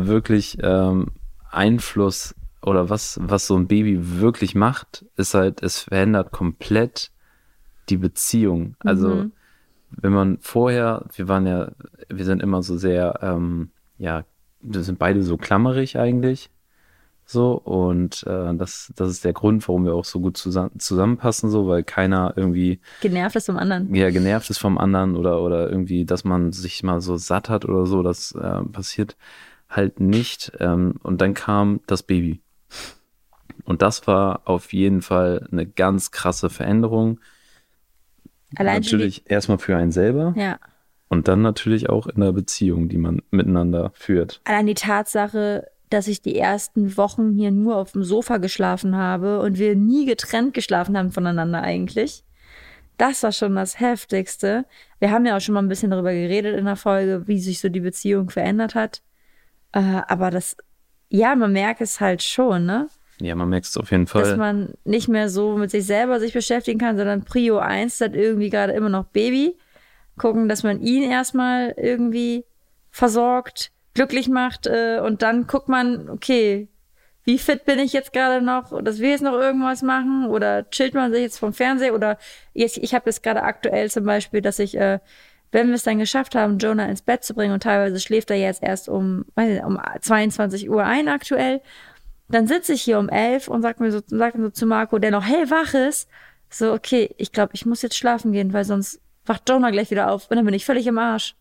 wirklich 0.07 0.59
ähm, 0.63 1.09
Einfluss 1.51 2.35
oder 2.63 2.89
was, 2.91 3.19
was 3.23 3.47
so 3.47 3.57
ein 3.57 3.67
Baby 3.69 4.21
wirklich 4.21 4.55
macht, 4.55 5.05
ist 5.17 5.35
halt, 5.35 5.63
es 5.63 5.81
verändert 5.81 6.33
komplett 6.33 7.11
die 7.89 7.97
Beziehung. 7.99 8.77
Also, 8.81 9.09
Mhm. 9.09 9.33
wenn 9.91 10.13
man 10.13 10.39
vorher, 10.41 11.05
wir 11.15 11.29
waren 11.29 11.47
ja, 11.47 11.71
wir 12.09 12.25
sind 12.25 12.43
immer 12.43 12.63
so 12.63 12.77
sehr, 12.77 13.19
ähm, 13.23 13.71
ja, 13.99 14.25
wir 14.61 14.83
sind 14.83 14.99
beide 14.99 15.23
so 15.23 15.37
klammerig 15.37 15.99
eigentlich. 15.99 16.51
So, 17.27 17.53
und 17.53 18.23
äh, 18.27 18.55
das, 18.55 18.93
das 18.97 19.11
ist 19.11 19.25
der 19.25 19.33
Grund, 19.33 19.67
warum 19.69 19.85
wir 19.87 19.95
auch 19.95 20.05
so 20.05 20.21
gut 20.21 20.37
zusammen, 20.37 20.79
zusammenpassen, 20.79 21.49
so, 21.49 21.67
weil 21.69 21.83
keiner 21.83 22.35
irgendwie 22.37 22.81
Genervt 23.01 23.37
ist 23.37 23.47
vom 23.47 23.57
anderen. 23.57 23.95
ja, 23.95 24.11
genervt 24.11 24.51
ist 24.51 24.59
vom 24.59 24.77
anderen 24.77 25.17
oder, 25.17 25.41
oder 25.41 25.71
irgendwie, 25.71 26.05
dass 26.05 26.25
man 26.25 26.53
sich 26.53 26.83
mal 26.83 27.01
so 27.01 27.17
satt 27.17 27.49
hat 27.49 27.65
oder 27.65 27.87
so, 27.87 28.03
das 28.03 28.33
äh, 28.33 28.63
passiert 28.65 29.17
halt 29.69 30.01
nicht. 30.01 30.53
Ähm, 30.61 30.95
und 31.03 31.21
dann 31.21 31.35
kam 31.35 31.81
das 31.87 32.03
Baby. 32.03 32.41
Und 33.65 33.83
das 33.83 34.07
war 34.07 34.43
auf 34.45 34.73
jeden 34.73 35.03
Fall 35.03 35.49
eine 35.51 35.67
ganz 35.67 36.11
krasse 36.11 36.51
Veränderung. 36.51 37.21
Allein 38.57 38.83
natürlich 38.83 39.29
erstmal 39.31 39.59
für 39.59 39.77
einen 39.77 39.91
selber 39.91 40.35
ja. 40.37 40.59
und 41.09 41.29
dann 41.29 41.43
natürlich 41.43 41.89
auch 41.89 42.07
in 42.07 42.21
der 42.21 42.33
Beziehung, 42.33 42.89
die 42.89 42.99
man 42.99 43.23
miteinander 43.31 43.91
führt. 43.95 44.41
Allein 44.45 44.67
die 44.67 44.75
Tatsache, 44.75 45.67
dass 45.91 46.07
ich 46.07 46.23
die 46.23 46.39
ersten 46.39 46.97
Wochen 46.97 47.33
hier 47.33 47.51
nur 47.51 47.77
auf 47.77 47.93
dem 47.93 48.05
Sofa 48.05 48.37
geschlafen 48.37 48.97
habe 48.97 49.41
und 49.41 49.59
wir 49.59 49.75
nie 49.75 50.07
getrennt 50.07 50.55
geschlafen 50.55 50.97
haben 50.97 51.11
voneinander 51.11 51.63
eigentlich. 51.63 52.25
Das 52.97 53.23
war 53.25 53.33
schon 53.33 53.57
das 53.57 53.81
Heftigste. 53.81 54.67
Wir 55.01 55.11
haben 55.11 55.27
ja 55.27 55.37
auch 55.37 55.41
schon 55.41 55.55
mal 55.55 55.63
ein 55.63 55.69
bisschen 55.69 55.91
darüber 55.91 56.13
geredet 56.13 56.57
in 56.57 56.65
der 56.65 56.77
Folge, 56.77 57.27
wie 57.27 57.41
sich 57.41 57.59
so 57.59 57.69
die 57.69 57.81
Beziehung 57.81 58.31
verändert 58.31 58.77
hat. 58.77 59.03
Äh, 59.75 60.03
aber 60.07 60.31
das, 60.31 60.57
ja, 61.09 61.35
man 61.35 61.53
merkt 61.53 61.81
es 61.81 62.01
halt 62.01 62.23
schon, 62.23 62.65
ne? 62.65 62.89
Ja, 63.21 63.35
man 63.35 63.49
merkt 63.49 63.67
es 63.67 63.77
auf 63.77 63.91
jeden 63.91 64.05
Dass 64.05 64.13
Fall. 64.13 64.37
man 64.37 64.75
nicht 64.85 65.09
mehr 65.09 65.29
so 65.29 65.57
mit 65.57 65.71
sich 65.71 65.85
selber 65.85 66.19
sich 66.21 66.33
beschäftigen 66.33 66.79
kann, 66.79 66.97
sondern 66.97 67.25
Prio 67.25 67.59
1 67.59 68.01
hat 68.01 68.15
irgendwie 68.15 68.51
gerade 68.51 68.73
immer 68.73 68.89
noch 68.89 69.07
Baby. 69.07 69.57
Gucken, 70.17 70.49
dass 70.49 70.63
man 70.63 70.81
ihn 70.81 71.03
erstmal 71.11 71.75
irgendwie 71.77 72.45
versorgt, 72.91 73.73
glücklich 73.95 74.29
macht 74.29 74.67
äh, 74.67 75.01
und 75.05 75.23
dann 75.23 75.47
guckt 75.49 75.69
man, 75.69 76.09
okay, 76.09 76.69
wie 77.25 77.39
fit 77.39 77.65
bin 77.65 77.79
ich 77.79 77.93
jetzt 77.93 78.13
gerade 78.13 78.45
noch, 78.45 78.81
dass 78.83 79.01
wir 79.01 79.11
jetzt 79.11 79.23
noch 79.23 79.33
irgendwas 79.33 79.83
machen 79.83 80.27
oder 80.27 80.69
chillt 80.71 80.95
man 80.95 81.11
sich 81.11 81.23
jetzt 81.23 81.39
vom 81.39 81.53
Fernseher 81.53 81.95
oder 81.95 82.19
jetzt, 82.53 82.79
ich 82.79 82.95
habe 82.95 83.07
jetzt 83.07 83.23
gerade 83.23 83.43
aktuell 83.43 83.91
zum 83.91 84.05
Beispiel, 84.05 84.41
dass 84.41 84.59
ich, 84.59 84.77
äh, 84.77 85.01
wenn 85.55 85.69
wir 85.69 85.77
es 85.77 85.85
dann 85.85 85.99
geschafft 85.99 86.35
haben, 86.35 86.59
Jonah 86.59 86.87
ins 86.87 87.03
Bett 87.03 87.25
zu 87.25 87.33
bringen 87.33 87.55
und 87.55 87.63
teilweise 87.63 88.01
schläft 88.01 88.31
er 88.31 88.37
jetzt 88.37 88.63
erst 88.63 88.89
um, 88.89 89.25
weiß 89.37 89.49
nicht, 89.49 89.65
um 89.65 89.81
22 90.01 90.69
Uhr 90.69 90.85
ein 90.85 91.09
aktuell, 91.09 91.63
dann 92.29 92.47
sitze 92.47 92.73
ich 92.73 92.83
hier 92.83 92.99
um 92.99 93.09
11 93.09 93.49
und 93.49 93.63
sag 93.63 93.81
mir 93.81 93.93
so, 93.93 94.01
sag 94.07 94.35
mir 94.35 94.45
so 94.45 94.51
zu 94.51 94.67
Marco, 94.67 94.99
der 94.99 95.11
noch 95.11 95.25
hellwach 95.25 95.75
ist, 95.75 96.09
so, 96.51 96.73
okay, 96.73 97.15
ich 97.19 97.33
glaube, 97.33 97.53
ich 97.55 97.67
muss 97.67 97.83
jetzt 97.83 97.97
schlafen 97.97 98.33
gehen, 98.33 98.53
weil 98.53 98.65
sonst 98.65 99.01
wacht 99.27 99.49
Jonah 99.49 99.71
gleich 99.71 99.91
wieder 99.91 100.11
auf 100.11 100.31
und 100.31 100.37
dann 100.37 100.45
bin 100.45 100.55
ich 100.55 100.65
völlig 100.65 100.87
im 100.87 100.99
Arsch 100.99 101.35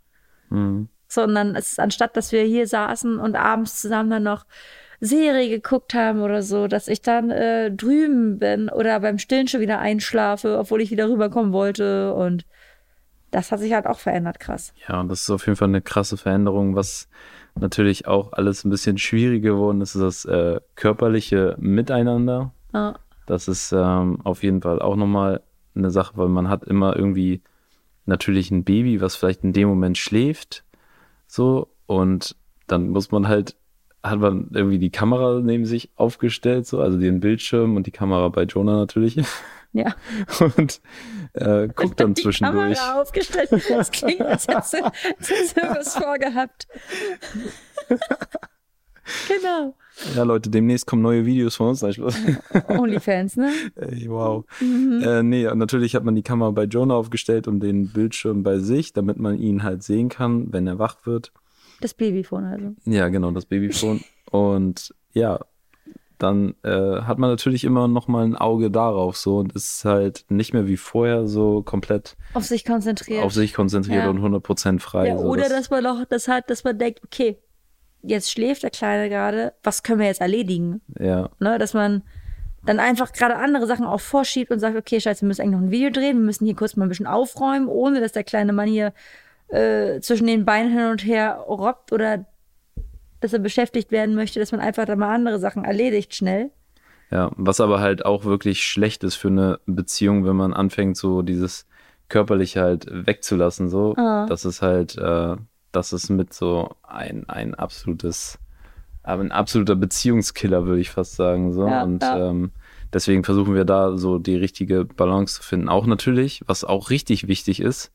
Mhm. 0.50 0.90
sondern 1.08 1.56
es 1.56 1.72
ist 1.72 1.80
anstatt, 1.80 2.16
dass 2.16 2.32
wir 2.32 2.44
hier 2.44 2.68
saßen 2.68 3.18
und 3.18 3.36
abends 3.36 3.82
zusammen 3.82 4.10
dann 4.12 4.24
noch 4.24 4.46
Serie 5.00 5.50
geguckt 5.50 5.94
haben 5.94 6.22
oder 6.22 6.42
so, 6.44 6.68
dass 6.68 6.88
ich 6.88 7.02
dann 7.02 7.30
äh, 7.30 7.72
drüben 7.72 8.40
bin 8.40 8.70
oder 8.70 9.00
beim 9.00 9.18
Stillen 9.18 9.48
schon 9.48 9.60
wieder 9.62 9.80
einschlafe, 9.80 10.58
obwohl 10.60 10.82
ich 10.82 10.92
wieder 10.92 11.10
rüberkommen 11.10 11.52
wollte 11.52 12.14
und 12.14 12.46
das 13.34 13.52
hat 13.52 13.60
sich 13.60 13.74
halt 13.74 13.88
auch 13.88 14.00
verändert, 14.00 14.40
krass. 14.40 14.74
Ja, 14.88 15.00
und 15.00 15.10
das 15.10 15.22
ist 15.22 15.30
auf 15.30 15.46
jeden 15.46 15.56
Fall 15.56 15.68
eine 15.68 15.82
krasse 15.82 16.18
Veränderung, 16.18 16.76
was 16.76 17.10
natürlich 17.56 18.08
auch 18.08 18.34
alles 18.34 18.64
ein 18.64 18.70
bisschen 18.70 18.98
schwieriger 18.98 19.52
geworden 19.52 19.82
ist, 19.82 19.96
ist 19.96 20.02
das 20.02 20.26
äh, 20.26 20.60
körperliche 20.76 21.56
Miteinander. 21.60 22.52
Ja. 22.74 22.96
Das 23.26 23.48
ist 23.48 23.72
ähm, 23.72 24.20
auf 24.24 24.44
jeden 24.44 24.62
Fall 24.62 24.82
auch 24.82 24.96
nochmal 24.96 25.42
eine 25.76 25.92
Sache, 25.92 26.14
weil 26.16 26.30
man 26.30 26.50
hat 26.50 26.64
immer 26.64 26.96
irgendwie 26.96 27.42
natürlich 28.06 28.52
ein 28.52 28.64
Baby, 28.64 29.02
was 29.02 29.16
vielleicht 29.16 29.44
in 29.44 29.54
dem 29.54 29.70
Moment 29.70 29.98
schläft, 29.98 30.64
so, 31.28 31.70
und 31.88 32.36
dann 32.68 32.90
muss 32.90 33.10
man 33.10 33.28
halt, 33.28 33.56
hat 34.04 34.20
man 34.20 34.50
irgendwie 34.54 34.78
die 34.78 34.92
Kamera 34.92 35.40
neben 35.40 35.66
sich 35.66 35.90
aufgestellt, 35.96 36.68
so, 36.68 36.80
also 36.80 37.00
den 37.00 37.22
Bildschirm 37.22 37.76
und 37.76 37.88
die 37.88 37.92
Kamera 37.92 38.30
bei 38.30 38.44
Jonah 38.44 38.78
natürlich. 38.78 39.20
Ja. 39.74 39.96
Und 40.58 40.82
äh, 41.34 41.68
guckt 41.68 42.00
dann 42.00 42.14
die 42.14 42.22
zwischendurch. 42.22 42.78
Kamera 42.78 43.02
aufgestellt. 43.02 43.50
Das 43.52 43.92
klingt, 43.92 44.22
als 44.22 44.48
hättest 44.48 45.58
du 45.58 45.62
was 45.62 45.96
vorgehabt. 45.96 46.68
genau. 49.28 49.76
Ja, 50.16 50.24
Leute, 50.24 50.50
demnächst 50.50 50.88
kommen 50.88 51.02
neue 51.02 51.26
Videos 51.26 51.56
von 51.56 51.70
uns. 51.70 51.84
Onlyfans, 52.68 53.36
ne? 53.36 53.52
Ey, 53.76 54.10
wow. 54.10 54.46
Mhm. 54.60 55.04
Äh, 55.04 55.24
nee, 55.24 55.44
natürlich 55.54 55.96
hat 55.96 56.04
man 56.04 56.16
die 56.16 56.24
Kamera 56.24 56.52
bei 56.52 56.64
Jonah 56.64 56.96
aufgestellt 56.96 57.48
und 57.48 57.60
den 57.60 57.92
Bildschirm 57.92 58.44
bei 58.44 58.60
sich, 58.60 58.94
damit 58.94 59.18
man 59.18 59.38
ihn 59.38 59.64
halt 59.64 59.84
sehen 59.84 60.10
kann, 60.10 60.52
wenn 60.52 60.68
er 60.68 60.80
wach 60.80 61.06
wird. 61.06 61.32
Das 61.82 61.94
Babyphone 61.94 62.46
also. 62.46 62.76
Ja, 62.86 63.10
genau, 63.10 63.32
das 63.32 63.46
Babyphone. 63.46 64.02
und 64.32 64.94
ja, 65.14 65.40
dann 66.24 66.56
äh, 66.64 67.02
hat 67.02 67.20
man 67.20 67.30
natürlich 67.30 67.64
immer 67.64 67.88
noch 67.88 68.08
mal 68.08 68.24
ein 68.26 68.36
Auge 68.36 68.72
darauf 68.72 69.16
so 69.18 69.38
und 69.38 69.54
ist 69.54 69.86
halt 69.86 70.26
nicht 70.30 70.54
mehr 70.54 70.66
wie 70.68 70.78
vorher 70.78 71.28
so 71.28 71.62
komplett 71.62 72.16
Auf 72.34 72.46
sich 72.46 72.66
konzentriert. 72.66 73.24
auf 73.24 73.34
sich 73.34 73.54
konzentriert 73.54 74.04
Ja. 74.06 74.10
und 74.10 74.20
100% 74.22 74.80
frei. 74.80 75.10
Ja, 75.10 75.18
so, 75.20 75.26
oder 75.26 75.44
das- 75.44 75.52
dass 75.52 75.70
man 75.70 75.84
noch 75.84 76.04
das 76.10 76.28
hat, 76.28 76.50
dass 76.50 76.64
man 76.64 76.80
denkt, 76.80 77.02
okay, 77.04 77.38
jetzt 78.02 78.32
schläft 78.32 78.64
der 78.64 78.70
Kleine 78.72 79.10
gerade, 79.10 79.54
was 79.64 79.84
können 79.84 80.00
wir 80.00 80.08
jetzt 80.08 80.22
erledigen? 80.22 80.82
Ja, 81.00 81.30
Ne? 81.40 81.58
Dass 81.60 81.74
man 81.74 82.02
dann 82.66 82.80
einfach 82.80 83.12
gerade 83.14 83.36
andere 83.36 83.68
Sachen 83.68 83.86
auch 83.86 84.00
vorschiebt 84.00 84.50
und 84.50 84.60
sagt, 84.60 84.78
okay, 84.78 85.00
scheiße, 85.00 85.22
wir 85.22 85.28
müssen 85.28 85.42
eigentlich 85.42 85.54
noch 85.60 85.68
ein 85.68 85.72
Video 85.72 85.90
drehen, 85.90 86.18
wir 86.18 86.26
müssen 86.26 86.46
hier 86.46 86.56
kurz 86.56 86.76
mal 86.78 86.86
ein 86.86 86.90
bisschen 86.90 87.08
aufräumen, 87.08 87.68
ohne 87.68 88.00
dass 88.00 88.14
der 88.14 88.24
kleine 88.24 88.54
Mann 88.54 88.68
hier 88.70 88.94
äh, 89.50 90.00
zwischen 90.00 90.28
den 90.28 90.46
Beinen 90.46 90.72
hin 90.72 90.88
und 90.88 91.06
her 91.06 91.44
robbt 91.48 91.92
oder 91.92 92.26
dass 93.24 93.34
er 93.34 93.40
beschäftigt 93.40 93.92
werden 93.92 94.16
möchte, 94.16 94.40
dass 94.40 94.52
man 94.52 94.62
einfach 94.62 94.86
da 94.86 94.96
mal 94.96 95.14
andere 95.14 95.40
Sachen 95.40 95.64
erledigt 95.64 96.16
schnell. 96.16 96.52
Ja, 97.12 97.32
was 97.36 97.62
aber 97.62 97.80
halt 97.80 98.06
auch 98.06 98.26
wirklich 98.26 98.64
schlecht 98.64 99.04
ist 99.04 99.16
für 99.16 99.28
eine 99.28 99.60
Beziehung, 99.66 100.26
wenn 100.26 100.36
man 100.36 100.54
anfängt, 100.54 100.98
so 100.98 101.22
dieses 101.22 101.68
körperliche 102.10 102.62
halt 102.62 102.88
wegzulassen, 102.90 103.70
so. 103.70 103.96
Ah. 103.98 104.26
Das 104.28 104.46
ist 104.46 104.62
halt, 104.62 104.98
äh, 104.98 105.36
das 105.72 105.94
ist 105.94 106.10
mit 106.10 106.34
so 106.34 106.76
ein, 106.82 107.30
ein 107.30 107.56
absolutes, 107.56 108.40
ein 109.04 109.32
absoluter 109.32 109.76
Beziehungskiller, 109.76 110.66
würde 110.66 110.82
ich 110.82 110.90
fast 110.90 111.16
sagen, 111.16 111.54
so. 111.54 111.68
Ja, 111.68 111.84
Und 111.84 112.02
ja. 112.02 112.30
Ähm, 112.30 112.52
deswegen 112.94 113.24
versuchen 113.24 113.56
wir 113.56 113.66
da 113.66 113.98
so 113.98 114.18
die 114.18 114.36
richtige 114.36 114.86
Balance 114.86 115.36
zu 115.36 115.44
finden. 115.44 115.70
Auch 115.70 115.86
natürlich, 115.86 116.42
was 116.48 116.64
auch 116.64 116.90
richtig 116.90 117.28
wichtig 117.28 117.60
ist, 117.60 117.92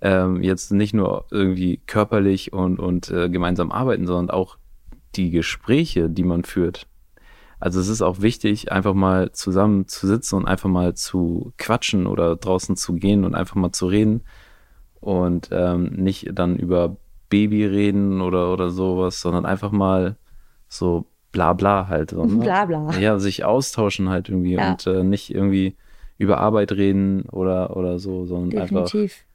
ähm, 0.00 0.42
jetzt 0.42 0.72
nicht 0.72 0.94
nur 0.94 1.26
irgendwie 1.30 1.80
körperlich 1.86 2.52
und, 2.52 2.78
und 2.78 3.10
äh, 3.10 3.28
gemeinsam 3.28 3.70
arbeiten, 3.70 4.06
sondern 4.06 4.30
auch 4.30 4.58
die 5.16 5.30
Gespräche, 5.30 6.08
die 6.10 6.22
man 6.24 6.44
führt. 6.44 6.86
Also 7.58 7.78
es 7.78 7.88
ist 7.88 8.00
auch 8.00 8.22
wichtig, 8.22 8.72
einfach 8.72 8.94
mal 8.94 9.32
zusammen 9.32 9.86
zu 9.86 10.06
sitzen 10.06 10.36
und 10.36 10.46
einfach 10.46 10.70
mal 10.70 10.94
zu 10.94 11.52
quatschen 11.58 12.06
oder 12.06 12.36
draußen 12.36 12.74
zu 12.76 12.94
gehen 12.94 13.24
und 13.24 13.34
einfach 13.34 13.56
mal 13.56 13.72
zu 13.72 13.86
reden 13.86 14.22
und 15.00 15.50
ähm, 15.52 15.90
nicht 15.96 16.30
dann 16.32 16.56
über 16.56 16.96
Baby 17.28 17.64
reden 17.66 18.22
oder, 18.22 18.52
oder 18.52 18.70
sowas, 18.70 19.20
sondern 19.20 19.44
einfach 19.46 19.72
mal 19.72 20.16
so 20.68 21.06
bla 21.32 21.52
bla 21.52 21.86
halt. 21.88 22.10
So, 22.10 22.24
ne? 22.24 22.42
Bla 22.42 22.64
bla. 22.64 22.98
Ja, 22.98 23.18
sich 23.18 23.44
austauschen 23.44 24.08
halt 24.08 24.28
irgendwie 24.28 24.54
Ja. 24.54 24.70
und 24.70 24.86
äh, 24.86 25.04
nicht 25.04 25.34
irgendwie 25.34 25.76
über 26.16 26.38
Arbeit 26.38 26.72
reden 26.72 27.22
oder, 27.30 27.76
oder 27.76 27.98
so, 27.98 28.24
sondern 28.24 28.50
Definitiv. 28.50 29.02
einfach 29.02 29.29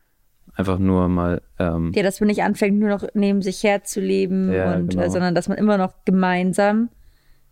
nur 0.79 1.07
mal 1.09 1.41
ähm, 1.59 1.91
Ja, 1.93 2.03
dass 2.03 2.19
man 2.19 2.27
nicht 2.27 2.43
anfängt, 2.43 2.79
nur 2.79 2.89
noch 2.89 3.03
neben 3.13 3.41
sich 3.41 3.63
herzuleben, 3.63 4.51
Ja, 4.53 4.75
und, 4.75 4.89
genau. 4.91 5.03
äh, 5.03 5.09
sondern 5.09 5.35
dass 5.35 5.47
man 5.49 5.57
immer 5.57 5.77
noch 5.77 5.93
gemeinsam 6.05 6.89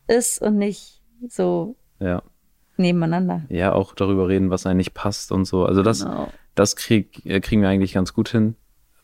ist 0.07 0.41
und 0.41 0.57
nicht 0.57 1.01
so 1.27 1.75
ja, 1.99 2.21
nebeneinander. 2.77 3.43
ja 3.49 3.73
auch 3.73 3.93
darüber 3.95 4.27
reden, 4.27 4.49
was 4.49 4.65
eigentlich 4.65 4.93
passt 4.93 5.31
und 5.31 5.45
so. 5.45 5.65
Also 5.65 5.83
das, 5.83 6.03
Genau. 6.03 6.29
das 6.55 6.75
krieg, 6.75 7.25
äh, 7.25 7.39
kriegen 7.39 7.61
wir 7.61 7.69
eigentlich 7.69 7.93
ganz 7.93 8.13
gut 8.13 8.29
hin 8.29 8.55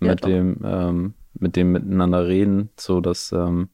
Ja, 0.02 0.10
mit 0.10 0.24
doch. 0.24 0.28
dem 0.30 0.58
ähm, 0.64 1.14
mit 1.34 1.56
dem 1.56 1.72
miteinander 1.72 2.28
reden, 2.28 2.70
so 2.78 3.00
dass 3.02 3.32
ähm, 3.32 3.70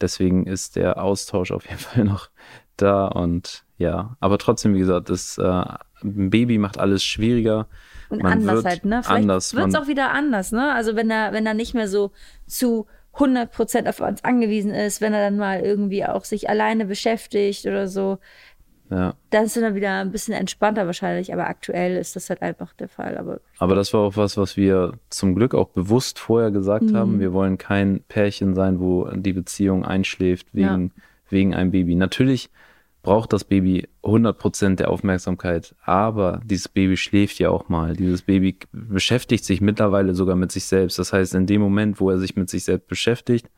deswegen 0.00 0.46
ist 0.46 0.76
der 0.76 1.02
Austausch 1.02 1.50
auf 1.52 1.64
jeden 1.64 1.78
Fall 1.78 2.04
noch 2.04 2.30
da 2.76 3.06
und 3.06 3.64
ja, 3.76 4.16
aber 4.20 4.38
trotzdem 4.38 4.74
wie 4.74 4.78
gesagt, 4.78 5.10
das 5.10 5.36
äh, 5.38 5.42
ein 6.02 6.30
Baby 6.30 6.58
macht 6.58 6.78
alles 6.78 7.02
schwieriger. 7.04 7.66
Und 8.10 8.22
Man 8.22 8.32
anders 8.32 8.56
wird 8.56 8.64
halt, 8.66 8.84
ne? 8.84 9.02
Vielleicht 9.02 9.22
anders, 9.22 9.54
wird 9.54 9.68
es 9.68 9.74
auch 9.74 9.86
wieder 9.86 10.10
anders, 10.10 10.52
ne? 10.52 10.72
Also 10.74 10.96
wenn 10.96 11.10
er, 11.10 11.32
wenn 11.32 11.46
er 11.46 11.54
nicht 11.54 11.74
mehr 11.74 11.88
so 11.88 12.10
zu 12.46 12.86
100% 13.14 13.88
auf 13.88 14.00
uns 14.00 14.22
angewiesen 14.24 14.72
ist, 14.72 15.00
wenn 15.00 15.12
er 15.14 15.20
dann 15.30 15.36
mal 15.38 15.60
irgendwie 15.60 16.04
auch 16.04 16.24
sich 16.24 16.48
alleine 16.48 16.84
beschäftigt 16.86 17.66
oder 17.66 17.88
so, 17.88 18.18
Ja, 18.90 19.14
dann 19.30 19.46
er 19.46 19.62
dann 19.62 19.74
wieder 19.76 20.00
ein 20.00 20.10
bisschen 20.10 20.34
entspannter 20.34 20.86
wahrscheinlich, 20.86 21.32
aber 21.32 21.46
aktuell 21.48 21.96
ist 21.96 22.16
das 22.16 22.28
halt 22.30 22.42
einfach 22.42 22.72
der 22.74 22.88
Fall. 22.88 23.16
Aber 23.18 23.40
aber 23.58 23.74
das 23.76 23.92
war 23.94 24.00
auch 24.00 24.16
was, 24.16 24.36
was 24.36 24.56
wir 24.56 24.94
zum 25.10 25.34
Glück 25.36 25.54
auch 25.54 25.68
bewusst 25.68 26.18
vorher 26.18 26.50
gesagt 26.50 26.86
Mhm. 26.90 26.96
haben. 26.96 27.20
Wir 27.20 27.32
wollen 27.32 27.58
kein 27.58 28.02
Pärchen 28.08 28.54
sein, 28.54 28.80
wo 28.80 29.08
die 29.14 29.32
Beziehung 29.32 29.84
einschläft 29.84 30.48
wegen 30.52 30.92
wegen 31.28 31.54
einem 31.54 31.70
Baby. 31.70 31.94
Natürlich 31.94 32.50
braucht 33.02 33.32
das 33.32 33.44
Baby 33.44 33.88
100% 34.02 34.76
der 34.76 34.90
Aufmerksamkeit, 34.90 35.74
aber 35.84 36.40
dieses 36.44 36.68
Baby 36.68 36.96
schläft 36.96 37.38
ja 37.38 37.48
auch 37.50 37.68
mal. 37.68 37.94
Dieses 37.96 38.22
Baby 38.22 38.58
beschäftigt 38.72 39.44
sich 39.44 39.60
mittlerweile 39.60 40.14
sogar 40.14 40.36
mit 40.36 40.52
sich 40.52 40.64
selbst. 40.64 40.98
Das 40.98 41.12
heißt, 41.12 41.34
in 41.34 41.46
dem 41.46 41.60
Moment, 41.62 42.00
wo 42.00 42.10
er 42.10 42.18
sich 42.18 42.36
mit 42.36 42.50
sich 42.50 42.64
selbst 42.64 42.88
beschäftigt, 42.88 43.48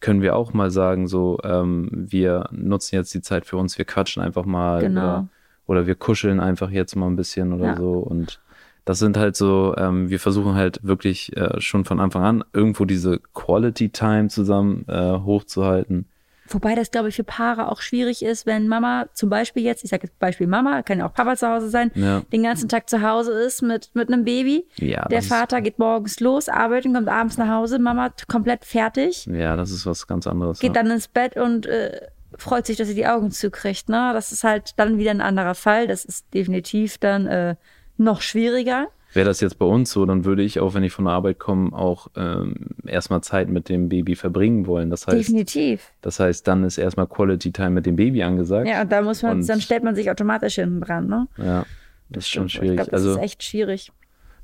können 0.00 0.20
wir 0.20 0.36
auch 0.36 0.52
mal 0.52 0.70
sagen, 0.70 1.08
so, 1.08 1.38
ähm, 1.42 1.88
wir 1.90 2.48
nutzen 2.52 2.96
jetzt 2.96 3.14
die 3.14 3.22
Zeit 3.22 3.46
für 3.46 3.56
uns, 3.56 3.78
wir 3.78 3.86
quatschen 3.86 4.22
einfach 4.22 4.44
mal 4.44 4.80
Genau. 4.82 5.00
oder, 5.00 5.28
oder 5.66 5.86
wir 5.86 5.94
kuscheln 5.94 6.38
einfach 6.38 6.70
jetzt 6.70 6.96
mal 6.96 7.06
ein 7.06 7.16
bisschen 7.16 7.54
oder 7.54 7.64
Ja. 7.68 7.76
so. 7.76 7.92
Und 7.94 8.40
das 8.84 8.98
sind 8.98 9.16
halt 9.16 9.36
so, 9.36 9.74
ähm, 9.78 10.10
wir 10.10 10.20
versuchen 10.20 10.54
halt 10.54 10.80
wirklich 10.82 11.34
äh, 11.36 11.60
schon 11.62 11.86
von 11.86 11.98
Anfang 11.98 12.22
an 12.24 12.44
irgendwo 12.52 12.84
diese 12.84 13.20
Quality 13.32 13.88
Time 13.88 14.28
zusammen 14.28 14.84
äh, 14.86 15.18
hochzuhalten. 15.18 16.06
Wobei 16.48 16.74
das, 16.74 16.90
glaube 16.90 17.08
ich, 17.08 17.16
für 17.16 17.24
Paare 17.24 17.70
auch 17.70 17.80
schwierig 17.80 18.24
ist, 18.24 18.46
wenn 18.46 18.68
Mama 18.68 19.06
zum 19.12 19.28
Beispiel 19.30 19.62
jetzt, 19.64 19.82
ich 19.84 19.90
sage 19.90 20.04
jetzt 20.06 20.18
Beispiel 20.18 20.46
Mama, 20.46 20.82
kann 20.82 20.98
ja 20.98 21.06
auch 21.08 21.12
Papa 21.14 21.36
zu 21.36 21.48
Hause 21.48 21.68
sein, 21.70 21.90
Ja. 21.94 22.22
den 22.32 22.42
ganzen 22.42 22.68
Tag 22.68 22.88
zu 22.88 23.02
Hause 23.02 23.32
ist 23.32 23.62
mit, 23.62 23.90
mit 23.94 24.08
einem 24.12 24.24
Baby. 24.24 24.66
Ja, 24.76 25.06
Der 25.08 25.22
Vater 25.22 25.60
geht 25.60 25.78
morgens 25.78 26.20
los, 26.20 26.48
arbeitet 26.48 26.86
und 26.86 26.94
kommt 26.94 27.08
abends 27.08 27.36
nach 27.38 27.48
Hause, 27.48 27.78
Mama 27.78 28.10
komplett 28.28 28.64
fertig, 28.64 29.26
Ja, 29.26 29.56
das 29.56 29.70
ist 29.70 29.86
was 29.86 30.06
ganz 30.06 30.26
anderes. 30.26 30.60
geht 30.60 30.74
ja. 30.76 30.82
dann 30.82 30.90
ins 30.90 31.08
Bett 31.08 31.36
und 31.36 31.66
äh, 31.66 32.00
freut 32.38 32.66
sich, 32.66 32.76
dass 32.76 32.88
sie 32.88 32.94
die 32.94 33.06
Augen 33.06 33.30
zukriegt. 33.30 33.88
Ne? 33.88 34.10
Das 34.12 34.30
ist 34.32 34.44
halt 34.44 34.74
dann 34.76 34.98
wieder 34.98 35.10
ein 35.10 35.20
anderer 35.20 35.54
Fall. 35.54 35.86
Das 35.86 36.04
ist 36.04 36.26
definitiv 36.34 36.98
dann 36.98 37.26
äh, 37.26 37.56
noch 37.96 38.20
schwieriger. 38.20 38.88
Wäre 39.16 39.26
das 39.26 39.40
jetzt 39.40 39.58
bei 39.58 39.66
uns 39.66 39.90
so, 39.90 40.04
dann 40.06 40.24
würde 40.24 40.42
ich 40.42 40.60
auch, 40.60 40.74
wenn 40.74 40.82
ich 40.84 40.92
von 40.92 41.06
der 41.06 41.14
Arbeit 41.14 41.38
komme, 41.38 41.72
auch 41.72 42.08
ähm, 42.16 42.54
erstmal 42.86 43.22
Zeit 43.22 43.48
mit 43.48 43.68
dem 43.68 43.88
Baby 43.88 44.14
verbringen 44.14 44.66
wollen. 44.66 44.90
Das 44.90 45.06
heißt, 45.06 45.18
Definitiv. 45.18 45.90
das 46.02 46.20
heißt, 46.20 46.46
dann 46.46 46.62
ist 46.64 46.78
erstmal 46.78 47.06
Quality 47.06 47.50
Time 47.50 47.70
mit 47.70 47.86
dem 47.86 47.96
Baby 47.96 48.22
angesagt. 48.22 48.68
Ja, 48.68 48.82
und 48.82 48.92
da 48.92 49.02
muss 49.02 49.22
man, 49.22 49.38
Und- 49.40 49.48
dann 49.48 49.60
stellt 49.60 49.82
man 49.82 49.94
sich 49.94 50.10
automatisch 50.10 50.54
hinten 50.56 50.80
dran. 50.82 51.06
Ne? 51.08 51.26
Ja, 51.38 51.64
das 52.10 52.24
ist 52.24 52.28
schon 52.30 52.46
Ich 52.46 52.52
schwierig. 52.52 52.76
glaube, 52.76 52.90
das 52.92 53.00
also, 53.00 53.16
ist 53.16 53.22
echt 53.24 53.42
schwierig. 53.42 53.90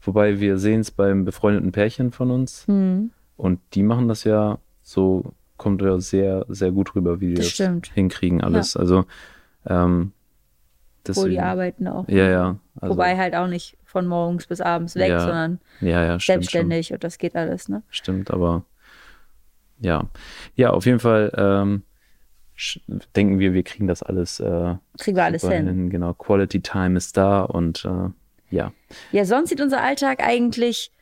wobei 0.00 0.40
wir 0.40 0.58
sehen 0.58 0.80
es 0.80 0.90
beim 0.90 1.24
befreundeten 1.24 1.70
Pärchen 1.70 2.10
von 2.10 2.30
uns 2.30 2.66
Hm. 2.66 3.10
und 3.36 3.60
die 3.74 3.82
machen 3.82 4.08
das 4.08 4.24
ja 4.24 4.58
so, 4.82 5.32
kommt 5.58 5.80
ja 5.82 6.00
sehr, 6.00 6.44
sehr 6.48 6.72
gut 6.72 6.94
rüber, 6.96 7.20
wie 7.20 7.28
die 7.28 7.34
Das 7.34 7.56
das, 7.56 7.70
hinkriegen 7.94 8.40
alles. 8.40 8.76
Also, 8.76 9.04
ähm, 9.66 10.12
Wo 11.04 11.12
die 11.12 11.30
deswegen- 11.30 11.40
arbeiten 11.42 11.88
auch. 11.88 12.08
Ja, 12.08 12.28
ja. 12.28 12.58
Also, 12.80 12.94
Wobei 12.94 13.16
halt 13.16 13.34
auch 13.34 13.46
nicht 13.48 13.76
von 13.84 14.06
morgens 14.06 14.46
bis 14.46 14.60
abends 14.60 14.94
weg, 14.96 15.10
Ja, 15.10 15.20
sondern 15.20 15.60
ja, 15.80 16.04
ja, 16.04 16.20
stimmt 16.20 16.44
selbstständig 16.44 16.92
und 16.92 17.04
das 17.04 17.18
geht 17.18 17.36
alles, 17.36 17.68
ne? 17.68 17.82
Stimmt, 17.90 18.30
aber 18.30 18.64
ja. 19.80 20.08
Ja, 20.54 20.70
auf 20.70 20.86
jeden 20.86 21.00
Fall 21.00 21.32
ähm, 21.36 21.82
denken 23.16 23.38
wir, 23.38 23.52
wir 23.52 23.62
kriegen 23.62 23.86
das 23.88 24.02
alles, 24.02 24.40
äh, 24.40 24.76
Kriegen 24.98 25.16
wir 25.16 25.24
alles 25.24 25.42
super 25.42 25.54
hin. 25.54 25.90
Genau, 25.90 26.14
Quality 26.14 26.60
Time 26.60 26.96
ist 26.96 27.16
da 27.16 27.42
und 27.42 27.84
äh, 27.84 28.10
ja. 28.54 28.72
Ja, 29.10 29.24
sonst 29.24 29.50
sieht 29.50 29.60
unser 29.60 29.82
Alltag 29.82 30.22
eigentlich. 30.22 30.92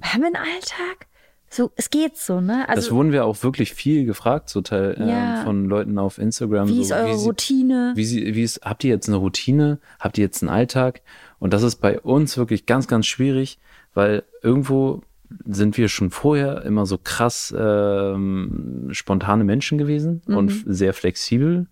Haben 0.00 0.20
wir 0.20 0.26
einen 0.28 0.36
Alltag? 0.36 1.06
So, 1.50 1.70
es 1.76 1.88
geht 1.90 2.16
so, 2.16 2.40
ne? 2.40 2.64
das 2.66 2.76
Also, 2.76 2.96
wurden 2.96 3.10
wir 3.12 3.24
auch 3.24 3.42
wirklich 3.42 3.72
viel 3.72 4.04
gefragt, 4.04 4.50
so 4.50 4.60
Teil 4.60 4.96
ähm, 4.98 5.08
Ja. 5.08 5.42
von 5.44 5.64
Leuten 5.64 5.98
auf 5.98 6.18
Instagram. 6.18 6.68
wie 6.68 6.74
so, 6.74 6.80
ist 6.82 6.92
eure 6.92 7.16
sie, 7.16 7.26
Routine? 7.26 7.92
Wie, 7.96 8.04
sie, 8.04 8.34
wie 8.34 8.42
ist, 8.42 8.60
habt 8.62 8.84
ihr 8.84 8.90
jetzt 8.90 9.08
eine 9.08 9.16
Routine? 9.16 9.78
Habt 9.98 10.18
ihr 10.18 10.24
jetzt 10.24 10.42
einen 10.42 10.50
Alltag? 10.50 11.00
Und 11.38 11.52
das 11.54 11.62
ist 11.62 11.76
bei 11.76 11.98
uns 12.00 12.36
wirklich 12.36 12.66
ganz, 12.66 12.86
ganz 12.86 13.06
schwierig, 13.06 13.58
weil 13.94 14.24
irgendwo 14.42 15.00
sind 15.46 15.76
wir 15.78 15.88
schon 15.88 16.10
vorher 16.10 16.62
immer 16.64 16.84
so 16.86 16.98
krass 17.02 17.54
ähm, 17.58 18.88
spontane 18.92 19.44
Menschen 19.44 19.78
gewesen 19.78 20.22
und 20.26 20.50
f- 20.50 20.64
sehr 20.66 20.92
flexibel. 20.94 21.66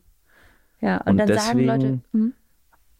ja, 0.81 0.99
und, 0.99 1.09
und 1.13 1.17
dann 1.19 1.29
sagen 1.29 1.59
deswegen- 1.59 1.67
Leute, 1.67 1.99
hm, 2.13 2.33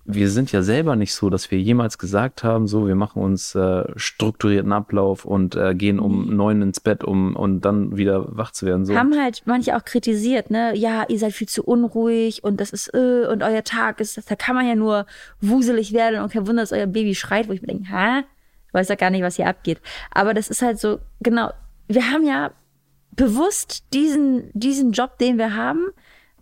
Wir 0.09 0.31
sind 0.31 0.53
ja 0.53 0.63
selber 0.63 0.95
nicht 0.95 1.15
so, 1.15 1.31
dass 1.31 1.51
wir 1.51 1.61
jemals 1.61 1.99
gesagt 1.99 2.45
haben, 2.45 2.69
so, 2.69 2.87
wir 2.87 2.95
machen 2.95 3.23
uns 3.23 3.55
äh, 3.55 3.85
strukturierten 3.97 4.73
Ablauf 4.73 5.25
und 5.25 5.57
äh, 5.57 5.75
gehen 5.75 5.99
um 5.99 6.37
neun 6.37 6.63
ins 6.63 6.81
Bett, 6.81 7.03
um 7.03 7.35
und 7.35 7.63
dann 7.63 7.97
wieder 7.97 8.25
wach 8.29 8.53
zu 8.53 8.67
werden. 8.67 8.87
So. 8.87 8.95
haben 8.95 9.19
halt 9.19 9.43
manche 9.47 9.77
auch 9.77 9.85
kritisiert, 9.85 10.51
ne? 10.51 10.77
Ja, 10.77 11.05
ihr 11.09 11.19
seid 11.19 11.33
viel 11.33 11.49
zu 11.49 11.65
unruhig 11.65 12.45
und 12.45 12.61
das 12.61 12.71
ist, 12.71 12.95
äh, 12.95 13.27
und 13.27 13.43
euer 13.43 13.65
Tag 13.65 14.01
ist, 14.01 14.19
da 14.31 14.37
kann 14.37 14.55
man 14.55 14.69
ja 14.69 14.77
nur 14.77 15.07
wuselig 15.41 15.93
werden 15.93 16.23
und 16.23 16.33
kein 16.33 16.47
Wunder, 16.47 16.63
dass 16.63 16.73
euer 16.73 16.87
Baby 16.87 17.15
schreit, 17.15 17.49
wo 17.49 17.53
ich 17.53 17.61
mir 17.61 17.69
denke, 17.69 17.91
hä? 17.91 18.23
Ich 18.69 18.75
weiß 18.75 18.89
ja 18.89 18.95
gar 18.95 19.11
nicht, 19.11 19.23
was 19.23 19.37
hier 19.37 19.49
abgeht. 19.49 19.81
Aber 20.11 20.35
das 20.35 20.49
ist 20.49 20.63
halt 20.63 20.79
so, 20.79 21.01
genau, 21.21 21.51
wir 21.89 22.11
haben 22.11 22.25
ja 22.25 22.53
bewusst 23.13 23.85
diesen, 23.93 24.51
diesen 24.53 24.93
Job, 24.93 25.19
den 25.19 25.39
wir 25.39 25.57
haben, 25.57 25.89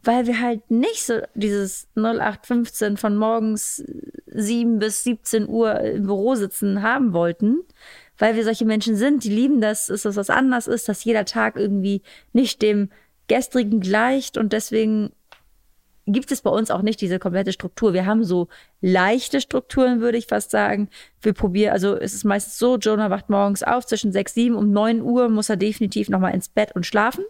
weil 0.06 0.26
wir 0.26 0.40
halt 0.40 0.70
nicht 0.70 1.04
so 1.04 1.20
dieses 1.34 1.88
0815 1.94 2.96
von 2.96 3.16
morgens 3.16 3.84
7 4.26 4.78
bis 4.78 5.04
17 5.04 5.48
Uhr 5.48 5.80
im 5.80 6.06
Büro 6.06 6.34
sitzen 6.34 6.82
haben 6.82 7.12
wollten, 7.12 7.60
weil 8.18 8.36
wir 8.36 8.44
solche 8.44 8.64
Menschen 8.64 8.96
sind, 8.96 9.24
die 9.24 9.30
lieben 9.30 9.60
das, 9.60 9.86
dass 9.86 10.02
das 10.02 10.16
was 10.16 10.30
anders 10.30 10.66
ist, 10.66 10.88
dass 10.88 11.04
jeder 11.04 11.24
Tag 11.24 11.56
irgendwie 11.56 12.02
nicht 12.32 12.62
dem 12.62 12.90
gestrigen 13.28 13.80
gleicht 13.80 14.36
und 14.36 14.52
deswegen 14.52 15.12
gibt 16.06 16.30
es 16.32 16.42
bei 16.42 16.50
uns 16.50 16.70
auch 16.70 16.82
nicht 16.82 17.00
diese 17.00 17.18
komplette 17.18 17.52
Struktur. 17.52 17.94
Wir 17.94 18.04
haben 18.04 18.24
so 18.24 18.48
leichte 18.82 19.40
Strukturen, 19.40 20.00
würde 20.00 20.18
ich 20.18 20.26
fast 20.26 20.50
sagen. 20.50 20.88
Wir 21.22 21.32
probieren, 21.32 21.72
also 21.72 21.96
es 21.96 22.12
ist 22.12 22.24
meistens 22.24 22.58
so, 22.58 22.76
Jonah 22.76 23.08
wacht 23.08 23.30
morgens 23.30 23.62
auf 23.62 23.86
zwischen 23.86 24.12
6, 24.12 24.34
7, 24.34 24.54
um 24.54 24.70
9 24.70 25.00
Uhr 25.00 25.30
muss 25.30 25.48
er 25.48 25.56
definitiv 25.56 26.10
nochmal 26.10 26.34
ins 26.34 26.50
Bett 26.50 26.72
und 26.74 26.84
schlafen. 26.84 27.24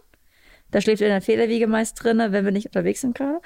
Da 0.71 0.81
schläft 0.81 1.01
er 1.01 1.07
in 1.07 1.13
der 1.13 1.21
Federwiege 1.21 1.67
meist 1.67 2.03
drin, 2.03 2.19
wenn 2.19 2.45
wir 2.45 2.51
nicht 2.51 2.67
unterwegs 2.67 3.01
sind 3.01 3.15
gerade. 3.15 3.41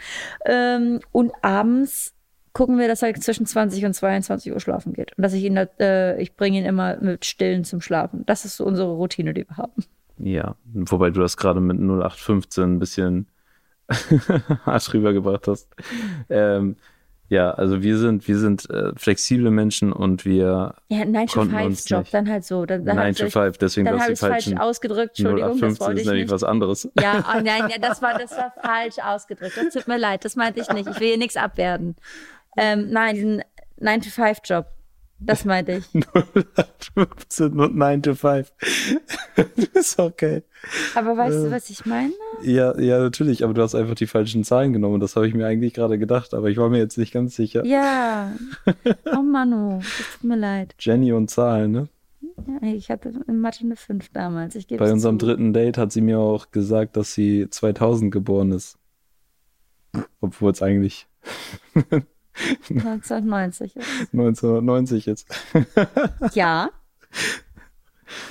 Ähm, 0.46 1.00
und 1.12 1.32
abends 1.42 2.14
gucken 2.54 2.78
wir, 2.78 2.88
dass 2.88 3.02
er 3.02 3.14
zwischen 3.16 3.46
20 3.46 3.86
und 3.86 3.94
22 3.94 4.52
Uhr 4.52 4.60
schlafen 4.60 4.94
geht. 4.94 5.16
Und 5.18 5.22
dass 5.22 5.34
ich 5.34 5.44
ihn, 5.44 5.56
äh, 5.58 6.20
ich 6.20 6.36
bringe 6.36 6.58
ihn 6.58 6.66
immer 6.66 6.98
mit 6.98 7.26
Stillen 7.26 7.64
zum 7.64 7.82
Schlafen. 7.82 8.26
Das 8.26 8.46
ist 8.46 8.58
so 8.58 8.66
unsere 8.66 8.92
Routine, 8.92 9.34
die 9.34 9.48
wir 9.48 9.58
haben. 9.58 9.84
Ja, 10.18 10.56
wobei 10.74 11.12
du 11.12 11.22
das 11.22 11.38
gerade 11.38 11.62
mit 11.62 11.78
0815 11.78 12.64
ein 12.64 12.80
bisschen 12.80 13.28
hart 14.66 14.94
rübergebracht 14.94 15.48
hast. 15.48 15.70
Ähm, 16.30 16.76
ja, 17.30 17.52
also 17.52 17.82
wir 17.82 17.98
sind, 17.98 18.28
wir 18.28 18.38
sind 18.38 18.70
äh, 18.70 18.92
flexible 18.96 19.52
Menschen 19.52 19.94
und 19.94 20.26
wir 20.26 20.76
Ja, 20.90 21.06
9 21.06 21.28
to 21.28 21.34
Konnten 21.40 21.54
5 21.56 21.66
uns 21.68 21.88
Job, 21.90 22.00
nicht. 22.02 22.14
dann 22.14 22.30
halt 22.30 22.44
so. 22.44 22.66
Dann, 22.66 22.84
dann 22.86 22.96
9 22.98 23.08
hab 23.10 23.16
to 23.16 23.26
ich- 23.28 23.34
5, 23.34 23.58
deswegen 23.60 23.86
Dann 23.86 24.02
habe 24.02 24.12
ich 24.14 24.20
falsch 24.20 24.52
ausgedrückt. 24.58 25.18
Entschuldigung, 25.20 25.60
das 25.60 25.80
0815 25.80 25.80
wollte 25.88 25.94
ist 25.94 26.02
ich 26.02 26.08
nämlich 26.08 26.24
nicht. 26.26 26.34
was 26.34 26.44
anderes. 26.44 26.90
Ja, 27.00 27.24
oh 27.38 27.42
nein, 27.42 27.70
ja, 27.70 27.78
das 27.80 28.02
war, 28.02 28.18
das 28.18 28.32
war 28.32 28.52
falsch 28.62 28.96
ausgedrückt. 29.04 29.54
Das 29.58 29.74
tut 29.74 29.88
mir 29.88 29.98
leid, 29.98 30.26
das 30.26 30.36
meinte 30.36 30.60
ich 30.60 30.70
nicht. 30.70 30.90
Ich 30.90 31.00
will 31.00 31.08
hier 31.10 31.18
nichts 31.18 31.38
abwerten. 31.38 31.96
Ähm, 32.58 32.90
nein, 32.90 33.16
diesen 33.16 33.42
9-to-5-Job. 33.80 34.66
Das 35.22 35.44
meinte 35.46 35.74
ich. 35.74 35.86
0815 35.94 37.60
und 37.60 37.76
9 37.76 38.02
to 38.04 38.16
5. 38.16 38.52
das 39.36 39.48
ist 39.74 40.00
okay. 40.00 40.44
Aber 40.96 41.18
weißt 41.18 41.38
Äh. 41.38 41.44
du, 41.44 41.52
was 41.52 41.70
ich 41.70 41.86
meine? 41.86 42.14
Ja, 42.44 42.78
ja, 42.80 43.00
natürlich, 43.00 43.44
aber 43.44 43.54
du 43.54 43.62
hast 43.62 43.76
einfach 43.76 43.96
die 43.96 44.08
falschen 44.08 44.44
Zahlen 44.44 44.72
genommen. 44.74 45.00
Das 45.00 45.16
habe 45.16 45.28
ich 45.28 45.34
mir 45.34 45.46
eigentlich 45.46 45.74
gerade 45.74 46.00
gedacht, 46.00 46.34
aber 46.34 46.50
ich 46.50 46.58
war 46.58 46.70
mir 46.70 46.78
jetzt 46.78 46.98
nicht 46.98 47.12
ganz 47.14 47.36
sicher. 47.36 47.66
Ja. 47.66 48.32
Oh 49.16 49.22
Manu, 49.22 49.80
das 49.80 49.88
tut 50.20 50.24
mir 50.30 50.38
leid. 50.38 50.74
Jenny 50.80 51.12
und 51.12 51.30
Zahlen, 51.30 51.72
ne? 51.72 51.90
Ja, 52.62 52.68
ich 52.70 52.90
hatte 52.90 53.12
in 53.28 53.40
Mathe 53.42 53.64
eine 53.66 53.76
5 53.76 54.10
damals. 54.14 54.54
Bei 54.68 54.86
es 54.86 54.92
unserem 54.92 55.20
zu. 55.20 55.26
dritten 55.26 55.52
Date 55.54 55.78
hat 55.78 55.92
sie 55.92 56.02
mir 56.02 56.20
auch 56.20 56.52
gesagt, 56.52 56.96
dass 56.96 57.14
sie 57.14 57.50
2000 57.50 58.12
geboren 58.12 58.52
ist. 58.52 58.78
Obwohl 60.22 60.52
es 60.52 60.62
eigentlich 60.62 61.08
1990 62.70 63.76
ist. 63.76 63.88
1990 64.14 65.08
ist. 65.08 65.28
Ja. 66.34 66.70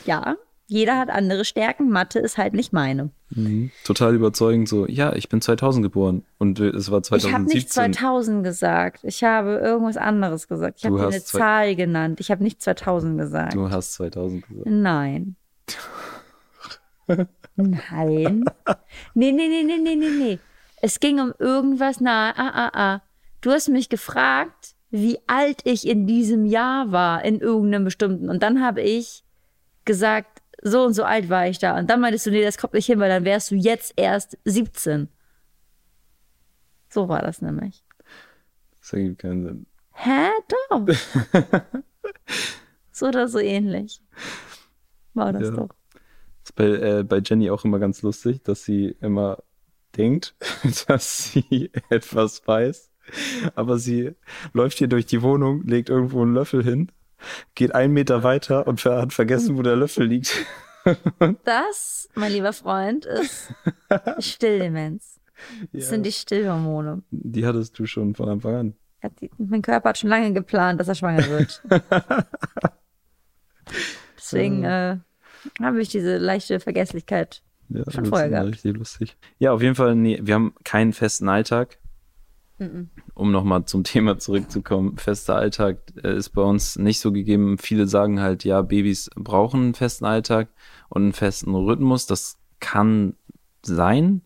Ja. 0.05 0.37
Jeder 0.71 0.99
hat 0.99 1.09
andere 1.09 1.47
Stärken. 1.47 1.89
Mathe 1.89 2.19
ist 2.19 2.37
halt 2.37 2.53
nicht 2.53 2.75
meine. 2.75 3.11
Mhm. 3.31 3.71
Total 3.85 4.15
überzeugend 4.15 4.69
so, 4.69 4.87
ja, 4.87 5.15
ich 5.15 5.31
bin 5.31 5.41
2000 5.41 5.83
geboren 5.83 6.25
und 6.37 6.61
es 6.61 6.91
war 6.91 7.01
Ich 7.01 7.33
habe 7.33 7.45
nicht 7.45 7.73
2017. 7.73 7.93
2000 7.95 8.45
gesagt. 8.45 9.01
Ich 9.05 9.25
habe 9.25 9.59
irgendwas 9.63 9.97
anderes 9.97 10.47
gesagt. 10.47 10.79
Ich 10.79 10.85
habe 10.85 11.07
eine 11.07 11.23
Zahl 11.23 11.75
genannt. 11.75 12.21
Ich 12.21 12.31
habe 12.31 12.45
nicht 12.45 12.61
2000 12.61 13.19
gesagt. 13.19 13.55
Du 13.55 13.71
hast 13.71 13.95
2000 13.95 14.47
gesagt. 14.47 14.67
Nein. 14.67 15.37
Nein. 17.57 18.45
Nee, 19.15 19.33
nee, 19.33 19.49
nee, 19.49 19.63
nee, 19.65 19.79
nee, 19.79 19.97
nee, 19.97 20.11
nee. 20.11 20.39
Es 20.81 21.01
ging 21.01 21.19
um 21.19 21.33
irgendwas 21.39 22.01
nahe. 22.01 22.35
Ah, 22.37 22.51
ah, 22.55 22.71
ah. 22.75 23.03
Du 23.41 23.51
hast 23.51 23.69
mich 23.69 23.89
gefragt, 23.89 24.75
wie 24.91 25.19
alt 25.27 25.61
ich 25.65 25.87
in 25.87 26.07
diesem 26.07 26.45
Jahr 26.45 26.93
war, 26.93 27.25
in 27.25 27.41
irgendeinem 27.41 27.85
bestimmten. 27.85 28.29
Und 28.31 28.43
dann 28.43 28.63
habe 28.65 28.81
ich 28.81 29.25
gesagt, 29.85 30.43
so 30.63 30.85
und 30.85 30.95
so 30.95 31.05
alt 31.05 31.29
war 31.29 31.47
ich 31.47 31.59
da. 31.59 31.79
Und 31.79 31.89
dann 31.89 32.01
meintest 32.01 32.27
du, 32.27 32.31
nee, 32.31 32.43
das 32.43 32.59
kommt 32.59 32.75
nicht 32.75 32.87
hin, 32.87 32.99
weil 32.99 33.09
dann 33.11 33.25
wärst 33.25 33.51
du 33.51 33.55
jetzt 33.55 33.93
erst 33.97 34.39
17. 34.45 35.09
So 36.89 37.09
war 37.09 37.23
das 37.23 37.43
nämlich. 37.43 37.85
Das 38.81 38.93
ergibt 38.93 39.21
keinen 39.21 39.45
Sinn. 39.45 39.67
Hä? 39.93 40.31
Doch. 40.71 40.87
so 42.93 43.07
oder 43.09 43.29
so 43.29 43.39
ähnlich. 43.39 44.01
War 45.15 45.33
das 45.33 45.43
Ja. 45.43 45.51
doch. 45.51 45.69
Das 45.93 46.51
ist 46.51 46.55
bei, 46.55 46.65
äh, 46.65 47.03
bei 47.05 47.19
Jenny 47.19 47.51
auch 47.51 47.65
immer 47.65 47.79
ganz 47.79 48.03
lustig, 48.03 48.43
dass 48.43 48.65
sie 48.65 48.97
immer 49.01 49.43
denkt, 49.97 50.35
dass 50.89 51.25
sie 51.25 51.71
etwas 51.91 52.47
weiß, 52.47 52.88
aber 53.55 53.79
sie 53.79 54.13
läuft 54.53 54.79
hier 54.79 54.89
durch 54.89 55.07
die 55.07 55.23
Wohnung, 55.23 55.67
legt 55.67 55.89
irgendwo 55.89 56.23
einen 56.23 56.35
Löffel 56.35 56.63
hin, 56.63 56.91
geht 57.55 57.75
einen 57.75 57.93
Meter 57.93 58.23
weiter 58.23 58.67
und 58.67 58.85
hat 58.85 59.13
vergessen, 59.13 59.57
wo 59.57 59.63
der 59.63 59.77
Löffel 59.77 60.07
liegt. 60.07 60.35
Das, 61.45 62.09
mein 62.15 62.33
lieber 62.33 62.55
Freund, 62.55 63.05
ist 63.05 63.53
Stilldemenz. 64.21 65.21
Das 65.73 65.83
ja. 65.83 65.89
sind 65.91 66.07
die 66.07 66.13
Stillhormone. 66.13 67.03
Die 67.11 67.45
hattest 67.45 67.79
du 67.79 67.85
schon 67.85 68.15
von 68.15 68.29
Anfang 68.31 68.55
an. 68.55 68.75
Die, 69.21 69.31
mein 69.37 69.61
Körper 69.61 69.91
hat 69.91 69.99
schon 69.99 70.09
lange 70.09 70.33
geplant, 70.33 70.81
dass 70.81 70.89
er 70.89 70.95
schwanger 70.95 71.29
wird. 71.29 71.63
Deswegen 74.17 74.65
äh, 74.65 74.97
habe 75.61 75.81
ich 75.81 75.89
diese 75.89 76.17
leichte 76.17 76.59
Vergesslichkeit 76.59 77.43
ja, 77.69 77.85
schon 77.91 78.07
vorher 78.07 78.29
gehabt. 78.29 78.49
Richtig 78.49 78.77
lustig. 78.77 79.17
Ja, 79.39 79.53
auf 79.53 79.63
jeden 79.63 79.75
Fall, 79.75 79.95
nee, 79.95 80.19
wir 80.23 80.35
haben 80.35 80.55
keinen 80.65 80.93
festen 80.93 81.29
Alltag. 81.29 81.79
Mhm. 82.59 82.91
Um 83.15 83.31
nochmal 83.31 83.65
zum 83.65 83.85
Thema 83.85 84.19
zurückzukommen, 84.19 84.97
fester 84.99 85.37
Alltag 85.37 85.79
äh, 86.03 86.17
ist 86.17 86.31
bei 86.31 86.43
uns 86.43 86.77
nicht 86.77 87.01
so 87.01 87.13
gegeben. 87.13 87.59
Viele 87.59 87.87
sagen 87.87 88.21
halt, 88.21 88.45
ja, 88.45 88.63
Babys 88.63 89.11
brauchen 89.15 89.63
einen 89.63 89.75
festen 89.75 90.05
Alltag 90.05 90.49
und 90.89 91.03
einen 91.03 91.13
festen 91.13 91.55
Rhythmus. 91.55 92.07
Das 92.07 92.39
kann 92.61 93.15
sein. 93.63 94.23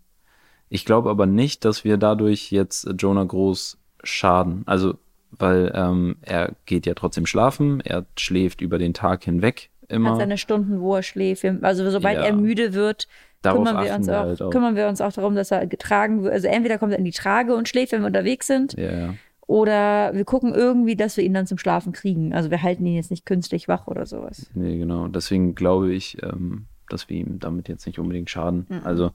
Ich 0.68 0.84
glaube 0.84 1.10
aber 1.10 1.26
nicht, 1.26 1.64
dass 1.64 1.84
wir 1.84 1.98
dadurch 1.98 2.50
jetzt 2.50 2.88
Jonah 2.96 3.24
groß 3.24 3.78
schaden. 4.02 4.62
Also, 4.66 4.94
weil 5.30 5.72
ähm, 5.74 6.16
er 6.22 6.54
geht 6.66 6.86
ja 6.86 6.94
trotzdem 6.94 7.26
schlafen, 7.26 7.80
er 7.80 8.06
schläft 8.18 8.60
über 8.60 8.78
den 8.78 8.94
Tag 8.94 9.24
hinweg 9.24 9.70
immer. 9.92 10.10
Hat 10.10 10.18
seine 10.18 10.38
Stunden, 10.38 10.80
wo 10.80 10.96
er 10.96 11.02
schläft. 11.02 11.44
Also 11.62 11.90
sobald 11.90 12.18
ja. 12.18 12.24
er 12.24 12.34
müde 12.34 12.74
wird, 12.74 13.08
kümmern 13.42 13.84
wir, 13.84 13.94
uns 13.94 14.08
auch, 14.08 14.14
halt 14.14 14.42
auch. 14.42 14.50
kümmern 14.50 14.76
wir 14.76 14.88
uns 14.88 15.00
auch 15.00 15.12
darum, 15.12 15.34
dass 15.34 15.50
er 15.50 15.66
getragen 15.66 16.22
wird. 16.22 16.32
Also 16.32 16.48
entweder 16.48 16.78
kommt 16.78 16.92
er 16.92 16.98
in 16.98 17.04
die 17.04 17.12
Trage 17.12 17.54
und 17.54 17.68
schläft, 17.68 17.92
wenn 17.92 18.02
wir 18.02 18.06
unterwegs 18.06 18.46
sind. 18.46 18.74
Ja. 18.74 19.14
Oder 19.46 20.14
wir 20.14 20.24
gucken 20.24 20.54
irgendwie, 20.54 20.96
dass 20.96 21.16
wir 21.16 21.24
ihn 21.24 21.34
dann 21.34 21.46
zum 21.46 21.58
Schlafen 21.58 21.92
kriegen. 21.92 22.32
Also 22.32 22.50
wir 22.50 22.62
halten 22.62 22.86
ihn 22.86 22.94
jetzt 22.94 23.10
nicht 23.10 23.26
künstlich 23.26 23.68
wach 23.68 23.86
oder 23.86 24.06
sowas. 24.06 24.50
Nee, 24.54 24.78
genau. 24.78 25.08
Deswegen 25.08 25.54
glaube 25.54 25.92
ich, 25.92 26.22
ähm, 26.22 26.66
dass 26.88 27.08
wir 27.08 27.18
ihm 27.18 27.38
damit 27.40 27.68
jetzt 27.68 27.86
nicht 27.86 27.98
unbedingt 27.98 28.30
schaden. 28.30 28.66
Mhm. 28.68 28.80
Also 28.84 29.10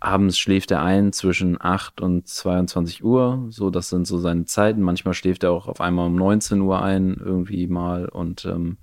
abends 0.00 0.38
schläft 0.38 0.70
er 0.70 0.82
ein 0.82 1.12
zwischen 1.12 1.60
8 1.60 2.00
und 2.00 2.26
22 2.26 3.04
Uhr. 3.04 3.46
So, 3.50 3.70
das 3.70 3.90
sind 3.90 4.06
so 4.06 4.18
seine 4.18 4.46
Zeiten. 4.46 4.80
Manchmal 4.80 5.14
schläft 5.14 5.44
er 5.44 5.52
auch 5.52 5.68
auf 5.68 5.80
einmal 5.80 6.06
um 6.06 6.16
19 6.16 6.60
Uhr 6.62 6.82
ein, 6.82 7.20
irgendwie 7.22 7.66
mal. 7.66 8.08
Und 8.08 8.46
ähm, 8.46 8.78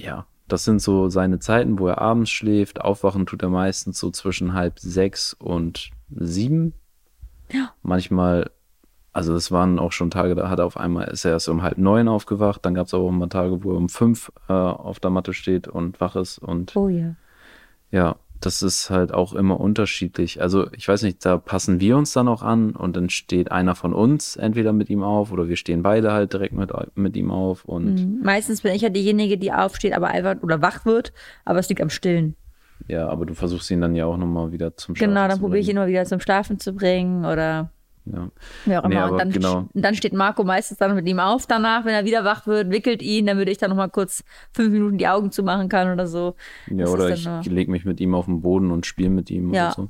ja, 0.00 0.26
das 0.48 0.64
sind 0.64 0.80
so 0.80 1.08
seine 1.08 1.38
Zeiten, 1.38 1.78
wo 1.78 1.86
er 1.88 1.98
abends 1.98 2.30
schläft. 2.30 2.80
Aufwachen 2.80 3.26
tut 3.26 3.42
er 3.42 3.50
meistens 3.50 3.98
so 3.98 4.10
zwischen 4.10 4.54
halb 4.54 4.78
sechs 4.78 5.34
und 5.34 5.90
sieben. 6.10 6.74
Ja. 7.52 7.72
Manchmal, 7.82 8.50
also 9.12 9.34
es 9.34 9.52
waren 9.52 9.78
auch 9.78 9.92
schon 9.92 10.10
Tage, 10.10 10.34
da 10.34 10.48
hat 10.48 10.58
er 10.58 10.66
auf 10.66 10.76
einmal, 10.76 11.08
ist 11.08 11.24
er 11.24 11.32
erst 11.32 11.48
um 11.48 11.62
halb 11.62 11.78
neun 11.78 12.08
aufgewacht. 12.08 12.64
Dann 12.64 12.74
gab 12.74 12.86
es 12.86 12.94
auch 12.94 13.10
mal 13.10 13.28
Tage, 13.28 13.62
wo 13.62 13.72
er 13.72 13.76
um 13.76 13.88
fünf 13.88 14.32
äh, 14.48 14.52
auf 14.52 14.98
der 15.00 15.10
Matte 15.10 15.34
steht 15.34 15.68
und 15.68 16.00
wach 16.00 16.16
ist. 16.16 16.38
Und 16.38 16.74
oh 16.76 16.88
ja. 16.88 17.14
Ja, 17.92 18.16
das 18.40 18.62
ist 18.62 18.88
halt 18.88 19.12
auch 19.12 19.34
immer 19.34 19.60
unterschiedlich. 19.60 20.40
Also 20.40 20.66
ich 20.72 20.88
weiß 20.88 21.02
nicht, 21.02 21.24
da 21.24 21.36
passen 21.36 21.78
wir 21.78 21.96
uns 21.96 22.12
dann 22.12 22.26
auch 22.26 22.42
an 22.42 22.74
und 22.74 22.96
dann 22.96 23.10
steht 23.10 23.52
einer 23.52 23.74
von 23.74 23.92
uns 23.92 24.36
entweder 24.36 24.72
mit 24.72 24.88
ihm 24.88 25.02
auf 25.02 25.30
oder 25.30 25.48
wir 25.48 25.56
stehen 25.56 25.82
beide 25.82 26.12
halt 26.12 26.32
direkt 26.32 26.54
mit, 26.54 26.72
mit 26.94 27.16
ihm 27.16 27.30
auf. 27.30 27.66
Und 27.66 27.94
mhm. 27.94 28.20
Meistens 28.22 28.62
bin 28.62 28.74
ich 28.74 28.82
ja 28.82 28.88
diejenige, 28.88 29.36
die 29.36 29.52
aufsteht, 29.52 29.92
aber 29.92 30.08
einfach 30.08 30.42
oder 30.42 30.62
wach 30.62 30.86
wird, 30.86 31.12
aber 31.44 31.58
es 31.58 31.68
liegt 31.68 31.82
am 31.82 31.90
Stillen. 31.90 32.34
Ja, 32.88 33.08
aber 33.08 33.26
du 33.26 33.34
versuchst 33.34 33.70
ihn 33.70 33.82
dann 33.82 33.94
ja 33.94 34.06
auch 34.06 34.16
nochmal 34.16 34.52
wieder 34.52 34.74
zum 34.76 34.96
Schlafen 34.96 35.14
Genau, 35.14 35.28
dann 35.28 35.38
probiere 35.38 35.58
ich 35.60 35.68
ihn 35.68 35.76
immer 35.76 35.86
wieder 35.86 36.06
zum 36.06 36.20
Schlafen 36.20 36.58
zu 36.58 36.72
bringen 36.72 37.26
oder 37.26 37.70
ja. 38.06 38.30
Ja, 38.66 38.82
auch 38.82 38.88
nee, 38.88 38.94
immer. 38.94 39.12
Und 39.12 39.18
dann, 39.18 39.30
genau. 39.30 39.68
dann 39.74 39.94
steht 39.94 40.12
Marco 40.12 40.44
meistens 40.44 40.78
dann 40.78 40.94
mit 40.94 41.06
ihm 41.06 41.20
auf 41.20 41.46
danach, 41.46 41.84
wenn 41.84 41.94
er 41.94 42.04
wieder 42.04 42.24
wach 42.24 42.46
wird, 42.46 42.70
wickelt 42.70 43.02
ihn, 43.02 43.26
dann 43.26 43.36
würde 43.36 43.50
ich 43.50 43.58
dann 43.58 43.70
nochmal 43.70 43.90
kurz 43.90 44.24
fünf 44.52 44.72
Minuten 44.72 44.98
die 44.98 45.08
Augen 45.08 45.30
zumachen 45.30 45.68
kann 45.68 45.92
oder 45.92 46.06
so. 46.06 46.34
Ja, 46.68 46.84
das 46.84 46.90
oder 46.90 47.10
ich 47.10 47.46
lege 47.46 47.70
mich 47.70 47.84
mit 47.84 48.00
ihm 48.00 48.14
auf 48.14 48.26
den 48.26 48.40
Boden 48.40 48.70
und 48.70 48.86
spiele 48.86 49.10
mit 49.10 49.30
ihm 49.30 49.52
ja. 49.52 49.66
oder 49.66 49.74
so. 49.74 49.88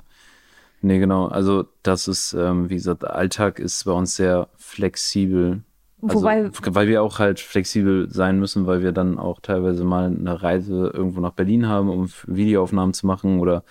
Nee, 0.83 0.99
genau. 0.99 1.27
Also 1.27 1.67
das 1.83 2.09
ist, 2.09 2.33
ähm, 2.33 2.71
wie 2.71 2.77
gesagt, 2.77 3.05
Alltag 3.05 3.59
ist 3.59 3.85
bei 3.85 3.93
uns 3.93 4.17
sehr 4.17 4.49
flexibel. 4.57 5.63
Also, 6.03 6.21
Wobei, 6.21 6.51
weil 6.51 6.89
wir 6.89 7.03
auch 7.03 7.19
halt 7.19 7.41
flexibel 7.41 8.11
sein 8.11 8.39
müssen, 8.39 8.67
weil 8.67 8.83
wir 8.83 8.93
dann 8.93 9.19
auch 9.19 9.41
teilweise 9.41 9.85
mal 9.85 10.07
eine 10.07 10.43
Reise 10.43 10.91
irgendwo 10.95 11.21
nach 11.21 11.33
Berlin 11.33 11.69
haben, 11.69 11.91
um 11.91 12.09
Videoaufnahmen 12.27 12.95
zu 12.95 13.07
machen 13.07 13.39
oder 13.41 13.65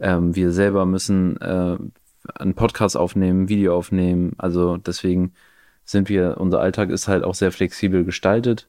ähm, 0.00 0.34
wir 0.34 0.52
selber 0.52 0.86
müssen 0.86 1.36
äh, 1.40 1.76
einen 2.34 2.54
Podcast 2.54 2.96
aufnehmen, 2.96 3.48
Video 3.48 3.76
aufnehmen. 3.76 4.34
Also 4.38 4.76
deswegen 4.76 5.32
sind 5.84 6.08
wir, 6.08 6.36
unser 6.38 6.60
Alltag 6.60 6.90
ist 6.90 7.08
halt 7.08 7.24
auch 7.24 7.34
sehr 7.34 7.52
flexibel 7.52 8.04
gestaltet. 8.04 8.68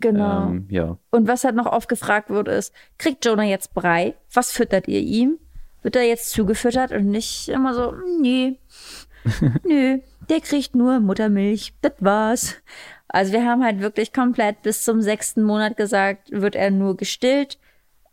Genau. 0.00 0.48
Ähm, 0.48 0.66
ja. 0.70 0.98
Und 1.10 1.28
was 1.28 1.44
halt 1.44 1.54
noch 1.54 1.66
oft 1.66 1.88
gefragt 1.88 2.30
wird, 2.30 2.48
ist, 2.48 2.72
kriegt 2.98 3.24
Jonah 3.24 3.44
jetzt 3.44 3.74
Brei? 3.74 4.14
Was 4.32 4.52
füttert 4.52 4.88
ihr 4.88 5.00
ihm? 5.00 5.38
Wird 5.82 5.96
er 5.96 6.02
jetzt 6.02 6.30
zugefüttert 6.30 6.92
und 6.92 7.10
nicht 7.10 7.48
immer 7.48 7.74
so, 7.74 7.94
nee, 8.20 8.58
nö, 9.64 9.98
der 10.28 10.40
kriegt 10.40 10.74
nur 10.74 11.00
Muttermilch, 11.00 11.74
das 11.82 11.92
war's. 12.00 12.54
Also 13.08 13.32
wir 13.32 13.44
haben 13.44 13.62
halt 13.62 13.80
wirklich 13.80 14.12
komplett 14.12 14.62
bis 14.62 14.82
zum 14.82 15.00
sechsten 15.00 15.42
Monat 15.42 15.76
gesagt, 15.76 16.30
wird 16.32 16.56
er 16.56 16.70
nur 16.70 16.96
gestillt, 16.96 17.58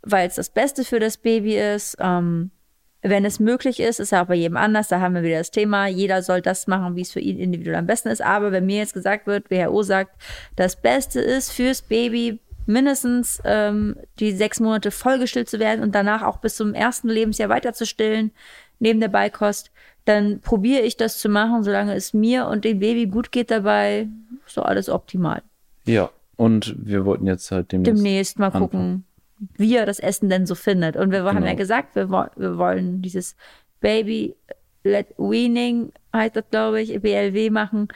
weil 0.03 0.27
es 0.27 0.36
das 0.36 0.49
Beste 0.49 0.84
für 0.84 0.99
das 0.99 1.17
Baby 1.17 1.57
ist. 1.57 1.97
Ähm, 1.99 2.51
wenn 3.02 3.26
es 3.26 3.39
möglich 3.39 3.80
ist, 3.80 3.99
ist 3.99 4.12
ja 4.12 4.24
auch 4.24 4.28
bei 4.28 4.36
jedem 4.36 4.58
anders, 4.58 4.88
da 4.88 4.99
haben 4.99 5.16
wir 5.16 5.24
wieder 5.24 5.39
das 5.39 5.52
Thema, 5.52 5.88
jeder 5.88 6.22
soll 6.22 6.41
das 6.41 6.68
machen, 6.68 6.95
wie 6.95 7.02
es 7.02 7.12
für 7.12 7.20
ihn 7.20 7.39
individuell 7.39 7.78
am 7.78 7.88
besten 7.88 8.10
ist. 8.10 8.22
Aber 8.22 8.52
wenn 8.52 8.66
mir 8.66 8.78
jetzt 8.78 8.93
gesagt 8.93 9.26
wird, 9.26 9.49
WHO 9.49 9.82
sagt, 9.84 10.12
das 10.56 10.76
Beste 10.76 11.20
ist 11.20 11.52
fürs 11.52 11.82
Baby 11.82 12.39
mindestens 12.68 13.41
ähm, 13.43 13.95
die 14.20 14.32
sechs 14.32 14.60
Monate 14.60 14.91
vollgestillt 14.91 15.49
zu 15.49 15.60
werden 15.60 15.82
und 15.82 15.95
danach 15.95 16.22
auch 16.22 16.38
bis 16.38 16.56
zum 16.56 16.76
ersten 16.76 17.10
Lebensjahr 17.10 17.49
weiter 17.49 17.74
zu 17.74 17.88
stillen, 17.88 18.32
neben 18.80 18.99
der 18.99 19.08
Beikost, 19.08 19.72
dann 20.06 20.39
probiere 20.41 20.82
ich 20.82 20.95
das 20.95 21.20
zu 21.20 21.30
machen, 21.30 21.64
solange 21.64 21.95
es 21.95 22.14
mir 22.14 22.47
und 22.47 22.66
dem 22.66 22.80
Baby 22.80 23.08
gut 23.08 23.32
geht 23.32 23.49
dabei. 23.49 24.08
So 24.45 24.62
alles 24.62 24.89
optimal. 24.89 25.41
Ja, 25.86 26.12
und 26.36 26.76
wir 26.78 27.06
wollten 27.06 27.26
jetzt 27.26 27.52
halt 27.52 27.72
demnächst, 27.72 27.97
demnächst 27.97 28.39
mal 28.39 28.47
anfangen. 28.47 28.70
gucken 28.70 29.06
wie 29.57 29.75
er 29.75 29.85
das 29.85 29.99
Essen 29.99 30.29
denn 30.29 30.45
so 30.45 30.55
findet. 30.55 30.95
Und 30.95 31.11
wir 31.11 31.19
genau. 31.19 31.33
haben 31.33 31.45
ja 31.45 31.53
gesagt, 31.53 31.95
wir, 31.95 32.09
wir 32.09 32.57
wollen 32.57 33.01
dieses 33.01 33.35
Baby 33.79 34.35
Let 34.83 35.07
Weaning, 35.17 35.91
heißt 36.13 36.35
das, 36.35 36.45
glaube 36.49 36.81
ich, 36.81 36.99
BLW 37.01 37.49
machen, 37.49 37.87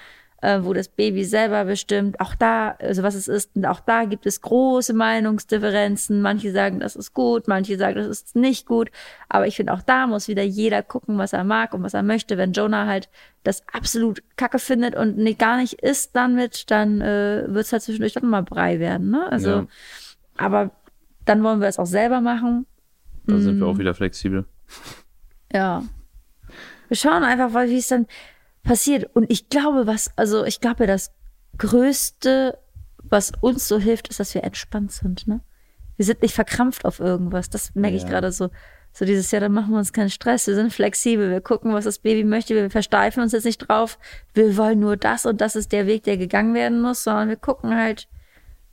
äh, 0.42 0.60
wo 0.62 0.74
das 0.74 0.88
Baby 0.88 1.24
selber 1.24 1.66
bestimmt. 1.66 2.20
Auch 2.20 2.36
da, 2.36 2.76
also 2.80 3.02
was 3.04 3.16
es 3.16 3.28
ist, 3.28 3.56
und 3.56 3.66
auch 3.66 3.80
da 3.80 4.06
gibt 4.06 4.26
es 4.26 4.42
große 4.42 4.94
Meinungsdifferenzen. 4.94 6.22
Manche 6.22 6.52
sagen, 6.52 6.80
das 6.80 6.96
ist 6.96 7.14
gut, 7.14 7.48
manche 7.48 7.78
sagen, 7.78 7.96
das 7.96 8.08
ist 8.08 8.36
nicht 8.36 8.68
gut. 8.68 8.92
Aber 9.30 9.48
ich 9.48 9.56
finde, 9.56 9.74
auch 9.74 9.82
da 9.82 10.08
muss 10.08 10.28
wieder 10.28 10.44
jeder 10.44 10.84
gucken, 10.84 11.18
was 11.18 11.34
er 11.34 11.44
mag 11.44 11.74
und 11.74 11.82
was 11.84 11.94
er 11.94 12.04
möchte. 12.04 12.38
Wenn 12.38 12.54
Jonah 12.54 12.86
halt 12.86 13.10
das 13.44 13.64
absolut 13.72 14.22
kacke 14.38 14.60
findet 14.60 14.96
und 14.96 15.18
nicht, 15.18 15.40
gar 15.40 15.58
nicht 15.58 15.82
isst 15.82 16.16
dann 16.16 16.36
mit, 16.36 16.70
dann 16.70 17.02
äh, 17.02 17.46
wird 17.48 17.66
es 17.66 17.72
halt 17.72 17.82
zwischendurch 17.82 18.14
doch 18.14 18.22
mal 18.22 18.44
Brei 18.44 18.80
werden. 18.80 19.10
Ne? 19.10 19.32
Also, 19.32 19.50
ja. 19.50 19.68
aber 20.38 20.72
dann 21.26 21.44
wollen 21.44 21.60
wir 21.60 21.68
es 21.68 21.80
auch 21.80 21.86
selber 21.86 22.22
machen. 22.22 22.66
Da 23.28 23.40
sind 23.40 23.60
wir 23.60 23.68
auch 23.68 23.74
mm. 23.74 23.80
wieder 23.80 23.94
flexibel. 23.94 24.46
Ja. 25.52 25.84
Wir 26.88 26.98
schauen 26.98 27.24
einfach, 27.24 27.54
wie 27.68 27.78
es 27.78 27.88
dann 27.88 28.06
passiert. 28.64 29.16
Und 29.16 29.32
ich 29.32 29.50
glaube, 29.50 29.88
was, 29.88 30.12
also 30.16 30.46
ich 30.46 30.62
glaube, 30.62 30.88
das 30.88 31.12
Größte, 31.58 32.58
was 33.04 33.32
uns 33.42 33.68
so 33.68 33.80
hilft, 33.80 34.10
ist, 34.10 34.20
dass 34.20 34.34
wir 34.36 34.44
entspannt 34.44 34.92
sind. 34.92 35.28
Ne? 35.28 35.42
Wir 35.98 36.06
sind 36.06 36.22
nicht 36.22 36.36
verkrampft 36.36 36.86
auf 36.86 37.00
irgendwas. 37.00 37.50
Das 37.50 37.74
merke 37.74 37.98
ja. 37.98 38.04
ich 38.04 38.10
gerade 38.10 38.32
so. 38.32 38.50
So 38.98 39.04
dieses 39.04 39.30
Jahr, 39.32 39.42
dann 39.42 39.52
machen 39.52 39.72
wir 39.72 39.78
uns 39.78 39.92
keinen 39.92 40.10
Stress. 40.10 40.48
Wir 40.48 40.56
sind 40.56 40.72
flexibel. 40.72 41.30
Wir 41.30 41.42
gucken, 41.42 41.74
was 41.74 41.84
das 41.84 42.00
Baby 42.00 42.24
möchte. 42.24 42.56
Wir 42.56 42.70
versteifen 42.70 43.22
uns 43.22 43.34
jetzt 43.34 43.44
nicht 43.44 43.58
drauf. 43.58 44.00
Wir 44.34 44.56
wollen 44.56 44.80
nur 44.80 44.96
das 44.96 45.26
und 45.26 45.42
das 45.42 45.58
ist 45.58 45.74
der 45.74 45.86
Weg, 45.86 46.04
der 46.04 46.16
gegangen 46.16 46.54
werden 46.54 46.82
muss, 46.82 47.04
sondern 47.04 47.28
wir 47.28 47.36
gucken 47.36 47.76
halt, 47.76 48.08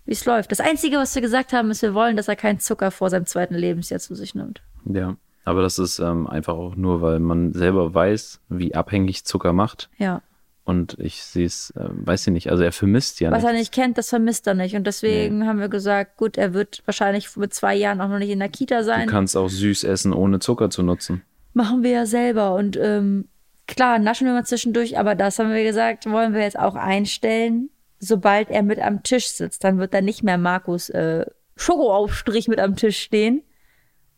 wie 0.05 0.12
es 0.12 0.24
läuft. 0.24 0.50
Das 0.50 0.61
Einzige, 0.61 0.96
was 0.96 1.14
wir 1.14 1.22
gesagt 1.22 1.53
haben, 1.53 1.70
ist, 1.70 1.82
wir 1.82 1.94
wollen, 1.94 2.16
dass 2.16 2.28
er 2.28 2.36
keinen 2.36 2.61
Zucker 2.61 2.90
vor 2.90 3.11
seinem 3.11 3.26
zweiten 3.26 3.55
Lebensjahr 3.55 4.00
zu 4.00 4.14
sich 4.14 4.34
nimmt. 4.34 4.62
Ja, 4.84 5.16
aber 5.44 5.62
das 5.62 5.78
ist 5.78 5.98
ähm, 5.98 6.26
einfach 6.26 6.55
auch 6.55 6.76
nur, 6.76 7.03
weil 7.03 7.18
man 7.18 7.53
selber 7.53 7.94
weiß, 7.94 8.40
wie 8.48 8.74
abhängig 8.74 9.24
Zucker 9.24 9.53
macht. 9.53 9.90
Ja. 9.98 10.22
Und 10.64 10.96
ich 11.00 11.24
sehe 11.24 11.46
es, 11.46 11.70
äh, 11.70 11.88
weiß 11.90 12.28
ich 12.28 12.32
nicht, 12.32 12.50
also 12.50 12.62
er 12.62 12.70
vermisst 12.70 13.18
ja 13.20 13.30
Was 13.30 13.38
nichts. 13.38 13.53
er 13.53 13.59
nicht 13.59 13.72
kennt, 13.72 13.98
das 13.98 14.11
vermisst 14.11 14.46
er 14.46 14.55
nicht. 14.55 14.76
Und 14.76 14.86
deswegen 14.86 15.40
nee. 15.40 15.46
haben 15.46 15.59
wir 15.59 15.68
gesagt, 15.68 16.16
gut, 16.16 16.38
er 16.38 16.55
wird 16.55 16.82
wahrscheinlich 16.84 17.36
mit 17.36 17.53
zwei 17.53 17.74
Jahren 17.74 18.00
auch 18.00 18.09
noch 18.09 18.18
nicht 18.18 18.30
in 18.30 18.38
der 18.38 18.48
Kita 18.48 18.84
sein. 18.84 19.07
Du 19.07 19.12
kannst 19.12 19.36
auch 19.36 19.48
süß 19.48 19.82
essen, 19.84 20.12
ohne 20.12 20.38
Zucker 20.38 20.70
zu 20.70 20.84
nutzen. 20.84 21.22
Machen 21.53 21.82
wir 21.82 21.90
ja 21.90 22.07
selber. 22.07 22.55
Und 22.55 22.78
ähm, 22.80 23.28
klar, 23.66 23.98
naschen 23.98 24.26
wir 24.28 24.34
mal 24.34 24.46
zwischendurch, 24.46 24.98
aber 24.98 25.16
das 25.16 25.40
haben 25.40 25.53
wir 25.53 25.64
gesagt, 25.64 26.09
wollen 26.09 26.32
wir 26.32 26.42
jetzt 26.42 26.59
auch 26.59 26.76
einstellen 26.76 27.70
sobald 28.03 28.50
er 28.50 28.62
mit 28.64 28.80
am 28.80 29.05
Tisch 29.05 29.28
sitzt, 29.28 29.62
dann 29.62 29.78
wird 29.78 29.94
da 29.94 30.00
nicht 30.00 30.24
mehr 30.24 30.36
Markus 30.36 30.90
äh, 30.90 31.24
Schokoaufstrich 31.57 32.48
mit 32.48 32.59
am 32.59 32.74
Tisch 32.74 32.98
stehen, 32.98 33.42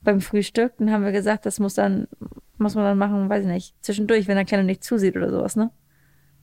beim 0.01 0.23
Frühstück. 0.23 0.73
Dann 0.79 0.91
haben 0.91 1.05
wir 1.05 1.13
gesagt, 1.13 1.45
das 1.45 1.61
muss 1.61 1.75
dann, 1.75 2.09
muss 2.57 2.75
man 2.75 2.85
dann 2.85 2.99
machen, 2.99 3.29
weiß 3.29 3.43
ich 3.45 3.51
nicht, 3.51 3.85
zwischendurch, 3.85 4.27
wenn 4.27 4.37
der 4.37 4.47
Kleine 4.47 4.65
nicht 4.65 4.83
zusieht 4.83 5.17
oder 5.17 5.31
sowas, 5.31 5.55
ne? 5.55 5.71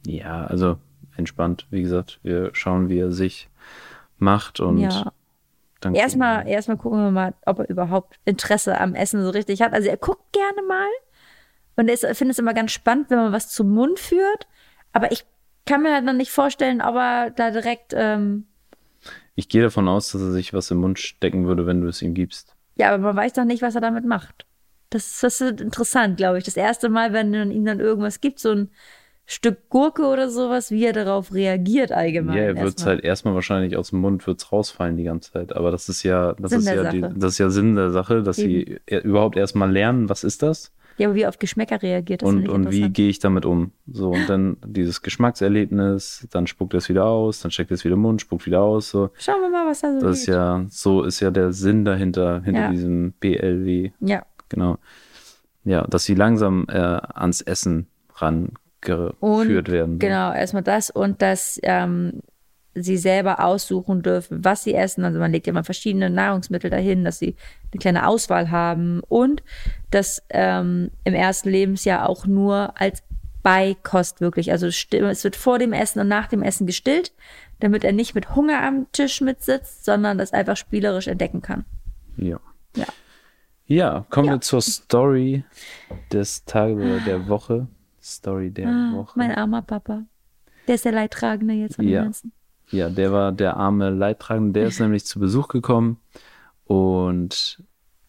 Ja, 0.05 0.45
also 0.45 0.77
entspannt. 1.17 1.65
Wie 1.71 1.81
gesagt, 1.81 2.19
wir 2.21 2.51
schauen, 2.53 2.89
wie 2.89 2.99
er 2.99 3.11
sich 3.11 3.49
macht 4.17 4.59
und 4.59 4.77
Ja. 4.77 5.11
dann 5.79 5.95
Erstmal, 5.95 6.47
erstmal 6.47 6.77
gucken 6.77 6.99
wir 6.99 7.09
mal, 7.09 7.33
ob 7.47 7.57
er 7.59 7.69
überhaupt 7.69 8.19
Interesse 8.23 8.79
am 8.79 8.93
Essen 8.93 9.23
so 9.23 9.31
richtig 9.31 9.63
hat. 9.63 9.73
Also 9.73 9.89
er 9.89 9.97
guckt 9.97 10.31
gerne 10.31 10.61
mal 10.67 10.89
und 11.75 11.89
er 11.89 12.03
er 12.03 12.13
findet 12.13 12.35
es 12.35 12.39
immer 12.39 12.53
ganz 12.53 12.71
spannend, 12.71 13.09
wenn 13.09 13.17
man 13.17 13.33
was 13.33 13.49
zum 13.49 13.71
Mund 13.71 13.97
führt. 13.97 14.47
Aber 14.93 15.11
ich 15.11 15.25
kann 15.65 15.83
mir 15.83 15.93
halt 15.93 16.05
noch 16.05 16.13
nicht 16.13 16.31
vorstellen, 16.31 16.81
ob 16.81 16.95
er 16.95 17.31
da 17.31 17.51
direkt, 17.51 17.93
ähm, 17.95 18.45
Ich 19.35 19.49
gehe 19.49 19.61
davon 19.63 19.87
aus, 19.87 20.11
dass 20.11 20.21
er 20.21 20.31
sich 20.31 20.53
was 20.53 20.71
im 20.71 20.77
Mund 20.79 20.99
stecken 20.99 21.45
würde, 21.47 21.65
wenn 21.65 21.81
du 21.81 21.87
es 21.87 22.01
ihm 22.01 22.13
gibst. 22.13 22.55
ja, 22.75 22.89
aber 22.93 22.97
man 23.03 23.15
weiß 23.15 23.33
doch 23.33 23.45
nicht, 23.45 23.61
was 23.61 23.75
er 23.75 23.81
damit 23.81 24.05
macht. 24.05 24.45
Das, 24.89 25.19
das 25.21 25.39
ist 25.41 25.61
interessant, 25.61 26.17
glaube 26.17 26.37
ich. 26.37 26.43
Das 26.43 26.57
erste 26.57 26.89
Mal, 26.89 27.13
wenn 27.13 27.31
man 27.31 27.51
ihm 27.51 27.63
dann 27.65 27.79
irgendwas 27.79 28.19
gibt, 28.19 28.39
so 28.39 28.51
ein 28.51 28.69
Stück 29.25 29.69
Gurke 29.69 30.05
oder 30.07 30.29
sowas, 30.29 30.71
wie 30.71 30.83
er 30.85 30.91
darauf 30.93 31.33
reagiert 31.33 31.91
allgemein. 31.93 32.35
ja, 32.37 32.43
er 32.43 32.59
wird 32.59 32.77
es 32.77 32.85
halt 32.85 33.01
erstmal 33.03 33.33
wahrscheinlich 33.33 33.77
aus 33.77 33.91
dem 33.91 33.99
Mund 33.99 34.27
wird's 34.27 34.51
rausfallen 34.51 34.97
die 34.97 35.03
ganze 35.05 35.31
Zeit. 35.31 35.55
Aber 35.55 35.71
das 35.71 35.87
ist 35.87 36.03
ja, 36.03 36.33
das 36.33 36.51
Sinn 36.51 36.59
ist 36.59 36.67
der 36.67 36.75
ja, 36.75 36.83
die, 36.91 36.99
Sache. 36.99 37.13
das 37.15 37.33
ist 37.33 37.37
ja 37.37 37.49
Sinn 37.49 37.75
der 37.75 37.91
Sache, 37.91 38.23
dass 38.23 38.35
sie 38.35 38.79
e- 38.85 38.97
überhaupt 38.99 39.37
erstmal 39.37 39.71
lernen, 39.71 40.09
was 40.09 40.25
ist 40.25 40.43
das 40.43 40.73
Ja, 41.01 41.07
aber 41.07 41.15
wie 41.15 41.25
auf 41.25 41.39
Geschmäcker 41.39 41.81
reagiert, 41.81 42.21
das 42.21 42.29
und, 42.29 42.47
und 42.47 42.71
wie 42.71 42.89
gehe 42.89 43.09
ich 43.09 43.19
damit 43.19 43.45
um. 43.45 43.71
So, 43.91 44.11
und 44.11 44.29
dann 44.29 44.57
dieses 44.65 45.01
Geschmackserlebnis, 45.01 46.27
dann 46.31 46.47
spuckt 46.47 46.73
es 46.75 46.89
wieder 46.89 47.05
aus, 47.05 47.41
dann 47.41 47.51
steckt 47.51 47.71
es 47.71 47.83
wieder 47.83 47.95
im 47.95 48.01
Mund, 48.01 48.21
spuckt 48.21 48.45
wieder 48.45 48.61
aus. 48.61 48.89
So. 48.91 49.09
Schauen 49.17 49.41
wir 49.41 49.49
mal, 49.49 49.67
was 49.69 49.81
da 49.81 49.91
so 49.99 50.05
Das 50.05 50.19
ist 50.19 50.27
ja, 50.27 50.65
so 50.69 51.03
ist 51.03 51.19
ja 51.19 51.31
der 51.31 51.53
Sinn 51.53 51.85
dahinter, 51.85 52.41
hinter 52.43 52.61
Ja. 52.61 52.69
diesem 52.69 53.13
BLW. 53.19 53.91
Ja, 53.99 54.23
Genau. 54.49 54.77
Ja, 55.63 55.85
dass 55.87 56.03
sie 56.05 56.15
langsam 56.15 56.65
äh, 56.69 56.73
ans 56.77 57.41
Essen 57.41 57.87
rangeführt 58.15 59.69
werden. 59.69 59.99
Genau, 59.99 60.33
erstmal 60.33 60.63
das 60.63 60.89
und 60.89 61.21
dass 61.21 61.59
ähm, 61.63 62.21
sie 62.73 62.97
selber 62.97 63.43
aussuchen 63.43 64.01
dürfen, 64.01 64.43
was 64.45 64.63
sie 64.63 64.73
essen. 64.73 65.03
Also 65.03 65.19
man 65.19 65.31
legt 65.31 65.45
ja 65.47 65.53
mal 65.53 65.63
verschiedene 65.63 66.09
Nahrungsmittel 66.09 66.69
dahin, 66.69 67.03
dass 67.03 67.19
sie 67.19 67.35
eine 67.71 67.79
kleine 67.79 68.07
Auswahl 68.07 68.49
haben 68.51 69.01
und 69.09 69.43
dass 69.89 70.23
ähm, 70.29 70.89
im 71.03 71.13
ersten 71.13 71.49
Lebensjahr 71.49 72.07
auch 72.07 72.25
nur 72.25 72.79
als 72.79 73.03
Beikost 73.43 74.21
wirklich, 74.21 74.51
also 74.51 74.67
es 74.67 75.23
wird 75.23 75.35
vor 75.35 75.57
dem 75.59 75.73
Essen 75.73 75.99
und 75.99 76.07
nach 76.07 76.27
dem 76.27 76.43
Essen 76.43 76.67
gestillt, 76.67 77.11
damit 77.59 77.83
er 77.83 77.91
nicht 77.91 78.13
mit 78.15 78.35
Hunger 78.35 78.61
am 78.63 78.85
Tisch 78.91 79.19
mitsitzt, 79.21 79.83
sondern 79.83 80.17
das 80.17 80.31
einfach 80.31 80.55
spielerisch 80.55 81.07
entdecken 81.07 81.41
kann. 81.41 81.65
Ja. 82.17 82.39
Ja. 82.75 82.85
Ja, 83.65 84.05
kommen 84.09 84.27
Ja. 84.27 84.33
wir 84.33 84.41
zur 84.41 84.61
Story 84.61 85.43
des 86.11 86.45
Tages 86.45 86.75
oder 86.77 86.99
der 86.99 87.27
Woche. 87.27 87.67
Story 88.01 88.49
der 88.51 88.67
Ah, 88.67 88.91
Woche. 88.93 89.17
mein 89.17 89.31
armer 89.31 89.61
Papa. 89.61 90.03
Der 90.67 90.75
ist 90.75 90.85
der 90.85 90.91
Leidtragende 90.91 91.53
jetzt 91.53 91.75
von 91.75 91.87
Ja. 91.87 92.01
dem 92.01 92.05
Ganzen. 92.05 92.31
Ja, 92.71 92.89
der 92.89 93.11
war 93.11 93.31
der 93.31 93.57
arme 93.57 93.89
Leidtragende. 93.89 94.59
Der 94.59 94.67
ist 94.69 94.79
nämlich 94.79 95.05
zu 95.05 95.19
Besuch 95.19 95.47
gekommen 95.47 95.99
und 96.65 97.61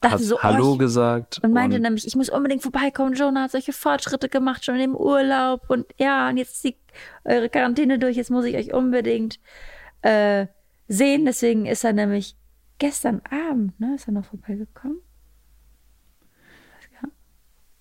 hat 0.02 0.20
so, 0.20 0.36
oh, 0.36 0.42
Hallo 0.42 0.72
ich- 0.74 0.78
gesagt. 0.78 1.40
Und 1.42 1.52
meinte 1.52 1.78
nämlich, 1.78 2.06
ich 2.06 2.16
muss 2.16 2.28
unbedingt 2.28 2.62
vorbeikommen. 2.62 3.14
Jonah 3.14 3.42
hat 3.42 3.50
solche 3.52 3.72
Fortschritte 3.72 4.28
gemacht, 4.28 4.64
schon 4.64 4.78
im 4.80 4.94
Urlaub. 4.96 5.62
Und 5.68 5.86
ja, 5.98 6.28
und 6.28 6.36
jetzt 6.36 6.54
ist 6.56 6.64
die, 6.64 6.76
eure 7.24 7.48
Quarantäne 7.48 7.98
durch. 7.98 8.16
Jetzt 8.16 8.30
muss 8.30 8.44
ich 8.44 8.56
euch 8.56 8.72
unbedingt 8.72 9.38
äh, 10.02 10.46
sehen. 10.88 11.24
Deswegen 11.24 11.66
ist 11.66 11.84
er 11.84 11.92
nämlich 11.92 12.36
gestern 12.78 13.20
Abend, 13.30 13.78
ne, 13.80 13.94
ist 13.94 14.08
er 14.08 14.12
noch 14.12 14.24
vorbeigekommen. 14.24 14.98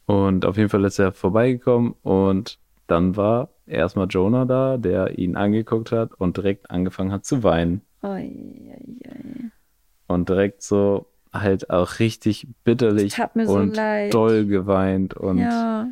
Und 0.05 0.45
auf 0.45 0.57
jeden 0.57 0.69
Fall 0.69 0.83
ist 0.83 0.99
er 0.99 1.13
vorbeigekommen 1.13 1.93
und 2.01 2.59
dann 2.87 3.15
war 3.15 3.49
erstmal 3.71 4.07
Jonah 4.09 4.45
da, 4.45 4.77
der 4.77 5.17
ihn 5.17 5.35
angeguckt 5.35 5.91
hat 5.91 6.13
und 6.17 6.37
direkt 6.37 6.69
angefangen 6.71 7.11
hat 7.11 7.25
zu 7.25 7.43
weinen. 7.43 7.81
Oi, 8.03 8.09
oi, 8.09 8.99
oi. 9.07 9.51
Und 10.07 10.29
direkt 10.29 10.61
so 10.61 11.07
halt 11.33 11.69
auch 11.69 11.99
richtig 11.99 12.47
bitterlich 12.63 13.15
so 13.15 13.53
und 13.53 13.75
leid. 13.75 14.13
doll 14.13 14.45
geweint. 14.45 15.13
Und 15.13 15.39
Ja. 15.39 15.87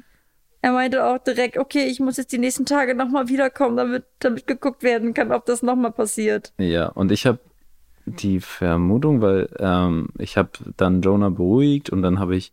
Er 0.62 0.74
meinte 0.74 1.06
auch 1.06 1.20
direkt, 1.20 1.58
okay, 1.58 1.86
ich 1.86 2.02
muss 2.02 2.18
jetzt 2.18 2.34
die 2.34 2.38
nächsten 2.38 2.66
Tage 2.66 2.94
nochmal 2.94 3.30
wiederkommen, 3.30 3.78
damit, 3.78 4.04
damit 4.20 4.46
geguckt 4.46 4.84
werden 4.84 5.14
kann, 5.14 5.32
ob 5.32 5.46
das 5.46 5.64
nochmal 5.64 5.92
passiert. 5.92 6.52
Ja, 6.58 6.88
und 6.88 7.14
ich 7.14 7.26
habe 7.26 7.40
die 8.06 8.42
Vermutung, 8.42 9.22
weil 9.22 9.48
ähm, 9.58 10.10
ich 10.18 10.36
habe 10.36 10.50
dann 10.76 11.02
Jonah 11.02 11.30
beruhigt 11.30 11.90
und 11.92 12.02
dann 12.02 12.20
habe 12.20 12.36
ich, 12.36 12.52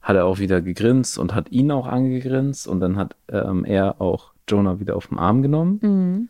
hat 0.00 0.16
er 0.16 0.24
auch 0.24 0.40
wieder 0.40 0.60
gegrinst 0.60 1.18
und 1.18 1.34
hat 1.34 1.52
ihn 1.52 1.70
auch 1.70 1.86
angegrinst 1.86 2.66
und 2.66 2.80
dann 2.80 2.96
hat 2.96 3.14
ähm, 3.28 3.64
er 3.64 4.00
auch 4.00 4.32
Jonah 4.48 4.80
wieder 4.80 4.96
auf 4.96 5.08
den 5.08 5.18
Arm 5.18 5.42
genommen 5.42 5.78
Mhm. 5.82 6.28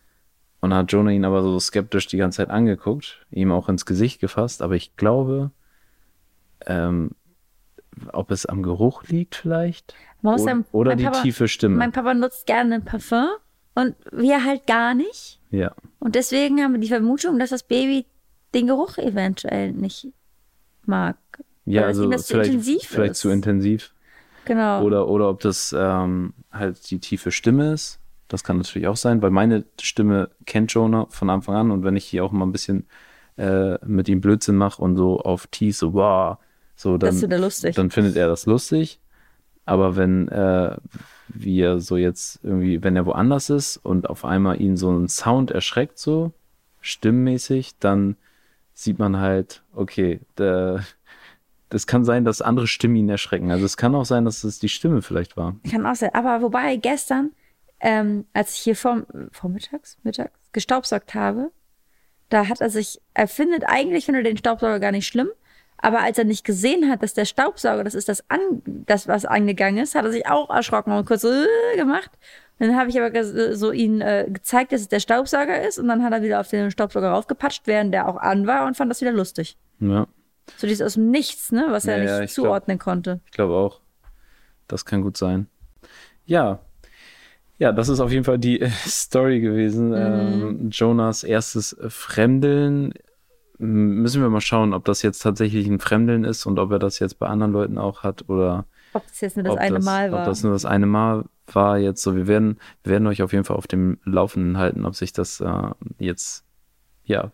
und 0.60 0.74
hat 0.74 0.90
Jonah 0.92 1.10
ihn 1.10 1.24
aber 1.24 1.42
so 1.42 1.58
skeptisch 1.60 2.06
die 2.06 2.16
ganze 2.16 2.38
Zeit 2.38 2.50
angeguckt, 2.50 3.24
ihm 3.30 3.52
auch 3.52 3.68
ins 3.68 3.86
Gesicht 3.86 4.20
gefasst, 4.20 4.62
aber 4.62 4.74
ich 4.74 4.96
glaube, 4.96 5.50
ähm, 6.66 7.10
ob 8.12 8.30
es 8.30 8.46
am 8.46 8.62
Geruch 8.62 9.04
liegt 9.04 9.36
vielleicht 9.36 9.94
oder, 10.22 10.38
sagen, 10.38 10.64
oder 10.72 10.96
die 10.96 11.04
Papa, 11.04 11.22
tiefe 11.22 11.48
Stimme. 11.48 11.76
Mein 11.76 11.92
Papa 11.92 12.14
nutzt 12.14 12.46
gerne 12.46 12.80
Parfum 12.80 13.28
und 13.74 13.94
wir 14.12 14.44
halt 14.44 14.66
gar 14.66 14.94
nicht. 14.94 15.40
ja, 15.50 15.72
Und 15.98 16.14
deswegen 16.14 16.60
haben 16.62 16.72
wir 16.72 16.80
die 16.80 16.88
Vermutung, 16.88 17.38
dass 17.38 17.50
das 17.50 17.62
Baby 17.62 18.06
den 18.54 18.66
Geruch 18.66 18.98
eventuell 18.98 19.72
nicht 19.72 20.08
mag. 20.84 21.16
ja, 21.64 21.82
also 21.84 22.08
das 22.10 22.26
zu 22.26 22.34
vielleicht, 22.34 22.50
intensiv 22.50 22.82
vielleicht 22.84 23.12
ist. 23.12 23.20
zu 23.20 23.28
intensiv. 23.30 23.92
Genau. 24.44 24.82
Oder, 24.84 25.08
oder 25.08 25.28
ob 25.28 25.40
das 25.40 25.74
ähm, 25.76 26.32
halt 26.52 26.88
die 26.90 27.00
tiefe 27.00 27.32
Stimme 27.32 27.72
ist. 27.72 27.98
Das 28.28 28.44
kann 28.44 28.56
natürlich 28.56 28.88
auch 28.88 28.96
sein, 28.96 29.22
weil 29.22 29.30
meine 29.30 29.64
Stimme 29.80 30.30
kennt 30.46 30.72
Jonah 30.72 31.06
von 31.10 31.30
Anfang 31.30 31.54
an 31.54 31.70
und 31.70 31.84
wenn 31.84 31.96
ich 31.96 32.04
hier 32.04 32.24
auch 32.24 32.32
mal 32.32 32.44
ein 32.44 32.52
bisschen 32.52 32.86
äh, 33.36 33.84
mit 33.86 34.08
ihm 34.08 34.20
Blödsinn 34.20 34.56
mache 34.56 34.82
und 34.82 34.96
so 34.96 35.20
auf 35.20 35.46
tief 35.46 35.76
so, 35.76 35.94
wow, 35.94 36.38
so 36.74 36.98
das 36.98 37.08
dann, 37.08 37.16
ist 37.16 37.22
wieder 37.22 37.38
lustig. 37.38 37.76
dann 37.76 37.90
findet 37.90 38.16
er 38.16 38.28
das 38.28 38.46
lustig. 38.46 39.00
Aber 39.64 39.96
wenn 39.96 40.28
äh, 40.28 40.76
wir 41.28 41.80
so 41.80 41.96
jetzt 41.96 42.40
irgendwie, 42.44 42.82
wenn 42.84 42.94
er 42.94 43.04
woanders 43.04 43.50
ist 43.50 43.78
und 43.78 44.08
auf 44.08 44.24
einmal 44.24 44.60
ihn 44.60 44.76
so 44.76 44.90
ein 44.90 45.08
Sound 45.08 45.50
erschreckt, 45.50 45.98
so 45.98 46.32
stimmmäßig, 46.80 47.78
dann 47.80 48.16
sieht 48.74 48.98
man 48.98 49.18
halt, 49.18 49.62
okay, 49.74 50.20
der, 50.38 50.84
das 51.68 51.88
kann 51.88 52.04
sein, 52.04 52.24
dass 52.24 52.42
andere 52.42 52.68
Stimmen 52.68 52.96
ihn 52.96 53.08
erschrecken. 53.08 53.50
Also 53.50 53.64
es 53.64 53.76
kann 53.76 53.94
auch 53.94 54.04
sein, 54.04 54.24
dass 54.24 54.44
es 54.44 54.60
die 54.60 54.68
Stimme 54.68 55.02
vielleicht 55.02 55.36
war. 55.36 55.56
Kann 55.68 55.84
auch 55.84 55.96
sein. 55.96 56.10
Aber 56.14 56.42
wobei 56.42 56.76
gestern, 56.76 57.32
ähm, 57.88 58.24
als 58.32 58.52
ich 58.54 58.58
hier 58.60 58.74
vorm, 58.76 59.06
vormittags, 59.30 59.96
mittags 60.02 60.32
gestaubsaugt 60.52 61.14
habe, 61.14 61.50
da 62.30 62.48
hat 62.48 62.60
er 62.60 62.70
sich, 62.70 63.00
er 63.14 63.28
findet 63.28 63.62
eigentlich, 63.66 64.04
findet 64.06 64.24
er 64.26 64.32
den 64.32 64.38
Staubsauger 64.38 64.80
gar 64.80 64.90
nicht 64.90 65.06
schlimm, 65.06 65.28
aber 65.78 66.00
als 66.00 66.18
er 66.18 66.24
nicht 66.24 66.44
gesehen 66.44 66.90
hat, 66.90 67.02
dass 67.02 67.14
der 67.14 67.26
Staubsauger, 67.26 67.84
das 67.84 67.94
ist 67.94 68.08
das, 68.08 68.24
an, 68.28 68.40
das 68.64 69.06
was 69.06 69.24
angegangen 69.24 69.78
ist, 69.84 69.94
hat 69.94 70.04
er 70.04 70.10
sich 70.10 70.26
auch 70.26 70.50
erschrocken 70.50 70.92
und 70.92 71.06
kurz 71.06 71.20
so 71.22 71.28
äh, 71.30 71.76
gemacht. 71.76 72.10
Und 72.58 72.68
dann 72.68 72.76
habe 72.76 72.88
ich 72.90 72.98
aber 72.98 73.08
ges- 73.08 73.52
so 73.54 73.70
ihn 73.70 74.00
äh, 74.00 74.26
gezeigt, 74.28 74.72
dass 74.72 74.80
es 74.80 74.88
der 74.88 74.98
Staubsauger 75.00 75.62
ist 75.68 75.78
und 75.78 75.86
dann 75.88 76.02
hat 76.02 76.12
er 76.14 76.22
wieder 76.22 76.40
auf 76.40 76.48
den 76.48 76.70
Staubsauger 76.70 77.10
raufgepatscht, 77.10 77.66
während 77.66 77.92
der 77.94 78.08
auch 78.08 78.16
an 78.16 78.46
war 78.46 78.66
und 78.66 78.76
fand 78.76 78.90
das 78.90 79.00
wieder 79.02 79.12
lustig. 79.12 79.56
Ja, 79.78 80.06
So 80.56 80.66
dieses 80.66 80.84
aus 80.86 80.94
dem 80.94 81.10
Nichts, 81.10 81.52
ne, 81.52 81.66
was 81.68 81.84
er 81.84 81.98
Ja, 82.02 82.20
nicht 82.20 82.30
ich 82.30 82.34
glaub- 82.34 82.46
zuordnen 82.46 82.78
konnte. 82.78 83.20
ich 83.26 83.32
glaube 83.32 83.54
auch. 83.54 83.80
Das 84.68 84.84
kann 84.86 85.02
gut 85.02 85.16
sein. 85.18 85.46
Ja. 86.24 86.58
Ja, 87.58 87.72
das 87.72 87.88
ist 87.88 88.00
auf 88.00 88.12
jeden 88.12 88.24
Fall 88.24 88.38
die 88.38 88.60
äh, 88.60 88.68
Story 88.86 89.40
gewesen. 89.40 89.92
Ähm, 89.94 90.70
Jonas 90.70 91.24
erstes 91.24 91.72
äh, 91.72 91.88
Fremdeln. 91.88 92.92
Müssen 93.58 94.20
wir 94.20 94.28
mal 94.28 94.42
schauen, 94.42 94.74
ob 94.74 94.84
das 94.84 95.00
jetzt 95.00 95.20
tatsächlich 95.20 95.66
ein 95.66 95.80
Fremdeln 95.80 96.24
ist 96.24 96.44
und 96.44 96.58
ob 96.58 96.70
er 96.72 96.78
das 96.78 96.98
jetzt 96.98 97.18
bei 97.18 97.26
anderen 97.26 97.52
Leuten 97.52 97.78
auch 97.78 98.02
hat 98.02 98.28
oder 98.28 98.66
Ob 98.92 99.06
das 99.06 99.20
jetzt 99.22 99.36
nur 99.38 99.44
das 99.44 99.56
eine 99.56 99.76
das, 99.76 99.84
Mal 99.84 100.12
war. 100.12 100.20
Ob 100.20 100.26
das 100.26 100.42
nur 100.42 100.52
das 100.52 100.66
eine 100.66 100.84
Mal 100.84 101.24
war 101.46 101.78
jetzt 101.78 102.02
so. 102.02 102.14
Wir 102.14 102.26
werden, 102.26 102.58
wir 102.82 102.92
werden 102.92 103.06
euch 103.06 103.22
auf 103.22 103.32
jeden 103.32 103.44
Fall 103.44 103.56
auf 103.56 103.66
dem 103.66 103.98
Laufenden 104.04 104.58
halten, 104.58 104.84
ob 104.84 104.94
sich 104.94 105.14
das 105.14 105.40
äh, 105.40 105.70
jetzt, 105.98 106.44
ja, 107.04 107.32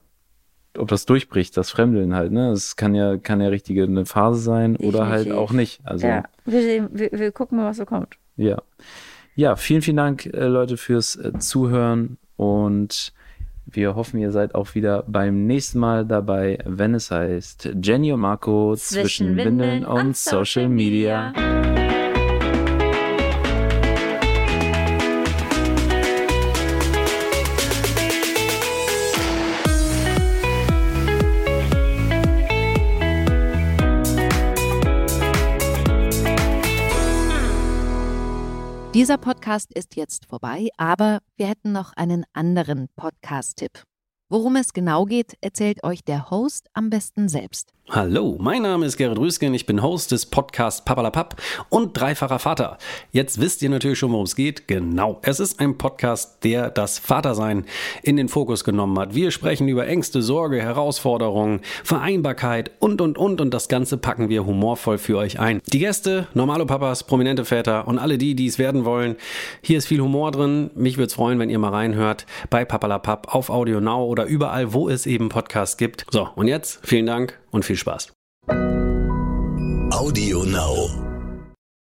ob 0.79 0.89
das 0.89 1.07
durchbricht, 1.07 1.57
das 1.57 1.70
Fremdeln 1.70 2.14
halt, 2.14 2.31
ne? 2.31 2.51
Es 2.53 2.77
kann 2.77 2.95
ja, 2.95 3.16
kann 3.16 3.41
ja 3.41 3.49
richtige 3.49 3.83
eine 3.83 4.07
Phase 4.07 4.41
sein 4.41 4.77
oder 4.77 5.09
halt 5.09 5.27
Definitiv. 5.27 5.43
auch 5.43 5.53
nicht. 5.53 5.81
Also, 5.85 6.07
ja, 6.07 6.25
wir, 6.45 6.62
sehen, 6.62 6.89
wir, 6.93 7.11
wir 7.11 7.33
gucken 7.33 7.59
mal, 7.59 7.66
was 7.66 7.79
so 7.79 7.85
kommt. 7.85 8.16
ja. 8.37 8.62
Ja, 9.35 9.57
vielen, 9.57 9.80
vielen 9.83 9.97
Dank, 9.97 10.26
äh, 10.26 10.47
Leute, 10.47 10.76
fürs 10.76 11.16
äh, 11.16 11.33
Zuhören 11.39 12.18
und 12.37 13.12
wir 13.64 13.95
hoffen, 13.95 14.20
ihr 14.20 14.30
seid 14.30 14.55
auch 14.55 14.74
wieder 14.74 15.05
beim 15.07 15.47
nächsten 15.47 15.78
Mal 15.78 16.05
dabei, 16.05 16.59
wenn 16.66 16.95
es 16.95 17.11
heißt 17.11 17.70
Jenny 17.83 18.12
und 18.12 18.20
Marco 18.20 18.76
zwischen, 18.76 19.37
Windeln 19.37 19.87
und 19.87 20.16
Social 20.16 20.68
Media. 20.68 21.33
Dieser 38.95 39.16
Podcast 39.16 39.72
ist 39.72 39.97
jetzt 39.97 40.26
vorbei, 40.26 40.68
aber 40.76 41.20
wir 41.36 41.47
hätten 41.47 41.72
noch 41.72 41.95
einen 41.95 42.26
anderen 42.34 42.90
Podcast-Tipp. 42.95 43.84
Worum 44.33 44.57
es 44.57 44.72
genau 44.72 45.05
geht, 45.05 45.37
erzählt 45.43 45.85
euch 45.85 46.05
der 46.05 46.30
Host 46.30 46.70
am 46.72 46.89
besten 46.89 47.28
selbst. 47.28 47.74
Hallo, 47.91 48.39
mein 48.41 48.62
Name 48.62 48.87
ist 48.87 48.97
Gerrit 48.97 49.18
Rüsken, 49.18 49.53
ich 49.53 49.66
bin 49.66 49.83
Host 49.83 50.12
des 50.12 50.24
Podcasts 50.24 50.83
Papalapap 50.83 51.37
und 51.68 51.93
dreifacher 51.93 52.39
Vater. 52.39 52.78
Jetzt 53.11 53.39
wisst 53.39 53.61
ihr 53.61 53.68
natürlich 53.68 53.99
schon, 53.99 54.12
worum 54.12 54.24
es 54.24 54.37
geht. 54.37 54.66
Genau, 54.66 55.18
es 55.22 55.41
ist 55.41 55.61
ein 55.61 55.76
Podcast, 55.76 56.43
der 56.45 56.70
das 56.70 56.99
Vatersein 56.99 57.66
in 58.03 58.16
den 58.16 58.28
Fokus 58.28 58.64
genommen 58.64 58.99
hat. 58.99 59.14
Wir 59.14 59.30
sprechen 59.30 59.68
über 59.68 59.87
Ängste, 59.87 60.22
Sorge, 60.22 60.62
Herausforderungen, 60.62 61.61
Vereinbarkeit 61.85 62.70
und, 62.78 63.03
und, 63.03 63.18
und 63.18 63.43
und 63.43 63.53
das 63.53 63.68
Ganze 63.68 63.99
packen 63.99 64.30
wir 64.30 64.47
humorvoll 64.47 64.97
für 64.97 65.18
euch 65.18 65.39
ein. 65.39 65.61
Die 65.70 65.80
Gäste, 65.80 66.28
normale 66.33 66.64
Papas, 66.64 67.05
prominente 67.05 67.45
Väter 67.45 67.87
und 67.89 67.99
alle 67.99 68.16
die, 68.16 68.35
die 68.35 68.47
es 68.47 68.59
werden 68.59 68.87
wollen. 68.87 69.16
Hier 69.61 69.76
ist 69.76 69.89
viel 69.89 70.01
Humor 70.01 70.30
drin. 70.30 70.70
Mich 70.74 70.97
würde 70.97 71.09
es 71.09 71.14
freuen, 71.14 71.39
wenn 71.41 71.51
ihr 71.51 71.59
mal 71.59 71.72
reinhört 71.72 72.24
bei 72.49 72.64
Papalapap 72.64 73.35
auf 73.35 73.51
Audio 73.51 73.80
Now 73.83 74.03
oder 74.23 74.31
überall, 74.31 74.73
wo 74.73 74.89
es 74.89 75.07
eben 75.07 75.29
Podcasts 75.29 75.77
gibt. 75.77 76.07
So, 76.11 76.29
und 76.35 76.49
jetzt 76.49 76.81
vielen 76.85 77.07
Dank 77.07 77.39
und 77.51 77.64
viel 77.64 77.77
Spaß. 77.77 78.12
Audio 79.91 80.45
Now. 80.45 81.12